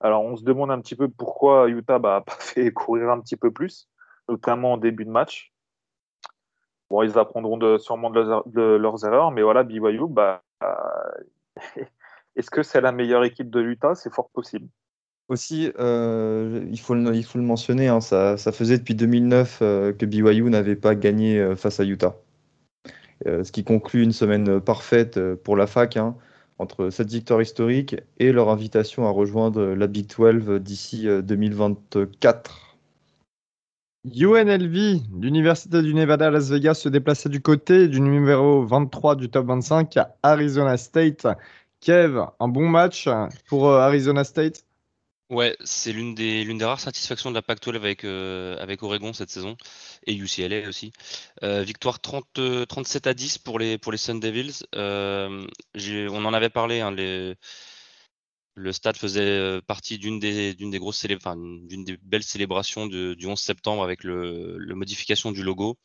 Alors 0.00 0.22
on 0.24 0.36
se 0.36 0.44
demande 0.44 0.70
un 0.70 0.80
petit 0.80 0.96
peu 0.96 1.08
pourquoi 1.08 1.68
Utah 1.68 1.98
n'a 1.98 2.20
pas 2.20 2.32
fait 2.38 2.72
courir 2.72 3.10
un 3.10 3.20
petit 3.20 3.36
peu 3.36 3.50
plus, 3.50 3.88
notamment 4.28 4.72
en 4.74 4.76
début 4.78 5.04
de 5.04 5.10
match. 5.10 5.52
Bon, 6.90 7.02
ils 7.02 7.18
apprendront 7.18 7.78
sûrement 7.78 8.10
de 8.10 8.76
leurs, 8.76 9.04
erreurs, 9.04 9.30
mais 9.30 9.42
voilà, 9.42 9.62
BYU, 9.62 10.08
bah, 10.08 10.42
est-ce 12.36 12.50
que 12.50 12.62
c'est 12.62 12.80
la 12.80 12.92
meilleure 12.92 13.24
équipe 13.24 13.50
de 13.50 13.60
Utah 13.60 13.94
C'est 13.94 14.12
fort 14.12 14.30
possible. 14.30 14.68
Aussi, 15.28 15.70
euh, 15.78 16.64
il, 16.70 16.80
faut 16.80 16.94
le, 16.94 17.42
mentionner, 17.42 17.88
hein, 17.88 18.00
ça, 18.00 18.38
ça, 18.38 18.50
faisait 18.50 18.78
depuis 18.78 18.94
2009 18.94 19.58
euh, 19.60 19.92
que 19.92 20.06
BYU 20.06 20.44
n'avait 20.44 20.74
pas 20.74 20.94
gagné 20.94 21.38
euh, 21.38 21.54
face 21.54 21.80
à 21.80 21.84
Utah. 21.84 22.16
ce 23.26 23.52
qui 23.52 23.62
conclut 23.62 24.02
une 24.02 24.12
semaine 24.12 24.58
parfaite 24.58 25.20
pour 25.44 25.56
la 25.56 25.66
fac, 25.66 25.98
hein, 25.98 26.16
entre 26.58 26.88
cette 26.88 27.10
victoire 27.10 27.42
historique 27.42 27.96
et 28.18 28.32
leur 28.32 28.48
invitation 28.48 29.06
à 29.06 29.10
rejoindre 29.10 29.62
la 29.62 29.86
Big 29.86 30.06
12 30.08 30.62
d'ici 30.62 31.06
2024. 31.06 32.78
UNLV, 34.06 35.02
l'Université 35.20 35.82
du 35.82 35.92
Nevada 35.92 36.28
à 36.28 36.30
Las 36.30 36.48
Vegas, 36.48 36.74
se 36.74 36.88
déplaçait 36.88 37.28
du 37.28 37.42
côté 37.42 37.88
du 37.88 38.00
numéro 38.00 38.64
23 38.64 39.16
du 39.16 39.28
top 39.28 39.46
25 39.46 39.94
à 39.98 40.16
Arizona 40.22 40.78
State. 40.78 41.26
Kev, 41.80 42.18
un 42.40 42.48
bon 42.48 42.66
match 42.68 43.08
pour 43.46 43.70
Arizona 43.72 44.24
State? 44.24 44.64
Ouais, 45.30 45.54
c'est 45.62 45.92
l'une 45.92 46.14
des, 46.14 46.42
l'une 46.42 46.56
des 46.56 46.64
rares 46.64 46.80
satisfactions 46.80 47.28
de 47.28 47.34
la 47.34 47.42
Pac-12 47.42 47.76
avec, 47.76 48.04
euh, 48.04 48.56
avec 48.60 48.82
Oregon 48.82 49.12
cette 49.12 49.28
saison 49.28 49.58
et 50.06 50.14
UCLA 50.14 50.66
aussi. 50.68 50.90
Euh, 51.42 51.62
victoire 51.62 52.00
30, 52.00 52.40
37 52.66 53.06
à 53.06 53.12
10 53.12 53.36
pour 53.36 53.58
les, 53.58 53.76
pour 53.76 53.92
les 53.92 53.98
Sun 53.98 54.20
Devils. 54.20 54.64
Euh, 54.74 55.46
on 55.76 56.24
en 56.24 56.32
avait 56.32 56.48
parlé, 56.48 56.80
hein, 56.80 56.92
les, 56.92 57.34
le 58.54 58.72
stade 58.72 58.96
faisait 58.96 59.60
partie 59.66 59.98
d'une 59.98 60.18
des, 60.18 60.54
d'une 60.54 60.70
des 60.70 60.78
grosses 60.78 61.06
enfin, 61.14 61.36
d'une 61.36 61.84
des 61.84 61.96
belles 62.02 62.22
célébrations 62.24 62.86
de, 62.86 63.14
du 63.14 63.26
11 63.26 63.38
septembre 63.40 63.84
avec 63.84 64.02
le, 64.04 64.56
le 64.58 64.74
modification 64.74 65.30
du 65.30 65.42
logo 65.42 65.78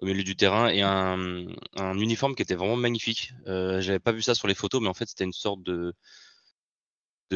au 0.00 0.06
milieu 0.06 0.24
du 0.24 0.36
terrain 0.36 0.68
et 0.68 0.82
un, 0.82 1.46
un 1.76 1.98
uniforme 1.98 2.34
qui 2.34 2.42
était 2.42 2.56
vraiment 2.56 2.76
magnifique. 2.76 3.32
J'avais 3.46 4.00
pas 4.00 4.12
vu 4.12 4.22
ça 4.22 4.34
sur 4.34 4.48
les 4.48 4.54
photos, 4.54 4.82
mais 4.82 4.88
en 4.88 4.94
fait 4.94 5.08
c'était 5.08 5.24
une 5.24 5.32
sorte 5.32 5.62
de 5.62 5.94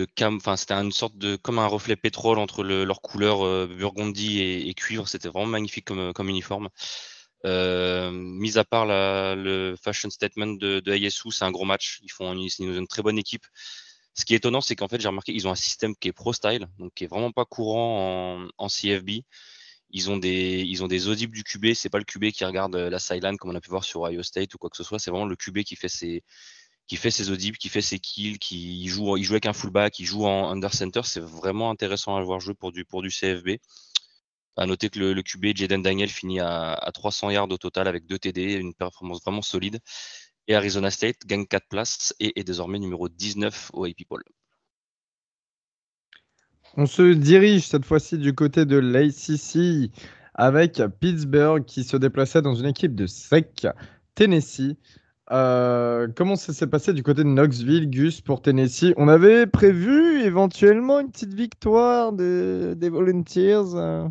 cam, 0.05 0.41
c'était 0.57 0.75
une 0.75 0.93
sorte 0.93 1.17
de 1.17 1.37
comme 1.37 1.59
un 1.59 1.67
reflet 1.67 1.97
pétrole 1.97 2.39
entre 2.39 2.63
leurs 2.63 3.01
couleurs 3.01 3.45
euh, 3.45 3.67
burgundy 3.67 4.41
et, 4.41 4.75
cuivre. 4.75 5.09
C'était 5.09 5.29
vraiment 5.29 5.47
magnifique 5.47 5.87
comme, 5.87 6.29
uniforme. 6.29 6.69
Euh, 7.45 8.11
mis 8.13 8.59
à 8.59 8.65
part 8.65 8.87
le 8.87 9.77
fashion 9.83 10.11
statement 10.11 10.55
de, 10.55 10.81
de 10.81 11.09
c'est 11.31 11.45
un 11.45 11.51
gros 11.51 11.65
match. 11.65 12.01
Ils 12.03 12.11
font 12.11 12.33
une, 12.33 12.87
très 12.87 13.03
bonne 13.03 13.19
équipe. 13.19 13.47
Ce 14.15 14.25
qui 14.25 14.35
est 14.35 14.39
étonnant, 14.39 14.61
c'est 14.61 14.77
qu'en 14.77 14.89
fait, 14.89 15.01
j'ai 15.01 15.09
remarqué 15.09 15.33
qu'ils 15.33 15.47
ont 15.47 15.51
un 15.51 15.55
système 15.55 15.95
qui 15.97 16.09
est 16.09 16.13
pro 16.13 16.33
style, 16.33 16.69
donc 16.79 16.93
qui 16.95 17.05
est 17.05 17.07
vraiment 17.07 17.33
pas 17.33 17.45
courant 17.45 18.47
en, 18.59 18.69
CFB. 18.69 19.23
Ils 19.91 20.11
ont 20.11 20.17
des, 20.17 20.65
ils 20.67 20.83
ont 20.83 20.89
des 20.89 21.09
audibles 21.09 21.35
du 21.35 21.45
QB. 21.45 21.75
C'est 21.75 21.91
pas 21.91 21.99
le 21.99 22.05
QB 22.05 22.31
qui 22.33 22.45
regarde 22.45 22.75
la 22.77 22.99
sideline 22.99 23.37
comme 23.37 23.51
on 23.51 23.55
a 23.55 23.61
pu 23.61 23.71
voir 23.71 23.85
sur 23.85 24.03
Ohio 24.03 24.23
State 24.23 24.55
ou 24.55 24.59
quoi 24.59 24.71
que 24.71 24.77
ce 24.77 24.85
soit. 24.85 24.99
C'est 24.99 25.11
vraiment 25.11 25.27
le 25.27 25.37
QB 25.37 25.61
qui 25.65 25.77
fait 25.77 25.89
ses, 25.89 26.25
qui 26.87 26.97
fait 26.97 27.11
ses 27.11 27.31
audibles, 27.31 27.57
qui 27.57 27.69
fait 27.69 27.81
ses 27.81 27.99
kills, 27.99 28.39
qui 28.39 28.87
joue, 28.89 29.17
il 29.17 29.25
joue 29.25 29.35
avec 29.35 29.47
un 29.47 29.53
fullback, 29.53 29.99
il 29.99 30.07
joue 30.07 30.25
en 30.25 30.51
under 30.51 30.73
center. 30.73 31.01
C'est 31.05 31.21
vraiment 31.21 31.71
intéressant 31.71 32.17
à 32.17 32.23
voir 32.23 32.41
jouer 32.41 32.55
pour 32.55 32.73
du, 32.73 32.85
CFB. 32.85 33.59
À 34.57 34.67
noter 34.67 34.89
que 34.89 34.99
le, 34.99 35.23
QB 35.23 35.57
Jaden 35.57 35.83
Daniel 35.83 36.09
finit 36.09 36.41
à, 36.41 36.91
300 36.95 37.31
yards 37.31 37.51
au 37.51 37.59
total 37.59 37.89
avec 37.89 38.07
2 38.07 38.19
TD, 38.19 38.55
une 38.55 38.75
performance 38.75 39.21
vraiment 39.23 39.43
solide. 39.43 39.81
Et 40.49 40.55
Arizona 40.55 40.91
State 40.91 41.27
gagne 41.27 41.45
4 41.45 41.67
places 41.69 42.15
et 42.21 42.39
est 42.39 42.45
désormais 42.45 42.79
numéro 42.79 43.09
19 43.09 43.73
au 43.75 43.85
AP 43.85 44.05
Poll. 44.09 44.23
On 46.77 46.87
se 46.87 47.15
dirige 47.15 47.67
cette 47.67 47.85
fois-ci 47.85 48.19
du 48.19 48.35
côté 48.35 48.65
de 48.65 48.77
l'ACC 48.77 49.91
avec 50.35 50.81
Pittsburgh 51.01 51.65
qui 51.65 51.85
se 51.85 51.97
déplaçait 51.97 52.43
dans 52.43 52.55
une 52.55 52.67
équipe 52.67 52.95
de 52.95 53.07
SEC, 53.07 53.67
Tennessee. 54.15 54.77
Euh, 55.33 56.07
comment 56.15 56.37
ça 56.37 56.53
s'est 56.53 56.69
passé 56.69 56.93
du 56.93 57.03
côté 57.03 57.25
de 57.25 57.29
Knoxville, 57.29 57.91
Gus, 57.91 58.21
pour 58.21 58.43
Tennessee? 58.43 58.93
On 58.97 59.09
avait 59.09 59.47
prévu 59.47 60.23
éventuellement 60.23 61.01
une 61.01 61.11
petite 61.11 61.35
victoire 61.35 62.13
des 62.13 62.89
Volunteers. 62.89 63.75
Euh. 63.75 64.09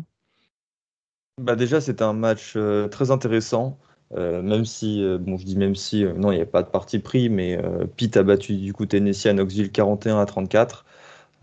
Bah 1.40 1.56
déjà, 1.56 1.80
c'était 1.80 2.04
un 2.04 2.12
match 2.12 2.54
euh, 2.56 2.88
très 2.88 3.10
intéressant. 3.10 3.78
même 4.14 4.64
si, 4.64 5.02
bon, 5.20 5.36
je 5.36 5.44
dis 5.44 5.56
même 5.56 5.74
si, 5.74 6.04
non, 6.04 6.32
il 6.32 6.36
n'y 6.36 6.42
a 6.42 6.46
pas 6.46 6.62
de 6.62 6.68
parti 6.68 6.98
pris, 6.98 7.28
mais 7.28 7.58
Pitt 7.96 8.16
a 8.16 8.22
battu 8.22 8.56
du 8.56 8.72
coup 8.72 8.86
Tennessee 8.86 9.26
à 9.26 9.32
Knoxville 9.32 9.72
41 9.72 10.20
à 10.20 10.26
34. 10.26 10.84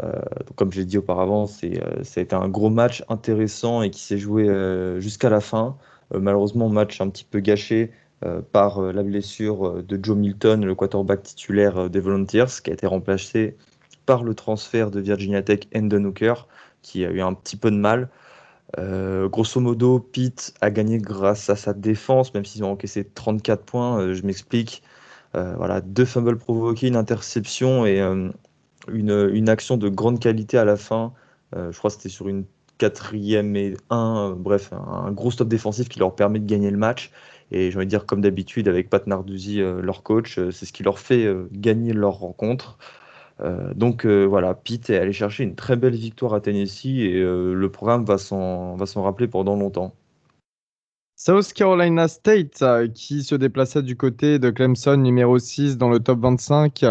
Donc, 0.02 0.56
comme 0.56 0.72
j'ai 0.72 0.86
dit 0.86 0.98
auparavant, 0.98 1.46
c'est, 1.46 1.82
ça 2.04 2.20
a 2.20 2.24
été 2.24 2.36
un 2.36 2.48
gros 2.48 2.70
match 2.70 3.04
intéressant 3.10 3.82
et 3.82 3.90
qui 3.90 4.02
s'est 4.02 4.18
joué 4.18 4.48
jusqu'à 5.00 5.30
la 5.30 5.42
fin. 5.42 5.78
malheureusement, 6.14 6.70
match 6.70 7.02
un 7.02 7.10
petit 7.10 7.26
peu 7.26 7.40
gâché 7.40 7.92
par 8.52 8.82
la 8.82 9.04
blessure 9.04 9.84
de 9.84 10.00
Joe 10.02 10.18
Milton, 10.18 10.66
le 10.66 10.76
quarterback 10.76 11.24
titulaire 11.24 11.90
des 11.90 12.00
Volunteers, 12.00 12.62
qui 12.64 12.70
a 12.70 12.74
été 12.74 12.88
remplacé 12.88 13.58
par 14.06 14.24
le 14.24 14.34
transfert 14.34 14.92
de 14.92 15.00
Virginia 15.00 15.42
Tech 15.42 15.62
Endon 15.76 16.06
Hooker, 16.06 16.48
qui 16.82 17.06
a 17.06 17.12
eu 17.12 17.22
un 17.22 17.34
petit 17.34 17.58
peu 17.58 17.72
de 17.72 17.78
mal. 17.78 18.10
grosso 18.78 19.60
modo, 19.60 20.00
Pitt 20.00 20.54
a 20.62 20.72
gagné 20.72 20.98
grâce 21.00 21.50
à 21.50 21.56
sa 21.56 21.74
défense, 21.74 22.34
même 22.34 22.46
s'ils 22.46 22.64
ont 22.64 22.72
encaissé 22.72 23.04
34 23.06 23.64
points. 23.64 24.14
je 24.14 24.24
m'explique. 24.24 24.84
voilà, 25.34 25.82
deux 25.82 26.06
fumbles 26.06 26.38
provoqués, 26.38 26.88
une 26.88 26.96
interception 26.96 27.86
et 27.86 28.00
une, 28.90 29.50
action 29.50 29.78
de 29.78 29.90
grande 29.90 30.20
qualité 30.20 30.58
à 30.58 30.66
la 30.66 30.78
fin. 30.78 31.14
je 31.54 31.78
crois 31.78 31.90
que 31.90 31.98
c'était 31.98 32.10
sur 32.10 32.28
une 32.28 32.46
quatrième 32.78 33.56
et 33.56 33.76
un, 33.90 34.32
bref, 34.38 34.72
un, 34.74 35.12
gros 35.12 35.32
stop 35.32 35.48
défensif 35.48 35.90
qui 35.90 36.00
leur 36.00 36.16
permet 36.16 36.40
de 36.40 36.46
gagner 36.46 36.72
le 36.72 36.78
match. 36.78 37.12
Et 37.54 37.72
j'ai 37.72 37.78
envie 37.78 37.86
de 37.86 37.90
dire, 37.90 38.06
comme 38.06 38.22
d'habitude, 38.22 38.68
avec 38.68 38.90
Pat 38.90 39.06
Narduzzi, 39.08 39.60
leur 39.60 40.04
coach, 40.04 40.40
c'est 40.52 40.66
ce 40.66 40.74
qui 40.74 40.84
leur 40.84 41.00
fait 41.00 41.28
gagner 41.52 41.94
leur 41.94 42.16
rencontre. 42.16 42.78
Euh, 43.42 43.74
donc 43.74 44.06
euh, 44.06 44.26
voilà, 44.26 44.54
Pitt 44.54 44.90
est 44.90 44.98
allé 44.98 45.12
chercher 45.12 45.44
une 45.44 45.56
très 45.56 45.76
belle 45.76 45.96
victoire 45.96 46.34
à 46.34 46.42
Tennessee 46.42 47.00
et 47.00 47.16
euh, 47.16 47.54
le 47.54 47.72
programme 47.72 48.06
va 48.06 48.18
s'en 48.18 48.78
rappeler 48.78 49.28
pendant 49.28 49.56
longtemps. 49.56 49.94
South 51.16 51.54
Carolina 51.54 52.08
State 52.08 52.64
qui 52.94 53.24
se 53.24 53.36
déplaçait 53.36 53.82
du 53.82 53.96
côté 53.96 54.40
de 54.40 54.50
Clemson 54.50 54.98
numéro 54.98 55.40
6 55.40 55.78
dans 55.78 55.90
le 55.90 56.00
top 56.00 56.20
25. 56.20 56.86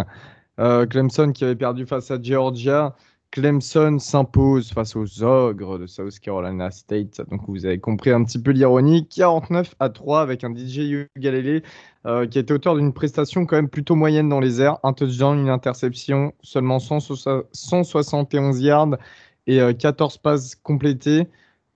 Clemson 0.89 1.33
qui 1.33 1.45
avait 1.45 1.57
perdu 1.57 1.87
face 1.87 2.11
à 2.11 2.23
Georgia. 2.23 2.95
Clemson 3.33 3.99
s'impose 3.99 4.73
face 4.73 4.95
aux 4.95 5.23
ogres 5.23 5.79
de 5.79 5.87
South 5.87 6.19
Carolina 6.21 6.71
State. 6.71 7.23
Donc 7.31 7.41
vous 7.49 7.65
avez 7.65 7.81
compris 7.81 8.11
un 8.11 8.23
petit 8.25 8.39
peu 8.39 8.51
l'ironie. 8.51 9.09
49 9.09 9.75
à 9.81 9.89
3 9.89 10.21
avec 10.21 10.45
un 10.45 10.55
DJ 10.55 11.07
Ugalele 11.17 11.63
euh, 12.05 12.27
qui 12.27 12.39
était 12.39 12.53
auteur 12.53 12.77
d'une 12.77 12.93
prestation 12.93 13.47
quand 13.47 13.57
même 13.57 13.71
plutôt 13.71 13.95
moyenne 13.95 14.29
dans 14.29 14.39
les 14.39 14.61
airs. 14.61 14.79
Un 14.83 14.93
touchdown, 14.93 15.39
une 15.39 15.49
interception, 15.49 16.35
seulement 16.43 16.79
171 16.79 18.61
yards 18.61 18.99
et 19.47 19.61
14 19.79 20.15
euh, 20.15 20.19
passes 20.23 20.55
complétées 20.55 21.27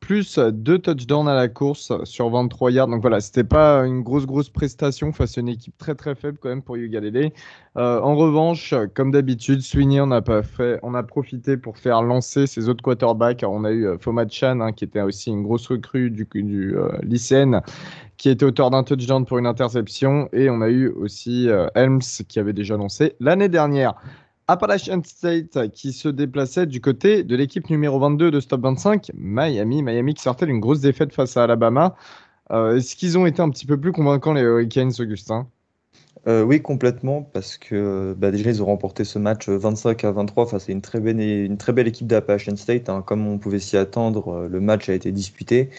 plus 0.06 0.38
deux 0.38 0.78
touchdowns 0.78 1.26
à 1.26 1.34
la 1.34 1.48
course 1.48 1.92
sur 2.04 2.30
23 2.30 2.70
yards. 2.70 2.86
Donc 2.86 3.00
voilà, 3.00 3.18
c'était 3.18 3.42
pas 3.42 3.80
une 3.80 4.02
grosse, 4.02 4.24
grosse 4.24 4.48
prestation 4.48 5.10
face 5.10 5.36
à 5.36 5.40
une 5.40 5.48
équipe 5.48 5.76
très, 5.78 5.96
très 5.96 6.14
faible 6.14 6.38
quand 6.40 6.48
même 6.48 6.62
pour 6.62 6.76
Ugalele. 6.76 7.32
Euh, 7.76 8.00
en 8.00 8.14
revanche, 8.14 8.72
comme 8.94 9.10
d'habitude, 9.10 9.62
Sweeney, 9.62 10.00
on 10.00 10.12
a, 10.12 10.22
pas 10.22 10.44
fait, 10.44 10.78
on 10.84 10.94
a 10.94 11.02
profité 11.02 11.56
pour 11.56 11.76
faire 11.76 12.02
lancer 12.02 12.46
ses 12.46 12.68
autres 12.68 12.84
quarterbacks. 12.84 13.42
on 13.44 13.64
a 13.64 13.72
eu 13.72 13.84
euh, 13.84 13.98
Fomad 13.98 14.30
Chan, 14.30 14.60
hein, 14.60 14.70
qui 14.70 14.84
était 14.84 15.00
aussi 15.00 15.30
une 15.30 15.42
grosse 15.42 15.66
recrue 15.66 16.12
du, 16.12 16.28
du 16.32 16.76
euh, 16.76 16.88
lycéenne, 17.02 17.60
qui 18.16 18.28
était 18.28 18.44
auteur 18.44 18.70
d'un 18.70 18.84
touchdown 18.84 19.26
pour 19.26 19.38
une 19.38 19.46
interception. 19.46 20.28
Et 20.32 20.48
on 20.50 20.60
a 20.60 20.68
eu 20.68 20.86
aussi 20.86 21.48
euh, 21.48 21.66
Helms, 21.74 21.98
qui 22.28 22.38
avait 22.38 22.52
déjà 22.52 22.76
lancé 22.76 23.16
l'année 23.18 23.48
dernière. 23.48 23.94
Appalachian 24.48 25.02
State 25.04 25.72
qui 25.72 25.92
se 25.92 26.08
déplaçait 26.08 26.66
du 26.66 26.80
côté 26.80 27.24
de 27.24 27.34
l'équipe 27.34 27.68
numéro 27.68 27.98
22 27.98 28.30
de 28.30 28.38
Stop 28.38 28.60
25, 28.60 29.10
Miami. 29.14 29.82
Miami 29.82 30.14
qui 30.14 30.22
sortait 30.22 30.46
d'une 30.46 30.60
grosse 30.60 30.80
défaite 30.80 31.12
face 31.12 31.36
à 31.36 31.44
Alabama. 31.44 31.96
Euh, 32.52 32.76
est-ce 32.76 32.94
qu'ils 32.94 33.18
ont 33.18 33.26
été 33.26 33.42
un 33.42 33.50
petit 33.50 33.66
peu 33.66 33.76
plus 33.76 33.90
convaincants, 33.90 34.34
les 34.34 34.42
Hurricanes, 34.42 34.92
Augustin? 35.00 35.48
Euh, 36.28 36.44
Oui, 36.44 36.62
complètement, 36.62 37.22
parce 37.22 37.58
que 37.58 38.14
bah, 38.16 38.30
déjà, 38.30 38.50
ils 38.50 38.62
ont 38.62 38.66
remporté 38.66 39.02
ce 39.02 39.18
match 39.18 39.48
25 39.48 40.04
à 40.04 40.12
23 40.12 40.46
face 40.46 40.68
à 40.68 40.72
une 40.72 40.80
très 40.80 41.00
belle, 41.00 41.20
une 41.20 41.56
très 41.56 41.72
belle 41.72 41.88
équipe 41.88 42.06
d'Appalachian 42.06 42.54
State. 42.54 42.88
Hein. 42.88 43.02
Comme 43.04 43.26
on 43.26 43.38
pouvait 43.38 43.58
s'y 43.58 43.76
attendre, 43.76 44.28
euh, 44.28 44.48
le 44.48 44.60
match 44.60 44.88
a 44.88 44.94
été 44.94 45.10
disputé. 45.10 45.70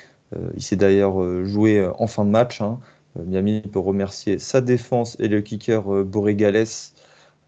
il 0.56 0.62
s'est 0.62 0.76
d'ailleurs 0.76 1.46
joué 1.46 1.90
en 1.98 2.08
fin 2.08 2.26
de 2.26 2.32
match. 2.32 2.60
Hein. 2.60 2.80
Miami 3.26 3.62
peut 3.62 3.80
remercier 3.80 4.40
sa 4.40 4.62
défense 4.62 5.16
et 5.20 5.28
le 5.28 5.42
kicker 5.42 6.04
Borregales 6.04 6.56
euh, 6.56 6.66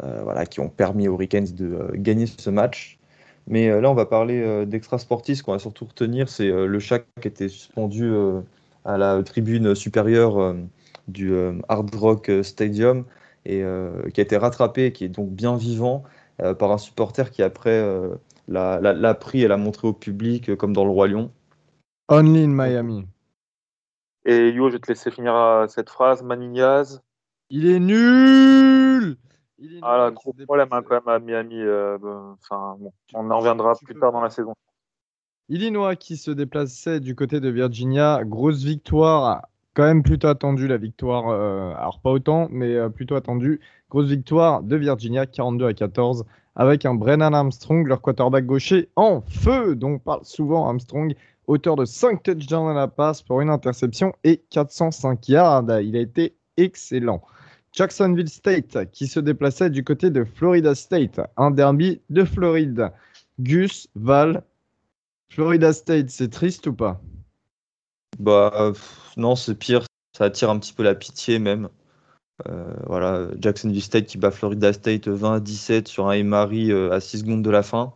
voilà, 0.01 0.45
qui 0.45 0.59
ont 0.59 0.69
permis 0.69 1.07
aux 1.07 1.13
Hurricanes 1.13 1.53
de 1.53 1.65
euh, 1.65 1.89
gagner 1.93 2.25
ce 2.25 2.49
match. 2.49 2.99
Mais 3.47 3.69
euh, 3.69 3.81
là, 3.81 3.89
on 3.89 3.95
va 3.95 4.05
parler 4.05 4.65
d'extra 4.65 4.97
sportif. 4.97 5.39
Ce 5.39 5.43
qu'on 5.43 5.53
va 5.53 5.59
surtout 5.59 5.85
retenir, 5.85 6.29
c'est 6.29 6.49
le 6.49 6.79
chat 6.79 6.99
qui 7.21 7.27
était 7.27 7.49
suspendu 7.49 8.13
à 8.85 8.97
la 8.97 9.21
tribune 9.23 9.75
supérieure 9.75 10.55
du 11.07 11.33
Hard 11.67 11.93
Rock 11.95 12.31
Stadium 12.43 13.05
et 13.45 13.63
qui 14.13 14.21
a 14.21 14.23
été 14.23 14.37
rattrapé 14.37 14.85
et 14.85 14.91
qui 14.91 15.05
est 15.05 15.09
donc 15.09 15.29
bien 15.29 15.55
vivant 15.55 16.03
par 16.37 16.71
un 16.71 16.77
supporter 16.77 17.31
qui 17.31 17.41
après 17.41 17.83
l'a 18.47 19.13
pris 19.15 19.41
et 19.41 19.47
l'a 19.47 19.57
montré 19.57 19.87
au 19.87 19.93
public 19.93 20.55
comme 20.55 20.73
dans 20.73 20.85
le 20.85 20.91
Roi 20.91 21.07
Lion. 21.07 21.31
Only 22.07 22.43
in 22.43 22.49
Miami. 22.49 23.07
Et 24.25 24.49
Yo, 24.49 24.67
je 24.69 24.73
vais 24.73 24.79
te 24.79 24.89
laisser 24.89 25.09
finir 25.09 25.65
cette 25.69 25.89
phrase. 25.89 26.21
Manignaz. 26.21 27.01
Il 27.49 27.65
est 27.65 27.79
nul 27.79 29.17
ah, 29.81 30.11
gros 30.13 30.33
problème 30.33 30.69
hein, 30.71 30.81
quand 30.87 30.95
même 31.05 31.07
à 31.07 31.19
Miami. 31.19 31.61
Euh, 31.61 31.97
enfin, 32.33 32.77
on 33.13 33.29
en 33.29 33.37
reviendra 33.39 33.73
plus 33.83 33.95
tard 33.95 34.11
dans 34.11 34.21
la 34.21 34.29
saison. 34.29 34.53
Illinois 35.49 35.95
qui 35.95 36.17
se 36.17 36.31
déplaçait 36.31 36.99
du 36.99 37.15
côté 37.15 37.39
de 37.39 37.49
Virginia. 37.49 38.21
Grosse 38.23 38.63
victoire, 38.63 39.47
quand 39.73 39.83
même 39.83 40.03
plutôt 40.03 40.27
attendue 40.27 40.67
la 40.67 40.77
victoire. 40.77 41.29
Euh, 41.29 41.73
alors 41.75 41.99
pas 41.99 42.11
autant, 42.11 42.47
mais 42.51 42.75
euh, 42.75 42.89
plutôt 42.89 43.15
attendue. 43.15 43.59
Grosse 43.89 44.07
victoire 44.07 44.61
de 44.61 44.75
Virginia, 44.75 45.25
42 45.25 45.65
à 45.65 45.73
14, 45.73 46.25
avec 46.55 46.85
un 46.85 46.93
Brennan 46.93 47.33
Armstrong, 47.33 47.87
leur 47.87 48.01
quarterback 48.01 48.45
gaucher, 48.45 48.89
en 48.95 49.21
feu, 49.21 49.75
dont 49.75 49.93
on 49.93 49.99
parle 49.99 50.23
souvent 50.23 50.67
Armstrong, 50.67 51.15
auteur 51.47 51.75
de 51.75 51.85
5 51.85 52.21
touchdowns 52.21 52.69
à 52.69 52.73
la 52.75 52.87
passe 52.87 53.23
pour 53.23 53.41
une 53.41 53.49
interception 53.49 54.13
et 54.23 54.37
405 54.51 55.27
yards. 55.29 55.81
Il 55.81 55.97
a 55.97 55.99
été 55.99 56.35
excellent. 56.57 57.23
Jacksonville 57.73 58.29
State 58.29 58.91
qui 58.91 59.07
se 59.07 59.19
déplaçait 59.19 59.69
du 59.69 59.83
côté 59.83 60.09
de 60.09 60.23
Florida 60.23 60.75
State, 60.75 61.19
un 61.37 61.51
derby 61.51 62.01
de 62.09 62.23
Floride. 62.23 62.91
Gus, 63.39 63.87
Val, 63.95 64.43
Florida 65.29 65.71
State, 65.71 66.09
c'est 66.09 66.29
triste 66.29 66.67
ou 66.67 66.73
pas? 66.73 67.01
Bah 68.19 68.73
non, 69.15 69.35
c'est 69.35 69.55
pire, 69.55 69.85
ça 70.17 70.25
attire 70.25 70.49
un 70.49 70.59
petit 70.59 70.73
peu 70.73 70.83
la 70.83 70.95
pitié 70.95 71.39
même. 71.39 71.69
Euh, 72.47 72.73
voilà, 72.85 73.27
Jacksonville 73.39 73.81
State 73.81 74.05
qui 74.05 74.17
bat 74.17 74.31
Florida 74.31 74.71
State 74.73 75.07
20 75.07 75.35
à 75.35 75.39
17 75.39 75.87
sur 75.87 76.07
un 76.07 76.13
Emery 76.13 76.71
euh, 76.71 76.91
à 76.91 76.99
6 76.99 77.19
secondes 77.19 77.43
de 77.43 77.49
la 77.49 77.63
fin. 77.63 77.93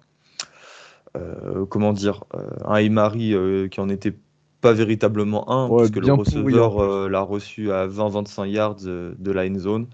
Euh, 1.16 1.66
comment 1.66 1.94
dire, 1.94 2.24
un 2.66 2.76
Emery 2.78 3.36
qui 3.70 3.80
en 3.80 3.90
était 3.90 4.16
pas 4.64 4.74
véritablement 4.74 5.52
un, 5.52 5.78
puisque 5.78 5.98
le 5.98 6.14
receveur 6.14 6.80
euh, 6.80 7.10
l'a 7.10 7.20
reçu 7.20 7.72
à 7.72 7.86
20-25 7.86 8.46
yards 8.46 8.78
euh, 8.86 9.14
de 9.20 9.32
la 9.32 9.46
end 9.46 9.60
zone. 9.60 9.88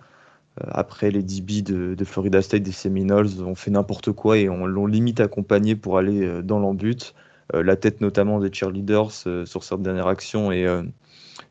Euh, 0.61 0.65
après, 0.69 1.09
les 1.09 1.23
DB 1.23 1.63
de, 1.63 1.95
de, 1.95 2.05
Florida 2.05 2.39
State, 2.43 2.61
des 2.61 2.71
Seminoles, 2.71 3.27
ont 3.43 3.55
fait 3.55 3.71
n'importe 3.71 4.11
quoi 4.11 4.37
et 4.37 4.47
on 4.47 4.67
l'ont 4.67 4.85
limite 4.85 5.21
accompagné 5.21 5.75
pour 5.75 5.97
aller 5.97 6.43
dans 6.43 6.59
l'embut. 6.59 7.15
la 7.51 7.75
tête 7.75 7.99
notamment 7.99 8.39
des 8.39 8.53
cheerleaders 8.53 9.11
sur 9.11 9.63
cette 9.63 9.81
dernière 9.81 10.07
action 10.07 10.51
est, 10.51 10.67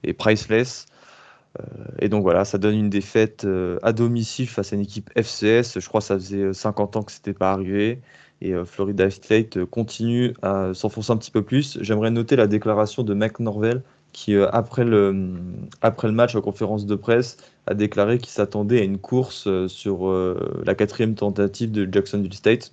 est 0.04 0.12
priceless. 0.12 0.86
et 1.98 2.08
donc 2.08 2.22
voilà, 2.22 2.44
ça 2.44 2.58
donne 2.58 2.76
une 2.76 2.90
défaite 2.90 3.44
à 3.82 3.92
domicile 3.92 4.48
face 4.48 4.72
à 4.72 4.76
une 4.76 4.82
équipe 4.82 5.10
FCS. 5.16 5.80
Je 5.80 5.88
crois 5.88 6.00
que 6.00 6.06
ça 6.06 6.14
faisait 6.14 6.52
50 6.52 6.96
ans 6.96 7.02
que 7.02 7.10
c'était 7.10 7.32
pas 7.32 7.50
arrivé 7.50 8.00
et 8.40 8.52
euh, 8.54 8.64
Florida 8.64 9.10
State 9.10 9.56
euh, 9.56 9.66
continue 9.66 10.34
à 10.42 10.72
s'enfoncer 10.74 11.12
un 11.12 11.16
petit 11.16 11.30
peu 11.30 11.42
plus. 11.42 11.78
J'aimerais 11.82 12.10
noter 12.10 12.36
la 12.36 12.46
déclaration 12.46 13.02
de 13.02 13.14
Mac 13.14 13.40
Norvell 13.40 13.82
qui, 14.12 14.34
euh, 14.34 14.48
après 14.52 14.84
le, 14.84 15.34
après 15.80 16.08
le 16.08 16.14
match 16.14 16.34
en 16.34 16.40
conférence 16.40 16.86
de 16.86 16.94
presse, 16.94 17.36
a 17.66 17.74
déclaré 17.74 18.18
qu'il 18.18 18.28
s'attendait 18.28 18.80
à 18.80 18.84
une 18.84 18.98
course 18.98 19.48
sur 19.66 20.10
la 20.64 20.74
quatrième 20.74 21.14
tentative 21.14 21.70
de 21.70 21.86
Jacksonville 21.92 22.32
State, 22.32 22.72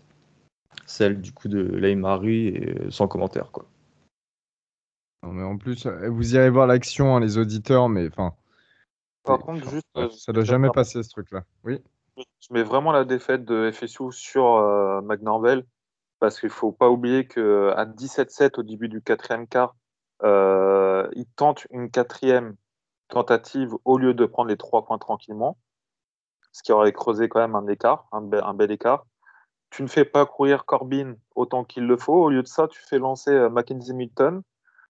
celle 0.85 1.19
du 1.19 1.33
coup 1.33 1.49
de 1.49 1.59
Lane 1.59 2.05
et 2.23 2.75
sans 2.89 3.09
commentaire. 3.09 3.51
Quoi. 3.51 3.65
Non, 5.23 5.33
mais 5.33 5.43
en 5.43 5.57
plus, 5.57 5.85
vous 5.85 6.35
irez 6.35 6.49
voir 6.49 6.65
l'action, 6.65 7.17
hein, 7.17 7.19
les 7.19 7.37
auditeurs, 7.37 7.89
mais 7.89 8.07
enfin. 8.07 8.33
Par 9.23 9.39
contre, 9.39 9.69
juste. 9.69 10.17
Ça 10.17 10.31
doit 10.31 10.45
jamais 10.45 10.69
passer 10.73 11.03
ce 11.03 11.09
truc-là. 11.09 11.43
Oui. 11.65 11.81
Je 12.17 12.53
mets 12.53 12.63
vraiment 12.63 12.91
la 12.91 13.03
défaite 13.03 13.43
de 13.43 13.71
FSU 13.71 14.11
sur 14.11 14.55
euh, 14.55 15.01
parce 16.19 16.39
qu'il 16.39 16.49
faut 16.49 16.71
pas 16.71 16.89
oublier 16.89 17.27
qu'à 17.27 17.85
17-7 17.85 18.59
au 18.59 18.63
début 18.63 18.87
du 18.87 19.01
quatrième 19.01 19.47
quart, 19.47 19.75
euh, 20.23 21.09
il 21.13 21.25
tente 21.35 21.67
une 21.71 21.91
quatrième 21.91 22.55
tentative 23.09 23.73
au 23.83 23.97
lieu 23.97 24.13
de 24.13 24.25
prendre 24.25 24.49
les 24.49 24.57
trois 24.57 24.85
points 24.85 24.97
tranquillement, 24.97 25.57
ce 26.51 26.63
qui 26.63 26.71
aurait 26.71 26.93
creusé 26.93 27.27
quand 27.27 27.39
même 27.39 27.55
un 27.55 27.67
écart, 27.67 28.07
un 28.11 28.21
bel, 28.21 28.71
écart. 28.71 29.05
Tu 29.69 29.83
ne 29.83 29.87
fais 29.87 30.05
pas 30.05 30.25
courir 30.25 30.65
Corbin 30.65 31.15
autant 31.35 31.65
qu'il 31.65 31.85
le 31.85 31.97
faut. 31.97 32.23
Au 32.23 32.29
lieu 32.29 32.43
de 32.43 32.47
ça, 32.47 32.67
tu 32.67 32.79
fais 32.81 32.97
lancer 32.97 33.31
euh, 33.31 33.49
Mackenzie 33.49 33.93
Milton 33.93 34.41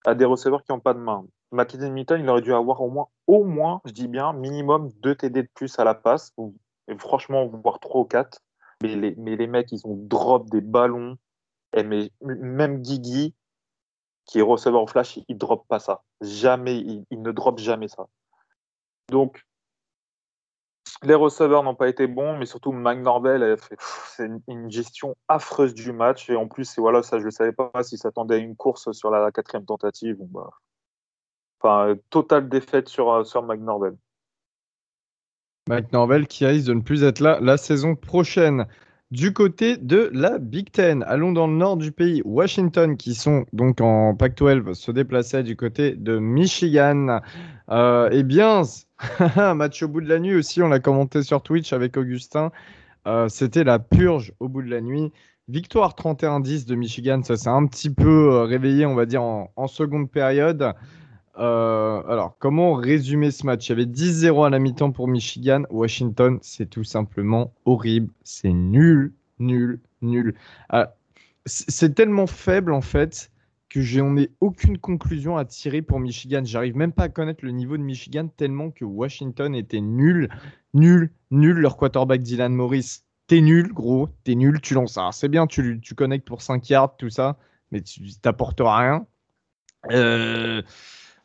à 0.05 0.13
des 0.13 0.25
receveurs 0.25 0.63
qui 0.63 0.71
n'ont 0.71 0.79
pas 0.79 0.93
de 0.93 0.99
main. 0.99 1.25
Mackenzie 1.51 1.89
Milton, 1.89 2.21
il 2.21 2.29
aurait 2.29 2.41
dû 2.41 2.53
avoir 2.53 2.81
au 2.81 2.89
moins, 2.89 3.07
au 3.25 3.43
moins, 3.43 3.81
je 3.85 3.91
dis 3.91 4.07
bien, 4.07 4.33
minimum 4.33 4.91
deux 5.01 5.15
TD 5.15 5.43
de 5.43 5.49
plus 5.55 5.79
à 5.79 5.83
la 5.83 5.95
passe, 5.95 6.33
et 6.87 6.97
franchement, 6.97 7.47
voir 7.47 7.79
3 7.79 8.01
ou 8.01 8.05
4. 8.05 8.41
Mais 8.83 8.95
les, 8.95 9.15
mais 9.17 9.47
mecs, 9.47 9.71
ils 9.71 9.85
ont 9.85 9.95
drop 9.95 10.49
des 10.49 10.61
ballons. 10.61 11.17
Et 11.73 11.83
mais, 11.83 12.11
même 12.21 12.81
Guigui, 12.81 13.33
qui 14.25 14.39
est 14.39 14.43
receveur 14.43 14.81
en 14.81 14.87
flash, 14.87 15.17
il, 15.17 15.25
ne 15.29 15.37
drop 15.37 15.67
pas 15.67 15.79
ça. 15.79 16.03
Jamais, 16.21 16.77
il, 16.77 17.21
ne 17.21 17.31
drop 17.31 17.59
jamais 17.59 17.87
ça. 17.87 18.07
Donc, 19.09 19.45
les 21.03 21.15
receveurs 21.15 21.63
n'ont 21.63 21.75
pas 21.75 21.89
été 21.89 22.07
bons, 22.07 22.37
mais 22.37 22.45
surtout 22.45 22.71
McNorvell, 22.71 23.57
c'est 24.07 24.29
une, 24.47 24.71
gestion 24.71 25.15
affreuse 25.27 25.73
du 25.73 25.91
match. 25.91 26.29
Et 26.29 26.35
en 26.35 26.47
plus, 26.47 26.77
voilà, 26.79 27.03
ça, 27.03 27.19
je 27.19 27.25
ne 27.25 27.31
savais 27.31 27.53
pas 27.53 27.71
s'il 27.83 27.97
s'attendait 27.97 28.35
à 28.35 28.39
une 28.39 28.55
course 28.55 28.91
sur 28.91 29.09
la, 29.09 29.31
quatrième 29.31 29.65
tentative. 29.65 30.17
Bah, 30.19 30.49
enfin, 31.59 31.95
totale 32.09 32.49
défaite 32.49 32.89
sur, 32.89 33.25
sur 33.25 33.43
McNorvell. 35.67 35.83
McNorvell 35.83 36.27
qui 36.27 36.45
risque 36.45 36.67
de 36.67 36.73
ne 36.73 36.81
plus 36.81 37.03
être 37.03 37.19
là 37.19 37.39
la 37.41 37.57
saison 37.57 37.95
prochaine. 37.95 38.65
Du 39.11 39.33
côté 39.33 39.77
de 39.77 40.09
la 40.13 40.39
Big 40.39 40.71
Ten, 40.71 41.03
allons 41.07 41.31
dans 41.31 41.47
le 41.47 41.53
nord 41.53 41.77
du 41.77 41.91
pays. 41.91 42.21
Washington, 42.25 42.97
qui 42.97 43.13
sont 43.13 43.45
donc 43.53 43.79
en 43.81 44.15
Pac-12, 44.15 44.73
se 44.73 44.91
déplaçait 44.91 45.43
du 45.43 45.55
côté 45.55 45.91
de 45.95 46.17
Michigan. 46.17 47.19
Euh, 47.69 48.09
eh 48.11 48.23
bien, 48.23 48.63
match 49.55 49.83
au 49.83 49.87
bout 49.87 50.01
de 50.01 50.09
la 50.09 50.19
nuit 50.19 50.35
aussi, 50.35 50.61
on 50.61 50.67
l'a 50.67 50.79
commenté 50.79 51.23
sur 51.23 51.41
Twitch 51.41 51.71
avec 51.71 51.97
Augustin. 51.97 52.51
Euh, 53.07 53.29
c'était 53.29 53.63
la 53.63 53.79
purge 53.79 54.33
au 54.39 54.49
bout 54.49 54.63
de 54.63 54.69
la 54.69 54.81
nuit. 54.81 55.11
Victoire 55.47 55.93
31-10 55.93 56.67
de 56.67 56.75
Michigan, 56.75 57.21
ça 57.23 57.37
s'est 57.37 57.49
un 57.49 57.65
petit 57.67 57.91
peu 57.91 58.33
euh, 58.33 58.43
réveillé, 58.43 58.85
on 58.87 58.95
va 58.95 59.05
dire, 59.05 59.21
en 59.21 59.67
seconde 59.67 60.09
période. 60.09 60.73
Euh, 61.37 62.01
alors, 62.07 62.37
comment 62.39 62.73
résumer 62.73 63.31
ce 63.31 63.45
match? 63.45 63.67
Il 63.67 63.71
y 63.71 63.73
avait 63.73 63.85
10-0 63.85 64.45
à 64.45 64.49
la 64.49 64.59
mi-temps 64.59 64.91
pour 64.91 65.07
Michigan. 65.07 65.63
Washington, 65.69 66.39
c'est 66.41 66.69
tout 66.69 66.83
simplement 66.83 67.53
horrible. 67.65 68.11
C'est 68.23 68.53
nul, 68.53 69.13
nul, 69.39 69.79
nul. 70.01 70.35
Ah, 70.69 70.95
c'est 71.45 71.93
tellement 71.93 72.27
faible 72.27 72.73
en 72.73 72.81
fait 72.81 73.31
que 73.69 73.81
j'en 73.81 74.15
ai 74.17 74.31
aucune 74.39 74.77
conclusion 74.77 75.37
à 75.37 75.45
tirer 75.45 75.81
pour 75.81 75.99
Michigan. 75.99 76.41
J'arrive 76.45 76.77
même 76.77 76.93
pas 76.93 77.03
à 77.03 77.09
connaître 77.09 77.43
le 77.43 77.51
niveau 77.51 77.75
de 77.77 77.83
Michigan 77.83 78.29
tellement 78.37 78.71
que 78.71 78.85
Washington 78.85 79.53
était 79.53 79.81
nul, 79.81 80.29
nul, 80.73 81.11
nul. 81.31 81.57
Leur 81.57 81.75
quarterback 81.75 82.21
Dylan 82.21 82.53
Morris, 82.53 83.01
t'es 83.27 83.41
nul, 83.41 83.73
gros, 83.73 84.07
t'es 84.23 84.35
nul, 84.35 84.61
tu 84.61 84.73
lances. 84.73 84.97
C'est 85.11 85.27
bien, 85.27 85.47
tu, 85.47 85.79
tu 85.81 85.93
connectes 85.93 86.25
pour 86.25 86.41
5 86.41 86.69
yards, 86.69 86.95
tout 86.97 87.09
ça, 87.09 87.37
mais 87.71 87.81
tu 87.81 88.01
t'apportes 88.21 88.61
rien. 88.61 89.05
Euh, 89.91 90.61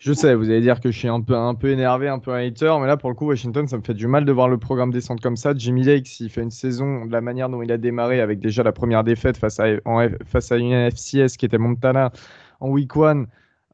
je 0.00 0.14
sais, 0.14 0.34
vous 0.34 0.48
allez 0.48 0.62
dire 0.62 0.80
que 0.80 0.90
je 0.90 0.98
suis 0.98 1.08
un 1.08 1.20
peu, 1.20 1.36
un 1.36 1.54
peu 1.54 1.68
énervé, 1.68 2.08
un 2.08 2.18
peu 2.18 2.32
hater, 2.32 2.74
mais 2.80 2.86
là, 2.86 2.96
pour 2.96 3.10
le 3.10 3.14
coup, 3.14 3.26
Washington, 3.26 3.68
ça 3.68 3.76
me 3.76 3.82
fait 3.82 3.92
du 3.92 4.06
mal 4.06 4.24
de 4.24 4.32
voir 4.32 4.48
le 4.48 4.56
programme 4.56 4.90
descendre 4.90 5.20
comme 5.20 5.36
ça. 5.36 5.52
Jimmy 5.54 5.82
Lake, 5.82 6.06
s'il 6.06 6.30
fait 6.30 6.40
une 6.40 6.50
saison 6.50 7.04
de 7.04 7.12
la 7.12 7.20
manière 7.20 7.50
dont 7.50 7.60
il 7.60 7.70
a 7.70 7.76
démarré, 7.76 8.22
avec 8.22 8.40
déjà 8.40 8.62
la 8.62 8.72
première 8.72 9.04
défaite 9.04 9.36
face 9.36 9.60
à, 9.60 9.66
face 10.24 10.52
à 10.52 10.56
une 10.56 10.90
FCS 10.90 11.36
qui 11.36 11.44
était 11.44 11.58
Montana 11.58 12.12
en 12.60 12.70
week 12.70 12.96
one, 12.96 13.26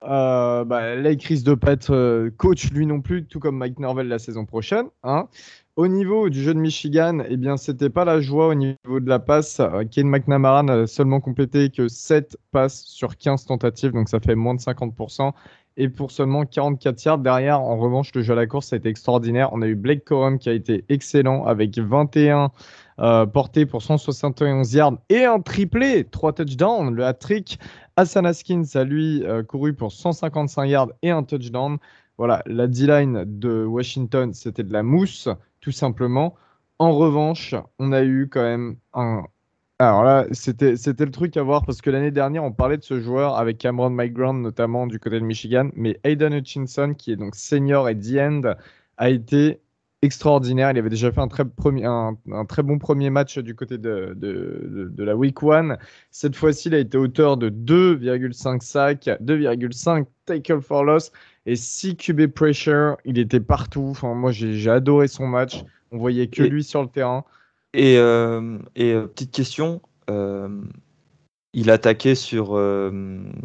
euh, 0.03 0.64
bah, 0.64 0.97
Lake 0.97 1.22
risque 1.22 1.47
de 1.47 1.55
pas 1.55 1.72
être 1.72 1.95
euh, 1.95 2.31
coach 2.37 2.72
lui 2.72 2.87
non 2.87 3.01
plus, 3.01 3.24
tout 3.24 3.39
comme 3.39 3.57
Mike 3.57 3.79
Norvell 3.79 4.09
la 4.09 4.18
saison 4.18 4.45
prochaine. 4.45 4.87
Hein. 5.05 5.29
Au 5.77 5.87
niveau 5.87 6.29
du 6.29 6.43
jeu 6.43 6.55
de 6.55 6.59
Michigan, 6.59 7.20
eh 7.29 7.37
bien, 7.37 7.57
c'était 7.57 7.91
pas 7.91 8.05
la 8.05 8.20
joie 8.20 8.49
au 8.49 8.55
niveau 8.55 8.99
de 8.99 9.09
la 9.09 9.20
passe. 9.20 9.61
Euh, 9.61 9.85
Ken 9.89 10.09
McNamara 10.09 10.64
n'a 10.64 10.89
seulement 10.89 11.20
complété 11.20 11.70
que 11.70 11.87
7 11.87 12.37
passes 12.51 12.83
sur 12.83 13.16
15 13.16 13.47
tentatives, 13.47 13.93
donc 13.93 14.09
ça 14.09 14.18
fait 14.18 14.35
moins 14.35 14.55
de 14.55 14.61
50% 14.61 15.33
et 15.77 15.89
pour 15.89 16.11
seulement 16.11 16.45
44 16.45 17.05
yards. 17.05 17.18
Derrière, 17.18 17.61
en 17.61 17.77
revanche, 17.77 18.14
le 18.14 18.22
jeu 18.22 18.33
à 18.33 18.37
la 18.37 18.47
course 18.47 18.72
a 18.72 18.77
été 18.77 18.89
extraordinaire. 18.89 19.51
On 19.53 19.62
a 19.62 19.66
eu 19.66 19.74
Blake 19.74 20.05
Corum 20.05 20.39
qui 20.39 20.49
a 20.49 20.53
été 20.53 20.85
excellent 20.89 21.45
avec 21.45 21.79
21 21.79 22.51
euh, 22.99 23.27
portés 23.27 23.66
pour 23.66 23.83
171 23.83 24.72
yards 24.72 24.99
et 25.11 25.24
un 25.24 25.41
triplé, 25.41 26.05
3 26.05 26.33
touchdowns. 26.33 26.95
Le 26.95 27.05
hat-trick. 27.05 27.59
Hassan 27.97 28.27
Haskins 28.27 28.64
a 28.74 28.85
lui 28.85 29.22
euh, 29.24 29.43
couru 29.43 29.72
pour 29.74 29.93
155 29.93 30.66
yards 30.66 30.93
et 31.03 31.11
un 31.11 31.22
touchdown. 31.22 31.79
Voilà, 32.18 32.43
la 32.47 32.66
D-line 32.66 33.24
de 33.27 33.64
Washington, 33.64 34.33
c'était 34.33 34.62
de 34.62 34.72
la 34.72 34.83
mousse, 34.83 35.29
tout 35.61 35.72
simplement. 35.72 36.35
En 36.79 36.93
revanche, 36.93 37.55
on 37.79 37.93
a 37.93 38.03
eu 38.03 38.29
quand 38.31 38.43
même 38.43 38.77
un, 38.95 39.24
alors 39.79 40.05
là, 40.05 40.27
c'était, 40.33 40.72
le 40.72 41.11
truc 41.11 41.37
à 41.37 41.43
voir 41.43 41.64
parce 41.66 41.83
que 41.83 41.91
l'année 41.91 42.11
dernière, 42.11 42.43
on 42.45 42.53
parlait 42.53 42.79
de 42.79 42.83
ce 42.83 42.99
joueur 43.01 43.37
avec 43.37 43.59
Cameron 43.59 43.91
McGrand 43.91 44.33
notamment 44.33 44.87
du 44.87 44.99
côté 44.99 45.20
de 45.20 45.24
Michigan, 45.24 45.68
mais 45.74 46.01
Aiden 46.03 46.33
Hutchinson, 46.33 46.95
qui 46.95 47.12
est 47.12 47.16
donc 47.16 47.35
senior 47.35 47.89
et 47.91 47.99
the 47.99 48.16
end, 48.18 48.55
a 48.97 49.11
été 49.11 49.61
extraordinaire. 50.01 50.70
Il 50.70 50.79
avait 50.79 50.89
déjà 50.89 51.12
fait 51.12 51.20
un 51.20 51.29
très, 51.29 51.45
premier, 51.45 51.85
un, 51.85 52.16
très 52.49 52.62
bon 52.62 52.79
premier 52.79 53.11
match 53.11 53.39
du 53.39 53.55
côté 53.55 53.77
de, 53.77 54.14
de, 54.16 55.05
la 55.05 55.14
Week 55.14 55.37
1. 55.43 55.77
Cette 56.11 56.37
fois-ci, 56.37 56.68
il 56.68 56.74
a 56.74 56.79
été 56.79 56.97
auteur 56.97 57.37
de 57.37 57.51
2,5 57.51 58.62
sacs, 58.62 59.05
2,5 59.05 60.07
tackle 60.24 60.62
for 60.62 60.85
loss 60.85 61.12
et 61.45 61.57
6 61.57 61.97
QB 61.97 62.29
pressure. 62.29 62.97
Il 63.05 63.18
était 63.18 63.41
partout. 63.41 63.89
Enfin, 63.91 64.14
moi, 64.14 64.33
j'ai 64.33 64.70
adoré 64.70 65.09
son 65.09 65.27
match. 65.27 65.64
On 65.93 65.99
voyait 65.99 66.29
que 66.29 66.43
lui 66.43 66.64
sur 66.64 66.83
le 66.83 66.89
terrain. 66.89 67.24
Et, 67.75 67.99
euh, 67.99 68.59
et 68.75 68.93
euh, 68.93 69.07
petite 69.07 69.33
question, 69.33 69.83
euh, 70.09 70.49
il 71.53 71.71
attaquait 71.71 72.14
sur, 72.14 72.61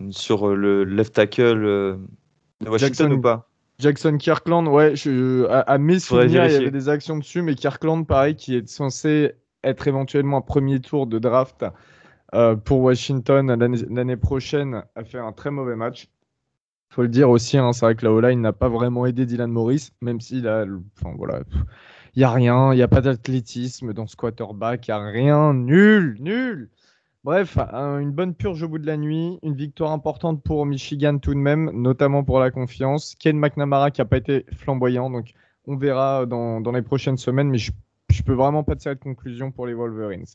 sur 0.09 0.55
le 0.55 0.83
left 0.83 1.15
tackle 1.15 1.63
de 1.63 1.99
Washington 2.69 3.13
ou 3.13 3.21
pas? 3.21 3.47
Jackson 3.79 4.17
Kirkland, 4.17 4.67
ouais, 4.67 4.95
je, 4.95 5.47
à, 5.49 5.77
mes 5.79 5.99
souvenirs, 5.99 6.45
il 6.45 6.51
y 6.51 6.55
avait 6.55 6.71
des 6.71 6.87
actions 6.87 7.17
dessus, 7.17 7.41
mais 7.41 7.55
Kirkland, 7.55 8.05
pareil, 8.05 8.35
qui 8.35 8.55
est 8.55 8.67
censé 8.67 9.33
être 9.63 9.87
éventuellement 9.87 10.37
un 10.37 10.41
premier 10.41 10.79
tour 10.79 11.07
de 11.07 11.17
draft 11.17 11.65
pour 12.63 12.81
Washington 12.81 13.47
l'année 13.89 14.17
prochaine, 14.17 14.83
a 14.95 15.03
fait 15.03 15.17
un 15.17 15.31
très 15.31 15.49
mauvais 15.49 15.75
match. 15.75 16.09
Il 16.91 16.95
faut 16.95 17.01
le 17.03 17.07
dire 17.07 17.29
aussi, 17.29 17.57
hein, 17.57 17.71
c'est 17.71 17.85
vrai 17.85 17.95
que 17.95 18.03
la 18.03 18.11
O-line 18.11 18.41
n'a 18.41 18.51
pas 18.51 18.67
vraiment 18.67 19.05
aidé 19.05 19.25
Dylan 19.25 19.49
Morris, 19.49 19.91
même 20.01 20.19
s'il 20.19 20.45
a. 20.49 20.65
Enfin, 20.97 21.15
voilà. 21.17 21.39
Il 22.15 22.19
n'y 22.19 22.25
a 22.25 22.31
rien, 22.31 22.73
il 22.73 22.75
n'y 22.75 22.81
a 22.81 22.87
pas 22.89 23.01
d'athlétisme 23.01 23.93
dans 23.93 24.05
ce 24.05 24.15
quarterback, 24.17 24.87
il 24.87 24.91
n'y 24.91 24.95
a 24.95 25.05
rien, 25.05 25.53
nul, 25.53 26.17
nul. 26.19 26.69
Bref, 27.23 27.57
une 27.57 28.11
bonne 28.11 28.33
purge 28.33 28.63
au 28.63 28.67
bout 28.67 28.79
de 28.79 28.87
la 28.87 28.97
nuit, 28.97 29.37
une 29.43 29.53
victoire 29.53 29.91
importante 29.91 30.43
pour 30.43 30.65
Michigan 30.65 31.19
tout 31.19 31.33
de 31.33 31.39
même, 31.39 31.69
notamment 31.71 32.23
pour 32.23 32.39
la 32.39 32.49
confiance. 32.49 33.15
Ken 33.19 33.37
McNamara 33.37 33.91
qui 33.91 34.01
n'a 34.01 34.05
pas 34.05 34.17
été 34.17 34.45
flamboyant, 34.53 35.09
donc 35.09 35.33
on 35.67 35.77
verra 35.77 36.25
dans, 36.25 36.71
les 36.73 36.81
prochaines 36.81 37.17
semaines, 37.17 37.49
mais 37.49 37.59
je 37.59 37.71
ne 37.71 38.23
peux 38.23 38.33
vraiment 38.33 38.63
pas 38.63 38.75
tirer 38.75 38.95
de 38.95 38.99
conclusion 38.99 39.51
pour 39.51 39.67
les 39.67 39.73
Wolverines. 39.73 40.25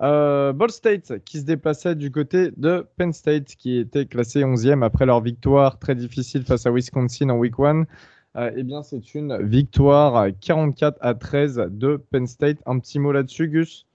Euh, 0.00 0.52
Ball 0.52 0.70
State 0.70 1.24
qui 1.24 1.38
se 1.40 1.44
déplaçait 1.44 1.94
du 1.94 2.10
côté 2.10 2.50
de 2.56 2.86
Penn 2.96 3.12
State 3.12 3.54
qui 3.56 3.78
était 3.78 4.06
classé 4.06 4.40
11e 4.40 4.82
après 4.82 5.06
leur 5.06 5.20
victoire 5.20 5.78
très 5.78 5.94
difficile 5.94 6.44
face 6.44 6.66
à 6.66 6.70
Wisconsin 6.70 7.30
en 7.30 7.36
week 7.36 7.54
1. 7.58 7.84
Euh, 8.36 8.50
eh 8.54 8.62
bien, 8.62 8.82
c'est 8.82 9.14
une 9.14 9.42
victoire 9.42 10.28
44 10.40 10.98
à 11.00 11.14
13 11.14 11.68
de 11.70 11.96
Penn 11.96 12.26
State. 12.26 12.58
Un 12.66 12.78
petit 12.78 12.98
mot 12.98 13.10
là-dessus, 13.12 13.48
Gus? 13.48 13.86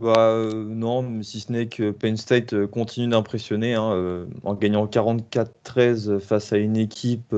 Bah, 0.00 0.30
euh, 0.30 0.64
non, 0.64 1.22
si 1.22 1.40
ce 1.40 1.52
n'est 1.52 1.66
que 1.66 1.90
Penn 1.90 2.16
State 2.16 2.54
euh, 2.54 2.66
continue 2.66 3.08
d'impressionner 3.08 3.74
hein, 3.74 4.26
en 4.44 4.54
gagnant 4.54 4.86
44-13 4.86 6.20
face 6.20 6.52
à 6.52 6.56
une 6.58 6.76
équipe 6.76 7.34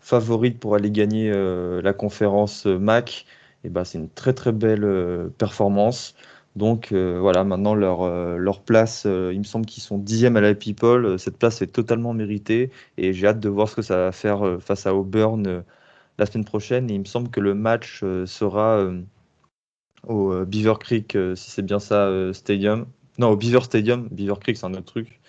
favorite 0.00 0.60
pour 0.60 0.74
aller 0.74 0.90
gagner 0.90 1.32
la 1.32 1.92
conférence 1.92 2.66
MAC. 2.66 3.26
Eh 3.64 3.70
bah, 3.70 3.84
c'est 3.84 3.98
une 3.98 4.10
très 4.10 4.34
très 4.34 4.52
belle 4.52 5.30
performance. 5.38 6.14
Donc 6.58 6.90
euh, 6.90 7.18
voilà, 7.20 7.44
maintenant 7.44 7.74
leur, 7.74 8.02
euh, 8.02 8.36
leur 8.36 8.62
place, 8.62 9.04
euh, 9.06 9.30
il 9.32 9.38
me 9.38 9.44
semble 9.44 9.64
qu'ils 9.64 9.82
sont 9.82 9.96
dixième 9.96 10.36
à 10.36 10.40
la 10.40 10.54
People. 10.56 11.16
Cette 11.18 11.38
place 11.38 11.62
est 11.62 11.68
totalement 11.68 12.12
méritée 12.14 12.72
et 12.96 13.12
j'ai 13.12 13.28
hâte 13.28 13.38
de 13.38 13.48
voir 13.48 13.68
ce 13.68 13.76
que 13.76 13.82
ça 13.82 13.96
va 13.96 14.12
faire 14.12 14.58
face 14.60 14.84
à 14.86 14.94
Auburn 14.94 15.62
la 16.18 16.26
semaine 16.26 16.44
prochaine. 16.44 16.90
Et 16.90 16.94
il 16.94 17.00
me 17.00 17.04
semble 17.04 17.30
que 17.30 17.40
le 17.40 17.54
match 17.54 18.04
sera 18.26 18.84
au 20.08 20.44
Beaver 20.44 20.74
Creek, 20.80 21.16
si 21.36 21.50
c'est 21.50 21.62
bien 21.62 21.78
ça, 21.78 22.10
Stadium. 22.32 22.86
Non, 23.18 23.30
au 23.30 23.36
Beaver 23.36 23.62
Stadium. 23.62 24.08
Beaver 24.10 24.40
Creek, 24.40 24.56
c'est 24.56 24.66
un 24.66 24.74
autre 24.74 24.84
truc. 24.84 25.20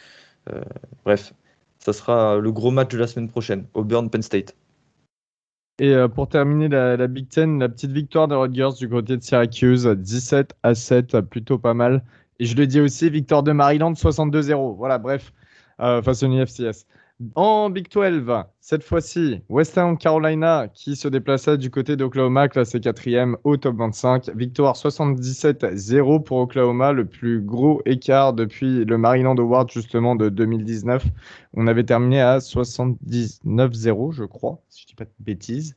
bref, 1.06 1.34
ça 1.80 1.94
sera 1.94 2.38
le 2.40 2.52
gros 2.52 2.72
match 2.72 2.92
de 2.92 2.98
la 2.98 3.08
semaine 3.08 3.30
prochaine, 3.30 3.66
Auburn-Penn 3.76 4.24
State. 4.24 4.56
Et 5.80 5.94
euh, 5.94 6.10
pour 6.10 6.28
terminer 6.28 6.68
la, 6.68 7.08
Big 7.08 7.30
Ten, 7.30 7.60
la 7.60 7.70
petite 7.70 7.92
victoire 7.92 8.28
des 8.28 8.36
Rutgers 8.36 8.78
du 8.78 8.90
côté 8.90 9.16
de 9.16 9.24
Syracuse, 9.24 9.88
17 9.88 10.54
à 10.64 10.76
7, 10.76 11.22
plutôt 11.22 11.58
pas 11.58 11.74
mal. 11.74 12.04
Et 12.40 12.46
je 12.46 12.56
le 12.56 12.68
dis 12.68 12.82
aussi, 12.82 13.10
victoire 13.10 13.44
de 13.44 13.54
Maryland, 13.54 13.94
62-0. 13.94 14.76
Voilà, 14.76 14.98
bref, 14.98 15.34
euh, 15.80 16.02
face 16.02 16.22
au 16.24 16.28
FCS. 16.30 16.86
En 17.36 17.70
Big 17.70 17.90
12, 17.92 18.46
cette 18.62 18.82
fois-ci, 18.82 19.42
Western 19.50 19.98
Carolina 19.98 20.70
qui 20.74 20.96
se 20.96 21.10
déplaçait 21.10 21.58
du 21.58 21.70
côté 21.70 21.98
d'Oklahoma, 21.98 22.48
classé 22.48 22.80
quatrième 22.80 23.36
au 23.44 23.58
top 23.58 23.76
25. 23.76 24.30
Victoire 24.38 24.78
77-0 24.78 26.24
pour 26.24 26.38
Oklahoma, 26.38 26.94
le 26.94 27.04
plus 27.04 27.42
gros 27.42 27.82
écart 27.86 28.32
depuis 28.32 28.86
le 28.86 28.98
Maryland 28.98 29.36
Award 29.38 29.70
justement 29.70 30.16
de 30.16 30.30
2019. 30.30 31.08
On 31.56 31.68
avait 31.68 31.84
terminé 31.84 32.22
à 32.22 32.38
79-0, 32.38 34.14
je 34.14 34.24
crois, 34.24 34.62
si 34.70 34.84
je 34.84 34.88
dis 34.88 34.96
pas 34.96 35.04
de 35.04 35.12
bêtises. 35.20 35.76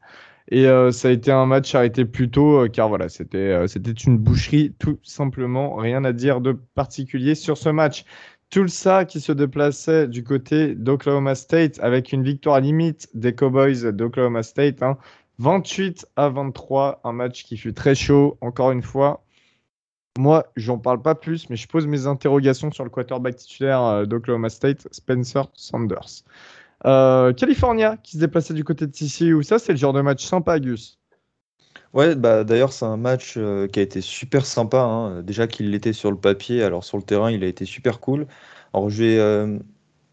Et 0.49 0.67
euh, 0.67 0.91
ça 0.91 1.09
a 1.09 1.11
été 1.11 1.31
un 1.31 1.47
match 1.47 1.75
arrêté 1.75 2.05
plus 2.05 2.31
tôt, 2.31 2.65
euh, 2.65 2.69
car 2.69 2.89
voilà, 2.89 3.07
euh, 3.35 3.67
c'était 3.67 3.93
une 3.93 4.19
boucherie, 4.19 4.75
tout 4.79 4.99
simplement. 5.03 5.77
Rien 5.77 6.05
à 6.05 6.13
dire 6.13 6.41
de 6.41 6.53
particulier 6.75 7.35
sur 7.35 7.57
ce 7.57 7.69
match. 7.69 8.05
Tulsa 8.53 9.07
qui 9.07 9.19
se 9.23 9.33
déplaçait 9.33 10.07
du 10.07 10.23
côté 10.23 10.75
d'Oklahoma 10.75 11.35
State 11.35 11.81
avec 11.81 12.13
une 12.13 12.23
victoire 12.23 12.61
limite 12.61 13.09
des 13.15 13.35
Cowboys 13.35 13.91
d'Oklahoma 13.93 14.43
State. 14.43 14.81
28 15.39 16.05
hein. 16.05 16.23
à 16.23 16.29
23, 16.29 17.01
un 17.03 17.13
match 17.13 17.45
qui 17.45 17.57
fut 17.57 17.73
très 17.73 17.95
chaud, 17.95 18.37
encore 18.43 18.71
une 18.71 18.83
fois. 18.83 19.25
Moi, 20.19 20.45
j'en 20.57 20.77
parle 20.77 21.01
pas 21.01 21.15
plus, 21.15 21.49
mais 21.49 21.57
je 21.57 21.67
pose 21.67 21.87
mes 21.87 22.07
interrogations 22.07 22.71
sur 22.71 22.85
le 22.85 22.91
quarterback 22.91 23.37
titulaire 23.37 23.83
euh, 23.83 24.05
d'Oklahoma 24.05 24.51
State, 24.51 24.87
Spencer 24.93 25.45
Sanders. 25.55 26.23
Euh, 26.85 27.33
California 27.33 27.97
qui 27.97 28.13
se 28.13 28.19
déplaçait 28.19 28.53
du 28.53 28.65
côté 28.65 28.87
de 28.87 28.93
TCU, 28.93 29.43
ça 29.45 29.59
c'est 29.59 29.73
le 29.73 29.79
genre 29.79 29.95
de 29.95 30.03
match 30.03 30.27
sympa, 30.27 30.61
Gus. 30.61 30.99
Ouais, 31.95 32.15
bah 32.15 32.45
d'ailleurs 32.45 32.73
c'est 32.73 32.87
un 32.87 32.97
match 32.97 33.35
euh, 33.37 33.67
qui 33.69 33.79
a 33.79 33.83
été 33.83 34.01
super 34.01 34.47
sympa. 34.47 34.81
Hein. 34.81 35.23
Déjà 35.23 35.47
qu'il 35.47 35.71
l'était 35.71 35.93
sur 35.93 36.11
le 36.11 36.17
papier, 36.17 36.63
alors 36.63 36.85
sur 36.85 36.97
le 36.97 37.03
terrain 37.03 37.31
il 37.31 37.45
a 37.45 37.47
été 37.47 37.65
super 37.65 38.01
cool. 38.01 38.27
Alors 38.73 38.89
je 38.89 39.05
vais 39.05 39.61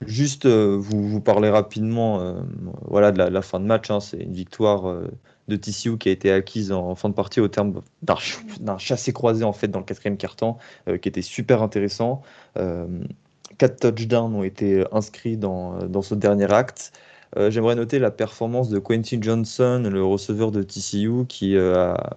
juste 0.05 0.45
vous, 0.45 1.07
vous, 1.07 1.21
parler 1.21 1.49
rapidement 1.49 2.35
voilà, 2.83 3.11
de 3.11 3.17
la, 3.17 3.41
fin 3.41 3.59
de 3.59 3.65
match. 3.65 3.89
Hein. 3.89 3.99
C'est 4.01 4.17
une 4.17 4.33
victoire 4.33 5.01
de 5.49 5.55
TCU 5.57 5.97
qui 5.97 6.07
a 6.07 6.11
été 6.13 6.31
acquise 6.31 6.71
en 6.71 6.95
fin 6.95 7.09
de 7.09 7.13
partie 7.13 7.41
au 7.41 7.49
terme 7.49 7.81
d'un 8.01 8.77
chassé-croisé 8.77 9.43
en 9.43 9.51
fait 9.51 9.67
dans 9.67 9.79
le 9.79 9.85
quatrième 9.85 10.15
quart-temps, 10.15 10.57
euh, 10.87 10.97
qui 10.97 11.09
était 11.09 11.21
super 11.21 11.61
intéressant. 11.61 12.21
Euh, 12.57 12.87
quatre 13.57 13.91
touchdowns 13.91 14.35
ont 14.35 14.43
été 14.43 14.85
inscrits 14.93 15.35
dans, 15.35 15.79
dans 15.87 16.01
ce 16.01 16.15
dernier 16.15 16.51
acte. 16.53 16.93
Euh, 17.37 17.51
j'aimerais 17.51 17.75
noter 17.75 17.99
la 17.99 18.11
performance 18.11 18.69
de 18.69 18.79
Quentin 18.79 19.19
Johnson, 19.21 19.87
le 19.91 20.03
receveur 20.03 20.51
de 20.51 20.63
TCU, 20.63 21.25
qui 21.27 21.57
a, 21.57 22.15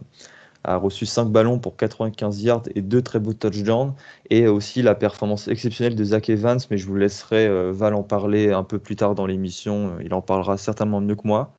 a, 0.65 0.77
reçu 0.77 1.07
5 1.07 1.27
ballons 1.27 1.59
pour 1.59 1.77
95 1.77 2.43
yards 2.43 2.63
et 2.75 2.83
deux 2.83 3.03
très 3.03 3.19
beaux 3.19 3.35
touchdowns. 3.35 3.95
Et 4.31 4.49
aussi 4.49 4.83
la 4.83 4.95
performance 4.95 5.49
exceptionnelle 5.49 5.97
de 5.97 6.05
Zach 6.05 6.29
Evans, 6.31 6.61
mais 6.71 6.79
je 6.79 6.87
vous 6.87 6.97
laisserai 6.97 7.73
Val 7.73 7.95
en 7.95 8.03
parler 8.03 8.53
un 8.53 8.65
peu 8.65 8.79
plus 8.79 8.97
tard 8.97 9.15
dans 9.15 9.27
l'émission. 9.27 9.99
Il 10.05 10.15
en 10.15 10.23
parlera 10.23 10.57
certainement 10.57 11.01
mieux 11.01 11.17
que 11.17 11.27
moi. 11.27 11.55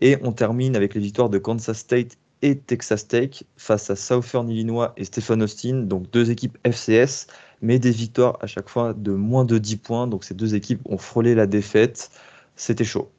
Et 0.00 0.18
on 0.22 0.32
termine 0.32 0.76
avec 0.76 0.94
les 0.94 1.00
victoires 1.00 1.30
de 1.30 1.38
Kansas 1.38 1.78
State 1.78 2.18
et 2.42 2.58
Texas 2.58 3.08
Tech 3.08 3.44
face 3.56 3.90
à 3.90 3.96
Southern 3.96 4.48
Illinois 4.48 4.92
et 4.96 5.04
Stephen 5.04 5.42
Austin, 5.42 5.82
donc 5.82 6.10
deux 6.10 6.30
équipes 6.30 6.58
FCS, 6.64 7.26
mais 7.62 7.78
des 7.78 7.90
victoires 7.90 8.38
à 8.40 8.46
chaque 8.46 8.68
fois 8.68 8.92
de 8.92 9.12
moins 9.12 9.44
de 9.44 9.58
10 9.58 9.76
points. 9.78 10.06
Donc 10.06 10.24
ces 10.24 10.34
deux 10.34 10.54
équipes 10.54 10.80
ont 10.86 10.98
frôlé 10.98 11.34
la 11.34 11.46
défaite. 11.46 12.10
C'était 12.56 12.84
chaud. 12.84 13.12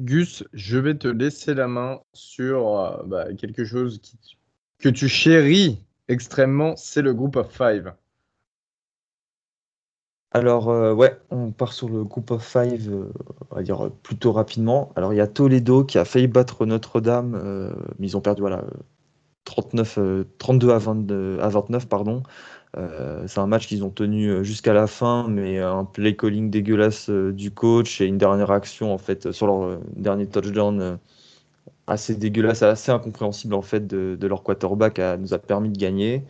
Gus, 0.00 0.44
je 0.52 0.78
vais 0.78 0.94
te 0.94 1.08
laisser 1.08 1.54
la 1.54 1.68
main 1.68 2.00
sur 2.12 2.78
euh, 2.78 3.02
bah, 3.04 3.32
quelque 3.34 3.64
chose 3.64 4.00
que 4.78 4.88
tu 4.88 5.08
chéris 5.08 5.82
extrêmement, 6.08 6.76
c'est 6.76 7.02
le 7.02 7.14
groupe 7.14 7.36
of 7.36 7.50
five. 7.50 7.94
Alors, 10.32 10.68
euh, 10.68 10.92
ouais, 10.92 11.16
on 11.30 11.52
part 11.52 11.72
sur 11.72 11.88
le 11.88 12.02
group 12.04 12.32
of 12.32 12.44
five, 12.44 12.90
euh, 12.92 13.12
on 13.50 13.54
va 13.54 13.62
dire 13.62 13.90
plutôt 14.02 14.32
rapidement. 14.32 14.92
Alors, 14.96 15.14
il 15.14 15.16
y 15.16 15.20
a 15.20 15.28
Toledo 15.28 15.84
qui 15.84 15.96
a 15.96 16.04
failli 16.04 16.26
battre 16.26 16.66
Notre-Dame, 16.66 17.72
mais 17.98 18.08
ils 18.08 18.16
ont 18.16 18.20
perdu 18.20 18.40
voilà, 18.40 18.64
39, 19.44 20.00
32 20.38 20.70
à, 20.70 20.78
22, 20.78 21.38
à 21.40 21.48
29. 21.48 21.88
pardon. 21.88 22.24
C'est 23.26 23.38
un 23.38 23.46
match 23.46 23.68
qu'ils 23.68 23.84
ont 23.84 23.90
tenu 23.90 24.44
jusqu'à 24.44 24.72
la 24.72 24.86
fin, 24.86 25.28
mais 25.28 25.58
un 25.58 25.84
play 25.84 26.16
calling 26.16 26.50
dégueulasse 26.50 27.08
du 27.08 27.50
coach 27.50 28.00
et 28.00 28.06
une 28.06 28.18
dernière 28.18 28.50
action 28.50 28.92
en 28.92 28.98
fait 28.98 29.30
sur 29.32 29.46
leur 29.46 29.78
dernier 29.96 30.26
touchdown 30.26 30.98
assez 31.86 32.14
dégueulasse, 32.14 32.62
assez 32.62 32.90
incompréhensible 32.90 33.54
en 33.54 33.62
fait 33.62 33.86
de, 33.86 34.26
leur 34.26 34.42
quarterback 34.42 34.98
a, 34.98 35.16
nous 35.16 35.34
a 35.34 35.38
permis 35.38 35.70
de 35.70 35.78
gagner. 35.78 36.24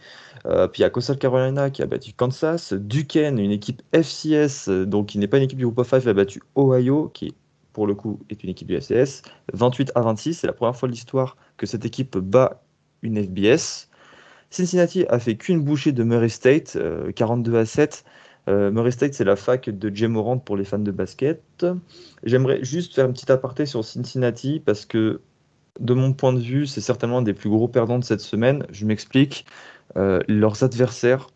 Euh, 0.46 0.68
puis 0.68 0.80
il 0.80 0.82
y 0.82 0.86
a 0.86 0.90
Coastal 0.90 1.18
Carolina 1.18 1.70
qui 1.70 1.82
a 1.82 1.86
battu 1.86 2.12
Kansas, 2.12 2.72
Duquesne, 2.72 3.38
une 3.38 3.50
équipe 3.50 3.82
FCS, 3.92 4.68
euh, 4.68 4.84
donc 4.84 5.06
qui 5.06 5.18
n'est 5.18 5.28
pas 5.28 5.38
une 5.38 5.44
équipe 5.44 5.58
du 5.58 5.64
groupe 5.64 5.78
of 5.78 5.88
5, 5.88 6.06
a 6.06 6.12
battu 6.12 6.42
Ohio, 6.56 7.10
qui 7.14 7.34
pour 7.72 7.86
le 7.86 7.94
coup 7.94 8.20
est 8.30 8.42
une 8.44 8.50
équipe 8.50 8.68
du 8.68 8.80
FCS, 8.80 9.22
28 9.52 9.92
à 9.94 10.02
26. 10.02 10.34
C'est 10.34 10.46
la 10.46 10.52
première 10.52 10.76
fois 10.76 10.88
de 10.88 10.92
l'histoire 10.92 11.36
que 11.56 11.66
cette 11.66 11.84
équipe 11.84 12.18
bat 12.18 12.62
une 13.02 13.22
FBS. 13.22 13.88
Cincinnati 14.54 15.04
a 15.08 15.18
fait 15.18 15.36
qu'une 15.36 15.60
bouchée 15.60 15.92
de 15.92 16.04
Murray 16.04 16.28
State, 16.28 16.78
42 17.16 17.54
euh, 17.54 17.60
à 17.60 17.66
7. 17.66 18.04
Murray 18.46 18.90
State, 18.90 19.14
c'est 19.14 19.24
la 19.24 19.36
fac 19.36 19.70
de 19.70 19.94
Jay 19.94 20.06
Morant 20.06 20.38
pour 20.38 20.56
les 20.56 20.64
fans 20.64 20.78
de 20.78 20.90
basket. 20.90 21.66
J'aimerais 22.22 22.62
juste 22.62 22.94
faire 22.94 23.06
un 23.06 23.12
petit 23.12 23.32
aparté 23.32 23.66
sur 23.66 23.84
Cincinnati 23.84 24.60
parce 24.60 24.84
que 24.84 25.20
de 25.80 25.94
mon 25.94 26.12
point 26.12 26.32
de 26.32 26.38
vue, 26.38 26.66
c'est 26.66 26.80
certainement 26.80 27.18
un 27.18 27.22
des 27.22 27.34
plus 27.34 27.50
gros 27.50 27.68
perdants 27.68 27.98
de 27.98 28.04
cette 28.04 28.20
semaine. 28.20 28.64
Je 28.70 28.86
m'explique. 28.86 29.44
Euh, 29.96 30.20
leurs 30.28 30.62
adversaires 30.62 31.28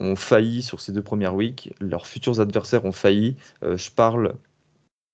ont 0.00 0.16
failli 0.16 0.62
sur 0.62 0.80
ces 0.80 0.92
deux 0.92 1.02
premières 1.02 1.34
weeks. 1.34 1.72
Leurs 1.80 2.06
futurs 2.06 2.40
adversaires 2.40 2.84
ont 2.84 2.92
failli. 2.92 3.36
Euh, 3.62 3.76
je 3.76 3.90
parle 3.90 4.34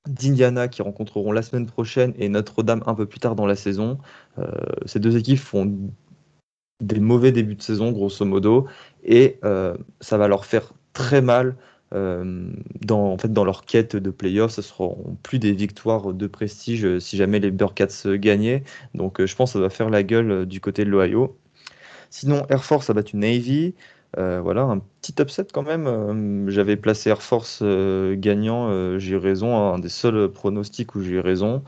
d'Indiana 0.09 0.69
qui 0.69 0.81
rencontreront 0.81 1.33
la 1.33 1.43
semaine 1.43 1.67
prochaine 1.67 2.15
et 2.17 2.31
Notre-Dame 2.31 2.83
un 2.87 2.95
peu 2.95 3.07
plus 3.07 3.21
tard 3.21 3.35
dans 3.35 3.47
la 3.47 3.57
saison. 3.57 3.99
Euh, 4.39 4.51
ces 4.87 4.99
deux 4.99 5.17
équipes 5.19 5.39
font 5.39 5.91
des 6.81 7.01
mauvais 7.01 7.33
débuts 7.33 7.57
de 7.57 7.63
saison, 7.63 7.93
grosso 7.93 8.25
modo, 8.25 8.67
et 9.05 9.39
ça 9.43 10.19
va 10.19 10.29
leur 10.29 10.45
faire 10.45 10.73
très 10.93 11.21
mal 11.21 11.57
euh, 11.93 12.53
dans, 12.85 13.13
en 13.13 13.19
fait, 13.19 13.33
dans 13.33 13.45
leur 13.45 13.65
quête 13.65 13.97
de 13.97 14.11
playoffs, 14.11 14.53
ce 14.53 14.63
seront 14.63 15.17
plus 15.23 15.39
des 15.39 15.53
victoires 15.53 16.13
de 16.13 16.27
prestige 16.27 16.85
euh, 16.85 17.01
si 17.01 17.17
jamais 17.17 17.41
les 17.41 17.51
Burkats 17.51 18.07
gagnaient. 18.17 18.63
Donc 18.95 19.21
euh, 19.21 19.27
je 19.27 19.35
pense 19.35 19.53
que 19.53 19.59
ça 19.59 19.63
va 19.63 19.71
faire 19.71 19.91
la 19.91 20.03
gueule 20.03 20.47
du 20.47 20.61
côté 20.61 20.85
de 20.85 20.91
l'Ohio. 20.91 21.37
Sinon, 22.11 22.47
Air 22.49 22.65
Force 22.65 22.91
a 22.91 22.95
battu 22.95 23.17
Navy. 23.17 23.75
voilà, 24.17 24.63
un 24.63 24.81
petit 25.01 25.15
upset 25.21 25.47
quand 25.53 25.63
même. 25.63 26.49
J'avais 26.51 26.77
placé 26.77 27.11
Air 27.11 27.23
Force 27.23 27.63
gagnant, 27.63 28.99
j'ai 28.99 29.17
raison, 29.17 29.57
un 29.57 29.79
des 29.79 29.89
seuls 29.89 30.29
pronostics 30.29 30.97
où 30.97 31.03
j'ai 31.03 31.21
raison. 31.21 31.63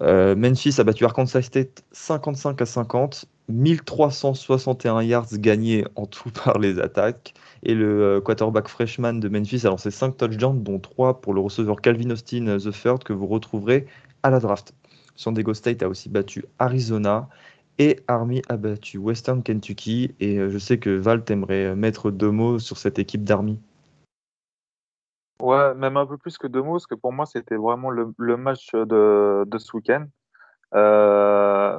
Memphis 0.00 0.74
a 0.80 0.84
battu 0.84 1.04
Arkansas 1.04 1.42
State 1.42 1.84
55 1.92 2.60
à 2.60 2.66
50, 2.66 3.26
1361 3.48 5.02
yards 5.02 5.34
gagnés 5.34 5.84
en 5.96 6.06
tout 6.06 6.30
par 6.44 6.58
les 6.58 6.78
attaques. 6.78 7.34
Et 7.62 7.74
le 7.74 8.02
euh, 8.02 8.20
quarterback 8.20 8.68
freshman 8.68 9.14
de 9.14 9.28
Memphis 9.28 9.66
a 9.66 9.70
lancé 9.70 9.90
5 9.90 10.16
touchdowns, 10.16 10.62
dont 10.62 10.78
3 10.78 11.20
pour 11.20 11.34
le 11.34 11.40
receveur 11.40 11.80
Calvin 11.80 12.10
Austin 12.10 12.46
euh, 12.46 12.58
The 12.58 13.04
que 13.04 13.12
vous 13.12 13.26
retrouverez 13.26 13.86
à 14.22 14.30
la 14.30 14.40
draft. 14.40 14.74
San 15.16 15.34
Diego 15.34 15.54
State 15.54 15.82
a 15.82 15.88
aussi 15.88 16.08
battu 16.08 16.44
Arizona 16.58 17.28
et 17.78 18.00
Army 18.08 18.42
a 18.48 18.56
battu 18.56 18.98
Western 18.98 19.42
Kentucky. 19.42 20.14
Et 20.20 20.38
euh, 20.38 20.50
je 20.50 20.58
sais 20.58 20.78
que 20.78 20.90
Val 20.90 21.22
aimerait 21.28 21.74
mettre 21.76 22.10
deux 22.10 22.30
mots 22.30 22.58
sur 22.58 22.78
cette 22.78 22.98
équipe 22.98 23.24
d'Army. 23.24 23.58
Ouais, 25.40 25.74
même 25.74 25.96
un 25.96 26.06
peu 26.06 26.16
plus 26.16 26.38
que 26.38 26.46
deux 26.46 26.62
mots, 26.62 26.74
parce 26.74 26.86
que 26.86 26.94
pour 26.94 27.12
moi, 27.12 27.26
c'était 27.26 27.56
vraiment 27.56 27.90
le, 27.90 28.36
match 28.36 28.72
de, 28.72 29.44
de, 29.44 29.58
ce 29.58 29.76
week-end. 29.76 30.06
Euh, 30.74 31.73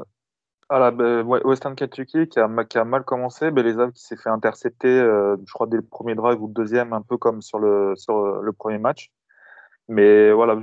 ah 0.88 0.92
ben, 0.92 1.22
Western 1.24 1.76
Kentucky 1.76 2.28
qui 2.28 2.40
a, 2.40 2.48
mal 2.48 3.04
commencé, 3.04 3.52
Beleza 3.52 3.92
qui 3.92 4.04
s'est 4.04 4.18
fait 4.18 4.30
intercepter, 4.30 4.88
euh, 4.88 5.36
je 5.46 5.54
crois, 5.54 5.68
dès 5.68 5.78
le 5.78 5.84
premier 5.84 6.16
drive 6.16 6.42
ou 6.42 6.48
le 6.48 6.54
deuxième, 6.54 6.94
un 6.94 7.02
peu 7.02 7.18
comme 7.18 7.42
sur 7.42 7.60
le, 7.60 7.94
le 8.42 8.52
premier 8.54 8.78
match. 8.78 9.12
Mais 9.88 10.32
voilà, 10.32 10.58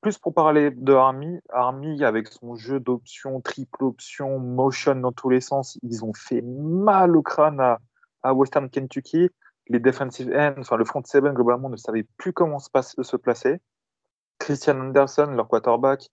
plus 0.00 0.18
pour 0.18 0.34
parler 0.34 0.70
de 0.70 0.92
Army, 0.92 1.40
Army 1.50 2.04
avec 2.04 2.28
son 2.28 2.54
jeu 2.54 2.80
d'options, 2.80 3.40
triple 3.40 3.84
option, 3.84 4.38
motion 4.38 4.96
dans 4.96 5.12
tous 5.12 5.30
les 5.30 5.40
sens, 5.40 5.78
ils 5.82 6.04
ont 6.04 6.12
fait 6.12 6.42
mal 6.42 7.16
au 7.16 7.22
crâne 7.22 7.60
à, 7.60 8.34
Western 8.34 8.68
Kentucky. 8.68 9.30
Les 9.68 9.78
defensive 9.78 10.30
ends, 10.34 10.54
enfin 10.58 10.76
le 10.76 10.84
front 10.84 11.02
seven 11.04 11.32
globalement 11.32 11.70
ne 11.70 11.76
savait 11.76 12.06
plus 12.18 12.32
comment 12.32 12.58
se 12.58 13.16
placer. 13.16 13.60
Christian 14.38 14.80
Anderson, 14.80 15.32
leur 15.36 15.48
quarterback, 15.48 16.08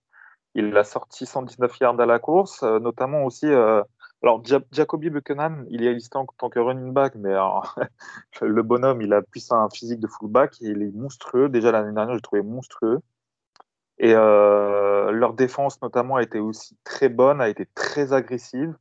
il 0.58 0.76
a 0.76 0.84
sorti 0.84 1.24
119 1.24 1.78
yards 1.80 2.00
à 2.00 2.06
la 2.06 2.18
course, 2.18 2.62
euh, 2.62 2.80
notamment 2.80 3.24
aussi. 3.24 3.46
Euh, 3.46 3.82
alors, 4.22 4.42
Jacoby 4.72 5.10
Buchanan, 5.10 5.64
il 5.70 5.84
est 5.84 5.94
listé 5.94 6.18
en 6.18 6.26
tant 6.26 6.50
que 6.50 6.58
running 6.58 6.92
back, 6.92 7.14
mais 7.14 7.34
le 8.42 8.62
bonhomme, 8.62 9.00
il 9.00 9.12
a 9.12 9.22
plus 9.22 9.52
un 9.52 9.68
physique 9.70 10.00
de 10.00 10.08
fullback 10.08 10.60
il 10.60 10.82
est 10.82 10.94
monstrueux. 10.94 11.48
Déjà 11.48 11.70
l'année 11.70 11.92
dernière, 11.92 12.14
je 12.14 12.16
le 12.16 12.20
trouvais 12.20 12.42
monstrueux. 12.42 13.00
Et 13.98 14.12
euh, 14.14 15.12
leur 15.12 15.34
défense, 15.34 15.80
notamment, 15.82 16.16
a 16.16 16.22
été 16.22 16.40
aussi 16.40 16.76
très 16.82 17.08
bonne, 17.08 17.40
a 17.40 17.48
été 17.48 17.66
très 17.74 18.12
agressive. 18.12 18.76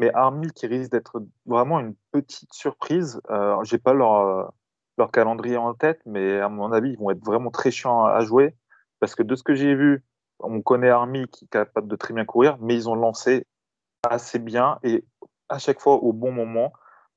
Mais 0.00 0.12
Army, 0.14 0.50
qui 0.52 0.66
risque 0.66 0.90
d'être 0.90 1.22
vraiment 1.46 1.78
une 1.78 1.94
petite 2.10 2.52
surprise, 2.52 3.20
euh, 3.30 3.62
j'ai 3.62 3.78
pas 3.78 3.92
leur, 3.92 4.52
leur 4.98 5.12
calendrier 5.12 5.56
en 5.56 5.74
tête, 5.74 6.00
mais 6.06 6.40
à 6.40 6.48
mon 6.48 6.72
avis, 6.72 6.90
ils 6.90 6.98
vont 6.98 7.10
être 7.10 7.24
vraiment 7.24 7.50
très 7.50 7.70
chiants 7.70 8.04
à 8.04 8.20
jouer. 8.20 8.56
Parce 8.98 9.14
que 9.14 9.22
de 9.22 9.34
ce 9.36 9.42
que 9.42 9.54
j'ai 9.54 9.74
vu, 9.74 10.02
on 10.42 10.62
connaît 10.62 10.90
Army 10.90 11.26
qui 11.28 11.44
est 11.46 11.48
capable 11.48 11.88
de 11.88 11.96
très 11.96 12.14
bien 12.14 12.24
courir, 12.24 12.56
mais 12.60 12.74
ils 12.74 12.88
ont 12.88 12.94
lancé 12.94 13.46
assez 14.08 14.38
bien 14.38 14.78
et 14.82 15.04
à 15.48 15.58
chaque 15.58 15.80
fois 15.80 15.94
au 15.94 16.12
bon 16.12 16.32
moment. 16.32 16.72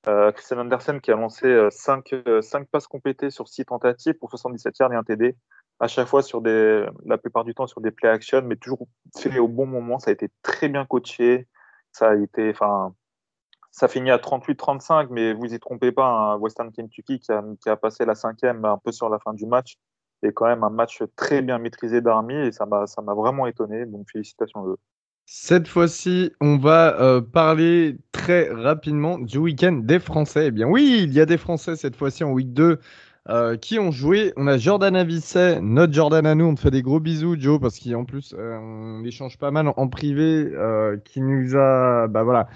Euh, 0.08 0.32
Christian 0.32 0.60
Andersen 0.60 1.02
qui 1.02 1.12
a 1.12 1.16
lancé 1.16 1.68
5, 1.72 2.14
euh, 2.14 2.22
euh, 2.28 2.64
passes 2.72 2.88
complétées 2.88 3.32
sur 3.32 3.48
6 3.48 3.66
tentatives 3.66 4.14
pour 4.14 4.30
77 4.30 4.78
yards 4.78 4.94
et 4.94 4.96
un 4.96 5.04
TD. 5.04 5.36
À 5.80 5.88
chaque 5.88 6.08
fois, 6.08 6.22
sur 6.22 6.42
des, 6.42 6.86
la 7.06 7.18
plupart 7.18 7.44
du 7.44 7.56
temps, 7.56 7.68
sur 7.68 7.82
des 7.82 7.92
play 7.92 8.08
action, 8.08 8.42
mais 8.44 8.56
toujours 8.56 8.88
fait 9.18 9.40
au 9.40 9.48
bon 9.48 9.66
moment. 9.66 10.00
Ça 10.00 10.12
a 10.12 10.14
été 10.14 10.30
très 10.44 10.70
bien 10.70 10.86
coaché. 10.86 11.48
Ça 11.92 12.12
a 12.12 12.16
été, 12.16 12.52
enfin, 12.52 12.94
ça 13.72 13.88
finit 13.88 14.12
à 14.12 14.18
38-35, 14.18 15.08
mais 15.10 15.34
vous 15.34 15.54
y 15.54 15.60
trompez 15.60 15.92
pas, 15.92 16.08
hein, 16.08 16.38
Western 16.38 16.72
Kentucky 16.72 17.20
qui 17.20 17.32
a, 17.32 17.44
qui 17.62 17.70
a, 17.70 17.76
passé 17.76 18.06
la 18.06 18.16
cinquième 18.16 18.64
un 18.64 18.78
peu 18.78 18.92
sur 18.92 19.10
la 19.10 19.20
fin 19.20 19.34
du 19.34 19.46
match, 19.46 19.78
et 20.24 20.34
quand 20.34 20.45
même 20.45 20.63
un 20.63 20.70
match 20.70 21.03
très 21.16 21.41
bien 21.41 21.57
maîtrisé 21.57 22.01
d'Army, 22.01 22.36
et 22.36 22.51
ça 22.51 22.66
m'a 22.66 23.13
vraiment 23.13 23.47
étonné, 23.47 23.86
donc 23.86 24.09
félicitations 24.11 24.63
à 24.63 24.68
eux. 24.68 24.78
Cette 25.28 25.68
fois-ci, 25.68 26.32
on 26.39 26.57
va 26.57 27.01
euh, 27.01 27.20
parler 27.20 27.97
très 28.11 28.47
rapidement 28.51 29.18
du 29.18 29.39
week-end 29.39 29.72
des 29.72 29.99
Français. 29.99 30.47
Eh 30.47 30.51
bien 30.51 30.68
oui, 30.68 30.99
il 31.03 31.13
y 31.13 31.20
a 31.20 31.26
des 31.26 31.38
Français 31.38 31.76
cette 31.76 31.95
fois-ci 31.95 32.24
en 32.24 32.32
week 32.32 32.53
2 32.53 32.80
euh, 33.28 33.58
qui 33.58 33.80
ont 33.80 33.90
joué? 33.90 34.34
On 34.38 34.46
a 34.46 34.58
Jordan 34.58 34.96
Avisset, 34.96 35.60
notre 35.60 35.92
Jordan 35.92 36.28
à 36.28 36.36
nous. 36.36 36.46
On 36.46 36.54
te 36.54 36.60
fait 36.60 36.70
des 36.70 36.84
gros 36.84 37.00
bisous, 37.00 37.36
Joe, 37.40 37.60
parce 37.60 37.80
qu'en 37.80 38.06
plus, 38.06 38.36
euh, 38.38 38.60
on 38.60 39.04
échange 39.04 39.40
pas 39.40 39.50
mal 39.50 39.68
en, 39.76 39.88
privé, 39.88 40.52
euh, 40.54 40.98
qui 41.04 41.22
nous 41.22 41.56
a, 41.56 42.08
bah 42.08 42.22
voilà, 42.22 42.48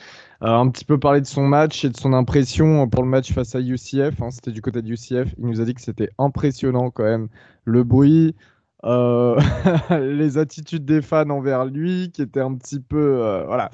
un 0.42 0.70
petit 0.70 0.86
peu 0.86 1.00
parlé 1.00 1.22
de 1.22 1.26
son 1.26 1.48
match 1.48 1.84
et 1.86 1.90
de 1.90 1.98
son 1.98 2.14
impression 2.14 2.88
pour 2.88 3.02
le 3.02 3.10
match 3.10 3.34
face 3.34 3.56
à 3.56 3.62
UCF. 3.62 4.22
Hein, 4.22 4.30
c'était 4.30 4.52
du 4.52 4.62
côté 4.62 4.84
de 4.84 4.90
UCF. 4.90 5.34
Il 5.40 5.48
nous 5.48 5.60
a 5.60 5.66
dit 5.66 5.74
que 5.74 5.82
c'était 5.82 6.12
impressionnant 6.20 6.92
quand 6.92 7.04
même. 7.04 7.30
Le 7.66 7.84
bruit, 7.84 8.36
les 8.84 10.38
attitudes 10.38 10.86
des 10.86 11.02
fans 11.02 11.30
envers 11.32 11.66
lui, 11.66 12.12
qui 12.12 12.22
étaient 12.22 12.42
un 12.42 12.54
petit 12.54 12.80
peu, 12.80 13.44
voilà, 13.48 13.72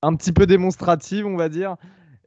un 0.00 0.16
petit 0.16 0.32
peu 0.32 0.46
démonstratives, 0.46 1.26
on 1.26 1.36
va 1.36 1.50
dire. 1.50 1.76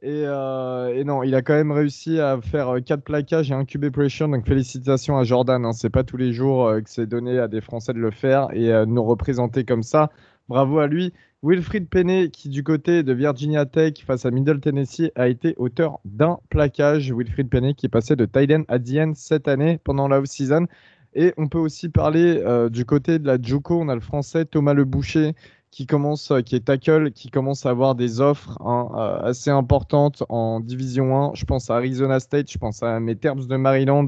Euh, 0.04 0.94
et, 0.94 1.04
non, 1.04 1.22
il 1.22 1.34
a 1.34 1.42
quand 1.42 1.54
même 1.54 1.72
réussi 1.72 2.20
à 2.20 2.38
faire 2.40 2.76
4 2.84 2.98
euh, 2.98 3.02
plaquages 3.02 3.50
et 3.50 3.54
un 3.54 3.64
QB 3.64 3.90
pressure. 3.90 4.28
Donc 4.28 4.46
félicitations 4.46 5.16
à 5.16 5.24
Jordan. 5.24 5.64
Hein. 5.64 5.72
C'est 5.72 5.90
pas 5.90 6.04
tous 6.04 6.16
les 6.16 6.32
jours 6.32 6.66
euh, 6.66 6.80
que 6.80 6.90
c'est 6.90 7.06
donné 7.06 7.38
à 7.38 7.48
des 7.48 7.60
Français 7.60 7.92
de 7.94 7.98
le 7.98 8.10
faire 8.10 8.48
et 8.52 8.66
de 8.66 8.84
nous 8.84 9.04
représenter 9.04 9.64
comme 9.64 9.82
ça. 9.82 10.10
Bravo 10.48 10.78
à 10.78 10.86
lui. 10.86 11.12
Wilfried 11.42 11.88
Penney, 11.88 12.30
qui 12.30 12.48
du 12.48 12.62
côté 12.62 13.02
de 13.02 13.12
Virginia 13.12 13.66
Tech 13.66 13.94
face 14.06 14.24
à 14.24 14.30
Middle 14.30 14.60
Tennessee, 14.60 15.10
a 15.14 15.28
été 15.28 15.54
auteur 15.56 16.00
d'un 16.04 16.38
plaquage. 16.50 17.12
Wilfried 17.12 17.48
Penney 17.48 17.74
qui 17.74 17.86
est 17.86 17.90
passé 17.90 18.16
de 18.16 18.26
Tyden 18.26 18.64
à 18.68 18.78
DN 18.78 19.14
cette 19.14 19.48
année 19.48 19.78
pendant 19.84 20.08
la 20.08 20.20
off-season. 20.20 20.66
Et 21.14 21.32
on 21.36 21.48
peut 21.48 21.58
aussi 21.58 21.90
parler 21.90 22.42
du 22.70 22.84
côté 22.84 23.18
de 23.18 23.26
la 23.26 23.40
JUCO. 23.40 23.78
On 23.80 23.88
a 23.88 23.94
le 23.94 24.00
français 24.00 24.46
Thomas 24.46 24.74
Le 24.74 24.84
Boucher 24.84 25.34
qui 25.74 25.86
commence, 25.86 26.30
euh, 26.30 26.40
qui 26.40 26.54
est 26.54 26.66
tackle, 26.66 27.10
qui 27.10 27.30
commence 27.30 27.66
à 27.66 27.70
avoir 27.70 27.96
des 27.96 28.20
offres 28.20 28.56
hein, 28.60 28.88
euh, 28.94 29.28
assez 29.28 29.50
importantes 29.50 30.22
en 30.28 30.60
Division 30.60 31.30
1. 31.30 31.34
Je 31.34 31.44
pense 31.44 31.68
à 31.68 31.74
Arizona 31.74 32.20
State, 32.20 32.48
je 32.48 32.58
pense 32.58 32.84
à 32.84 33.00
mes 33.00 33.16
Terps 33.16 33.48
de 33.48 33.56
Maryland 33.56 34.06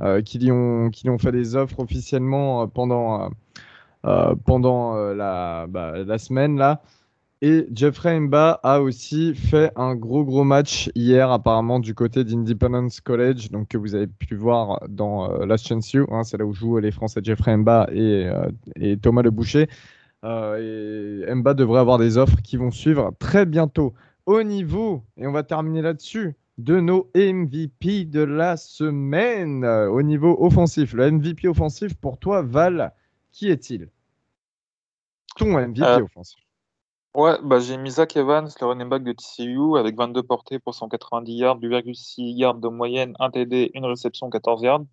euh, 0.00 0.20
qui, 0.20 0.38
lui 0.38 0.52
ont, 0.52 0.90
qui 0.90 1.08
ont 1.08 1.16
fait 1.16 1.32
des 1.32 1.56
offres 1.56 1.80
officiellement 1.80 2.68
pendant, 2.68 3.30
pendant 4.44 4.94
la, 5.14 5.66
bah, 5.66 6.04
la 6.04 6.18
semaine 6.18 6.58
là. 6.58 6.82
Et 7.40 7.68
Jeffrey 7.72 8.18
Mba 8.18 8.60
a 8.62 8.80
aussi 8.80 9.34
fait 9.34 9.70
un 9.76 9.94
gros 9.94 10.24
gros 10.24 10.44
match 10.44 10.90
hier 10.94 11.30
apparemment 11.30 11.78
du 11.78 11.94
côté 11.94 12.24
d'Independence 12.24 13.00
College, 13.00 13.50
donc 13.50 13.68
que 13.68 13.78
vous 13.78 13.94
avez 13.94 14.08
pu 14.08 14.34
voir 14.34 14.80
dans 14.88 15.28
Last 15.46 15.68
Chance 15.68 15.92
You, 15.92 16.06
hein, 16.10 16.24
c'est 16.24 16.36
là 16.36 16.44
où 16.44 16.52
jouent 16.52 16.78
les 16.78 16.90
Français 16.90 17.20
Jeffrey 17.22 17.56
Mba 17.56 17.88
et, 17.92 18.28
et 18.76 18.96
Thomas 18.98 19.22
Le 19.22 19.30
Boucher. 19.30 19.68
Euh, 20.24 21.26
et 21.26 21.34
Mba 21.34 21.54
devrait 21.54 21.80
avoir 21.80 21.98
des 21.98 22.18
offres 22.18 22.40
qui 22.42 22.56
vont 22.56 22.70
suivre 22.70 23.12
très 23.18 23.46
bientôt. 23.46 23.94
Au 24.26 24.42
niveau, 24.42 25.02
et 25.16 25.26
on 25.26 25.32
va 25.32 25.42
terminer 25.42 25.82
là-dessus, 25.82 26.36
de 26.58 26.80
nos 26.80 27.08
MVP 27.14 28.04
de 28.04 28.20
la 28.20 28.56
semaine 28.56 29.64
euh, 29.64 29.88
au 29.88 30.02
niveau 30.02 30.36
offensif. 30.40 30.92
Le 30.92 31.10
MVP 31.10 31.46
offensif 31.46 31.94
pour 31.94 32.18
toi, 32.18 32.42
Val, 32.42 32.92
qui 33.32 33.48
est-il? 33.48 33.88
Ton 35.36 35.56
MVP 35.56 35.82
euh, 35.82 36.02
offensif. 36.02 36.38
Ouais, 37.14 37.36
bah, 37.42 37.58
j'ai 37.58 37.76
mis 37.76 37.92
Zach 37.92 38.16
Evans, 38.16 38.48
le 38.60 38.66
running 38.66 38.88
back 38.88 39.02
de 39.02 39.12
TCU, 39.12 39.78
avec 39.78 39.96
22 39.96 40.22
portées 40.22 40.58
pour 40.58 40.74
190 40.74 41.32
yards, 41.32 41.58
2,6 41.58 42.36
yards 42.36 42.58
de 42.58 42.68
moyenne, 42.68 43.14
1 43.18 43.30
TD, 43.30 43.70
une 43.74 43.86
réception, 43.86 44.28
14 44.28 44.62
yards. 44.62 44.84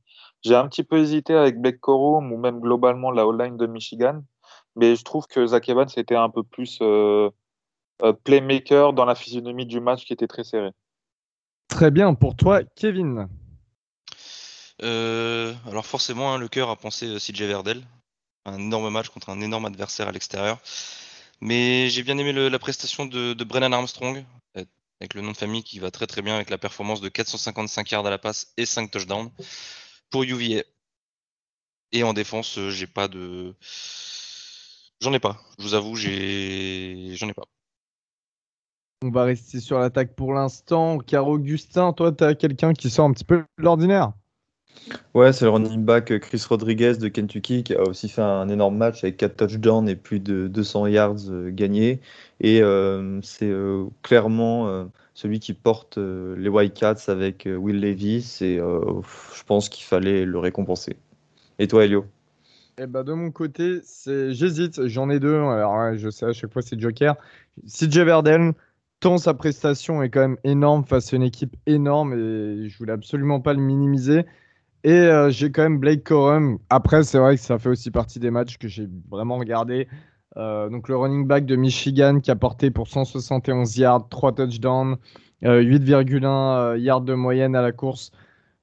J'ai 0.44 0.56
un 0.56 0.68
petit 0.68 0.84
peu 0.84 1.00
hésité 1.00 1.34
avec 1.34 1.60
Blake 1.60 1.80
Corum 1.80 2.32
ou 2.32 2.38
même 2.38 2.60
globalement 2.60 3.12
la 3.12 3.28
O-line 3.28 3.58
de 3.58 3.68
Michigan. 3.68 4.24
Mais 4.76 4.96
je 4.96 5.04
trouve 5.04 5.28
que 5.28 5.46
Zach 5.48 5.70
Evans 5.70 5.88
était 5.96 6.16
un 6.16 6.30
peu 6.30 6.44
plus 6.44 6.80
euh, 6.82 7.30
euh, 8.02 8.14
playmaker 8.14 8.94
dans 8.94 9.06
la 9.06 9.16
physionomie 9.16 9.66
du 9.66 9.80
match 9.80 10.06
qui 10.06 10.14
était 10.14 10.28
très 10.28 10.44
serré. 10.44 10.72
Très 11.70 11.92
bien. 11.92 12.14
Pour 12.14 12.36
toi, 12.36 12.62
Kevin 12.76 13.28
euh, 14.82 15.54
Alors 15.68 15.86
forcément, 15.86 16.34
hein, 16.34 16.38
le 16.38 16.48
cœur 16.48 16.70
a 16.70 16.76
pensé 16.76 17.18
CJ 17.18 17.44
Verdel. 17.44 17.84
Un 18.46 18.60
énorme 18.60 18.90
match 18.90 19.10
contre 19.10 19.30
un 19.30 19.42
énorme 19.42 19.66
adversaire 19.66 20.08
à 20.08 20.12
l'extérieur. 20.12 20.60
Mais 21.42 21.90
j'ai 21.90 22.04
bien 22.04 22.18
aimé 22.18 22.32
la 22.34 22.60
prestation 22.60 23.06
de, 23.06 23.44
Brennan 23.44 23.74
Armstrong, 23.74 24.24
avec 25.00 25.14
le 25.14 25.22
nom 25.22 25.32
de 25.32 25.38
famille 25.38 25.64
qui 25.64 25.80
va 25.80 25.92
très 25.92 26.08
très 26.08 26.22
bien 26.22 26.36
avec 26.36 26.50
la 26.50 26.58
performance 26.58 27.02
de 27.02 27.10
455 27.10 27.92
yards 27.92 28.06
à 28.06 28.10
la 28.10 28.18
passe 28.18 28.54
et 28.58 28.66
5 28.66 28.92
touchdowns 28.92 29.32
pour 30.12 30.24
UVA. 30.24 30.64
Et 31.92 32.04
en 32.04 32.14
défense, 32.14 32.60
j'ai 32.70 32.88
pas 32.88 33.08
de 33.08 33.56
J'en 35.02 35.14
ai 35.14 35.20
pas. 35.20 35.38
Je 35.60 35.64
vous 35.64 35.74
avoue, 35.74 35.96
j'ai, 35.96 37.16
j'en 37.16 37.28
ai 37.28 37.34
pas. 37.34 37.44
On 39.04 39.10
va 39.10 39.24
rester 39.24 39.60
sur 39.60 39.78
l'attaque 39.78 40.16
pour 40.16 40.34
l'instant. 40.34 41.00
Car 41.00 41.28
Augustin, 41.28 41.94
toi, 41.94 42.12
tu 42.12 42.24
as 42.24 42.34
quelqu'un 42.34 42.74
qui 42.74 42.90
sort 42.90 43.06
un 43.06 43.14
petit 43.14 43.24
peu 43.24 43.38
de 43.38 43.64
l'ordinaire? 43.64 44.14
Ouais, 45.14 45.34
c'est 45.34 45.46
le 45.46 45.52
running 45.52 45.84
back 45.84 46.20
Chris 46.20 46.44
Rodriguez 46.48 46.98
de 46.98 47.08
Kentucky 47.08 47.64
qui 47.64 47.74
a 47.74 47.82
aussi 47.84 48.10
fait 48.10 48.22
un 48.22 48.50
énorme 48.50 48.78
match 48.78 49.04
avec 49.04 49.18
4 49.18 49.36
touchdowns 49.38 49.90
et 49.90 49.96
plus 49.96 50.20
de 50.20 50.48
200 50.48 50.88
yards 50.88 51.30
euh, 51.30 51.50
gagnés. 51.52 52.02
Et 52.40 52.62
euh, 52.62 53.20
c'est 53.22 53.50
euh, 53.50 53.86
clairement 54.04 54.90
celui 55.14 55.40
qui 55.40 55.54
porte 55.54 55.98
les 55.98 56.50
Wildcats 56.50 57.08
avec 57.08 57.48
Will 57.48 57.80
Levis 57.80 58.40
et 58.42 58.58
je 58.58 59.44
pense 59.46 59.70
qu'il 59.70 59.86
fallait 59.86 60.26
le 60.26 60.40
récompenser. 60.40 60.98
Et 61.60 61.68
toi, 61.68 61.86
Elio? 61.86 62.06
Eh 62.78 62.88
ben 62.88 63.04
de 63.04 63.14
mon 63.14 63.32
côté, 63.32 63.82
j'hésite, 64.06 64.88
j'en 64.88 65.10
ai 65.10 65.20
deux. 65.20 65.40
Je 65.96 66.10
sais 66.10 66.26
à 66.26 66.34
chaque 66.34 66.52
fois 66.52 66.62
c'est 66.62 66.80
Joker. 66.80 67.16
CJ 67.68 68.00
Verdel, 68.00 68.54
tant 69.00 69.18
sa 69.18 69.34
prestation 69.34 70.04
est 70.04 70.10
quand 70.10 70.22
même 70.22 70.38
énorme 70.44 70.86
face 70.86 71.14
à 71.14 71.16
une 71.16 71.24
équipe 71.24 71.56
énorme 71.68 72.14
et 72.14 72.68
je 72.68 72.78
voulais 72.78 72.94
absolument 72.94 73.40
pas 73.40 73.54
le 73.54 73.62
minimiser. 73.62 74.26
Et 74.84 74.92
euh, 74.92 75.30
j'ai 75.32 75.52
quand 75.52 75.64
même 75.64 75.80
Blake 75.80 76.04
Corum. 76.04 76.60
Après, 76.70 77.04
c'est 77.04 77.18
vrai 77.18 77.38
que 77.38 77.42
ça 77.42 77.58
fait 77.58 77.70
aussi 77.70 77.92
partie 77.92 78.20
des 78.20 78.30
matchs 78.30 78.58
que 78.58 78.68
j'ai 78.68 78.88
vraiment 79.10 79.38
regardé. 79.38 79.88
Euh, 80.38 80.70
donc 80.70 80.90
le 80.90 80.98
running 80.98 81.26
back 81.26 81.46
de 81.46 81.56
Michigan 81.56 82.20
qui 82.20 82.30
a 82.30 82.36
porté 82.36 82.72
pour 82.72 82.88
171 82.88 83.78
yards, 83.78 84.10
3 84.10 84.36
touchdowns, 84.36 84.98
8,1 85.42 86.26
euh, 86.26 86.78
yards 86.78 87.02
de 87.02 87.14
moyenne 87.14 87.56
à 87.56 87.62
la 87.62 87.72
course 87.72 88.12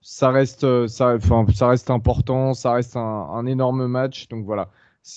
ça 0.02 0.30
reste, 0.30 0.64
euh, 0.64 0.88
ça, 0.88 1.16
ça 1.54 1.68
reste 1.68 1.90
important, 1.90 2.54
ça 2.54 2.72
reste 2.72 2.96
un, 2.96 3.46
énorme 3.46 3.86
match. 3.86 4.28
Donc 4.28 4.44
voilà, 4.44 4.68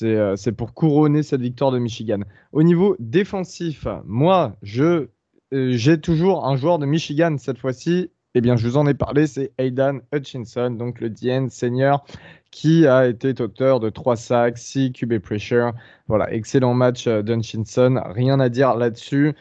euh, 0.03 0.35
c'est 0.35 0.51
pour 0.51 0.73
couronner 0.73 1.23
cette 1.23 1.41
victoire 1.41 1.71
de 1.71 1.79
Michigan. 1.79 2.19
Au 2.51 2.63
niveau 2.63 2.95
défensif, 2.99 3.87
moi, 4.05 4.55
je 4.61 5.07
euh, 5.53 5.71
j'ai 5.71 5.99
toujours 5.99 6.47
un 6.47 6.55
joueur 6.55 6.79
de 6.79 6.85
Michigan 6.85 7.35
cette 7.37 7.57
fois-ci. 7.57 8.11
Eh 8.35 8.41
bien, 8.41 8.57
je 8.57 8.67
vous 8.67 8.77
en 8.77 8.85
ai 8.85 8.93
parlé, 8.93 9.27
c'est 9.27 9.53
Aidan 9.57 9.99
Hutchinson, 10.13 10.71
donc 10.71 10.99
le 10.99 11.09
DN 11.09 11.49
senior, 11.49 12.05
qui 12.51 12.85
a 12.85 13.07
été 13.07 13.29
auteur 13.41 13.79
de 13.79 13.89
3 13.89 14.17
sacs, 14.17 14.57
6 14.57 14.91
QB 14.91 15.19
pressure. 15.19 15.71
Voilà, 16.07 16.31
excellent 16.33 16.73
match 16.73 17.07
d'Hutchinson, 17.07 18.01
rien 18.05 18.41
à 18.41 18.49
dire 18.49 18.75
là-dessus. 18.75 19.35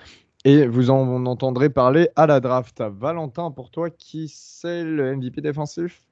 Et 0.47 0.67
vous 0.67 0.91
en 0.91 1.25
entendrez 1.25 1.71
parler 1.71 2.11
à 2.17 2.27
la 2.27 2.39
draft. 2.39 2.83
Valentin, 2.83 3.51
pour 3.51 3.71
toi, 3.71 3.89
qui 3.89 4.29
c'est 4.29 4.85
le 4.85 5.17
MVP 5.17 5.41
défensif? 5.41 6.03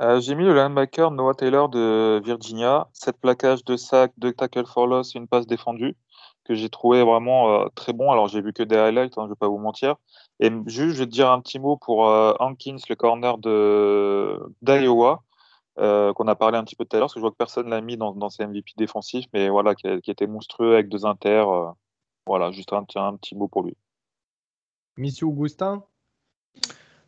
Euh, 0.00 0.20
J'ai 0.20 0.36
mis 0.36 0.44
le 0.44 0.54
linebacker 0.54 1.10
Noah 1.10 1.34
Taylor 1.34 1.68
de 1.68 2.22
Virginia. 2.24 2.88
7 2.92 3.16
plaquages, 3.20 3.64
2 3.64 3.76
sacs, 3.76 4.12
2 4.18 4.32
tackles 4.32 4.66
for 4.66 4.86
loss, 4.86 5.16
une 5.16 5.26
passe 5.26 5.48
défendue 5.48 5.96
que 6.44 6.54
j'ai 6.54 6.68
trouvé 6.68 7.02
vraiment 7.02 7.50
euh, 7.50 7.66
très 7.74 7.92
bon. 7.92 8.12
Alors, 8.12 8.28
j'ai 8.28 8.40
vu 8.40 8.52
que 8.52 8.62
des 8.62 8.76
highlights, 8.76 9.18
hein, 9.18 9.22
je 9.22 9.24
ne 9.24 9.28
vais 9.30 9.38
pas 9.38 9.48
vous 9.48 9.58
mentir. 9.58 9.96
Et 10.38 10.48
juste, 10.66 10.94
je 10.94 11.00
vais 11.00 11.06
te 11.06 11.10
dire 11.10 11.30
un 11.32 11.40
petit 11.40 11.58
mot 11.58 11.76
pour 11.76 12.06
euh, 12.08 12.32
Hankins, 12.38 12.76
le 12.88 12.94
corner 12.94 13.38
d'Iowa, 14.62 15.24
qu'on 15.76 16.28
a 16.28 16.34
parlé 16.36 16.58
un 16.58 16.64
petit 16.64 16.76
peu 16.76 16.84
tout 16.84 16.96
à 16.96 17.00
l'heure, 17.00 17.06
parce 17.06 17.14
que 17.14 17.20
je 17.20 17.22
vois 17.22 17.32
que 17.32 17.36
personne 17.36 17.68
l'a 17.68 17.80
mis 17.80 17.96
dans, 17.96 18.30
ses 18.30 18.46
MVP 18.46 18.72
défensifs, 18.76 19.26
mais 19.32 19.48
voilà, 19.48 19.74
qui, 19.74 20.00
qui 20.00 20.12
était 20.12 20.28
monstrueux 20.28 20.74
avec 20.74 20.88
deux 20.88 21.06
inters. 21.06 21.74
Voilà, 22.26 22.50
juste 22.50 22.72
un, 22.72 22.84
un 22.96 23.16
petit 23.16 23.34
mot 23.34 23.48
pour 23.48 23.62
lui. 23.62 23.76
Monsieur 24.96 25.26
Augustin? 25.26 25.82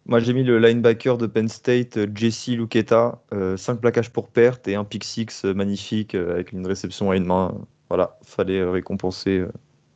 Moi, 0.04 0.18
j'ai 0.18 0.32
mis 0.32 0.42
le 0.42 0.58
linebacker 0.58 1.16
de 1.16 1.26
Penn 1.26 1.48
State, 1.48 1.98
Jesse 2.14 2.48
Luketa. 2.48 3.22
5 3.30 3.36
euh, 3.36 3.74
plaquages 3.76 4.10
pour 4.10 4.28
perte 4.28 4.66
et 4.66 4.74
un 4.74 4.84
pick 4.84 5.04
six 5.04 5.44
euh, 5.44 5.54
magnifique 5.54 6.14
euh, 6.14 6.32
avec 6.32 6.52
une 6.52 6.66
réception 6.66 7.10
à 7.10 7.16
une 7.16 7.26
main. 7.26 7.54
Voilà, 7.88 8.18
fallait 8.24 8.64
récompenser 8.64 9.44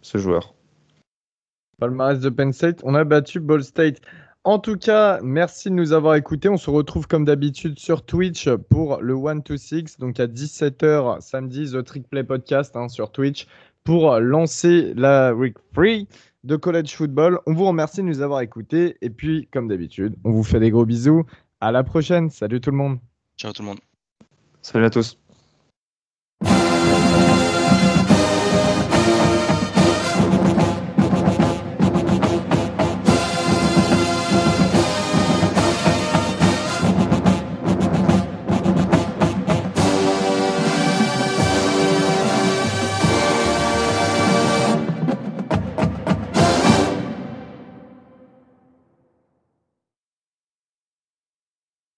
ce 0.02 0.18
joueur. 0.18 0.54
Palmarès 1.80 2.20
de 2.20 2.28
Penn 2.28 2.52
State, 2.52 2.80
on 2.84 2.94
a 2.94 3.04
battu 3.04 3.40
Ball 3.40 3.64
State. 3.64 4.00
En 4.44 4.58
tout 4.58 4.76
cas, 4.76 5.18
merci 5.22 5.70
de 5.70 5.74
nous 5.74 5.92
avoir 5.92 6.14
écoutés. 6.14 6.48
On 6.48 6.58
se 6.58 6.70
retrouve 6.70 7.08
comme 7.08 7.24
d'habitude 7.24 7.78
sur 7.78 8.04
Twitch 8.04 8.48
pour 8.68 9.00
le 9.00 9.14
1 9.14 9.40
to 9.40 9.56
6, 9.56 9.98
donc 9.98 10.20
à 10.20 10.26
17h 10.26 11.20
samedi, 11.20 11.72
The 11.72 11.82
Trick 11.82 12.08
Play 12.08 12.22
Podcast 12.22 12.76
hein, 12.76 12.88
sur 12.88 13.10
Twitch 13.10 13.46
pour 13.86 14.18
lancer 14.18 14.92
la 14.96 15.32
week 15.32 15.56
free. 15.72 16.06
de 16.44 16.56
college 16.56 16.94
football. 16.94 17.40
On 17.46 17.54
vous 17.54 17.66
remercie 17.66 18.02
de 18.02 18.06
nous 18.06 18.20
avoir 18.20 18.40
écoutés. 18.40 18.96
Et 19.00 19.10
puis, 19.10 19.48
comme 19.52 19.68
d'habitude, 19.68 20.14
on 20.24 20.30
vous 20.30 20.44
fait 20.44 20.60
des 20.60 20.70
gros 20.70 20.84
bisous. 20.84 21.24
À 21.60 21.72
la 21.72 21.82
prochaine. 21.82 22.30
Salut 22.30 22.60
tout 22.60 22.70
le 22.70 22.76
monde. 22.76 22.98
Ciao 23.36 23.52
tout 23.52 23.62
le 23.62 23.68
monde. 23.68 23.80
Salut 24.62 24.84
à 24.84 24.90
tous. 24.90 25.18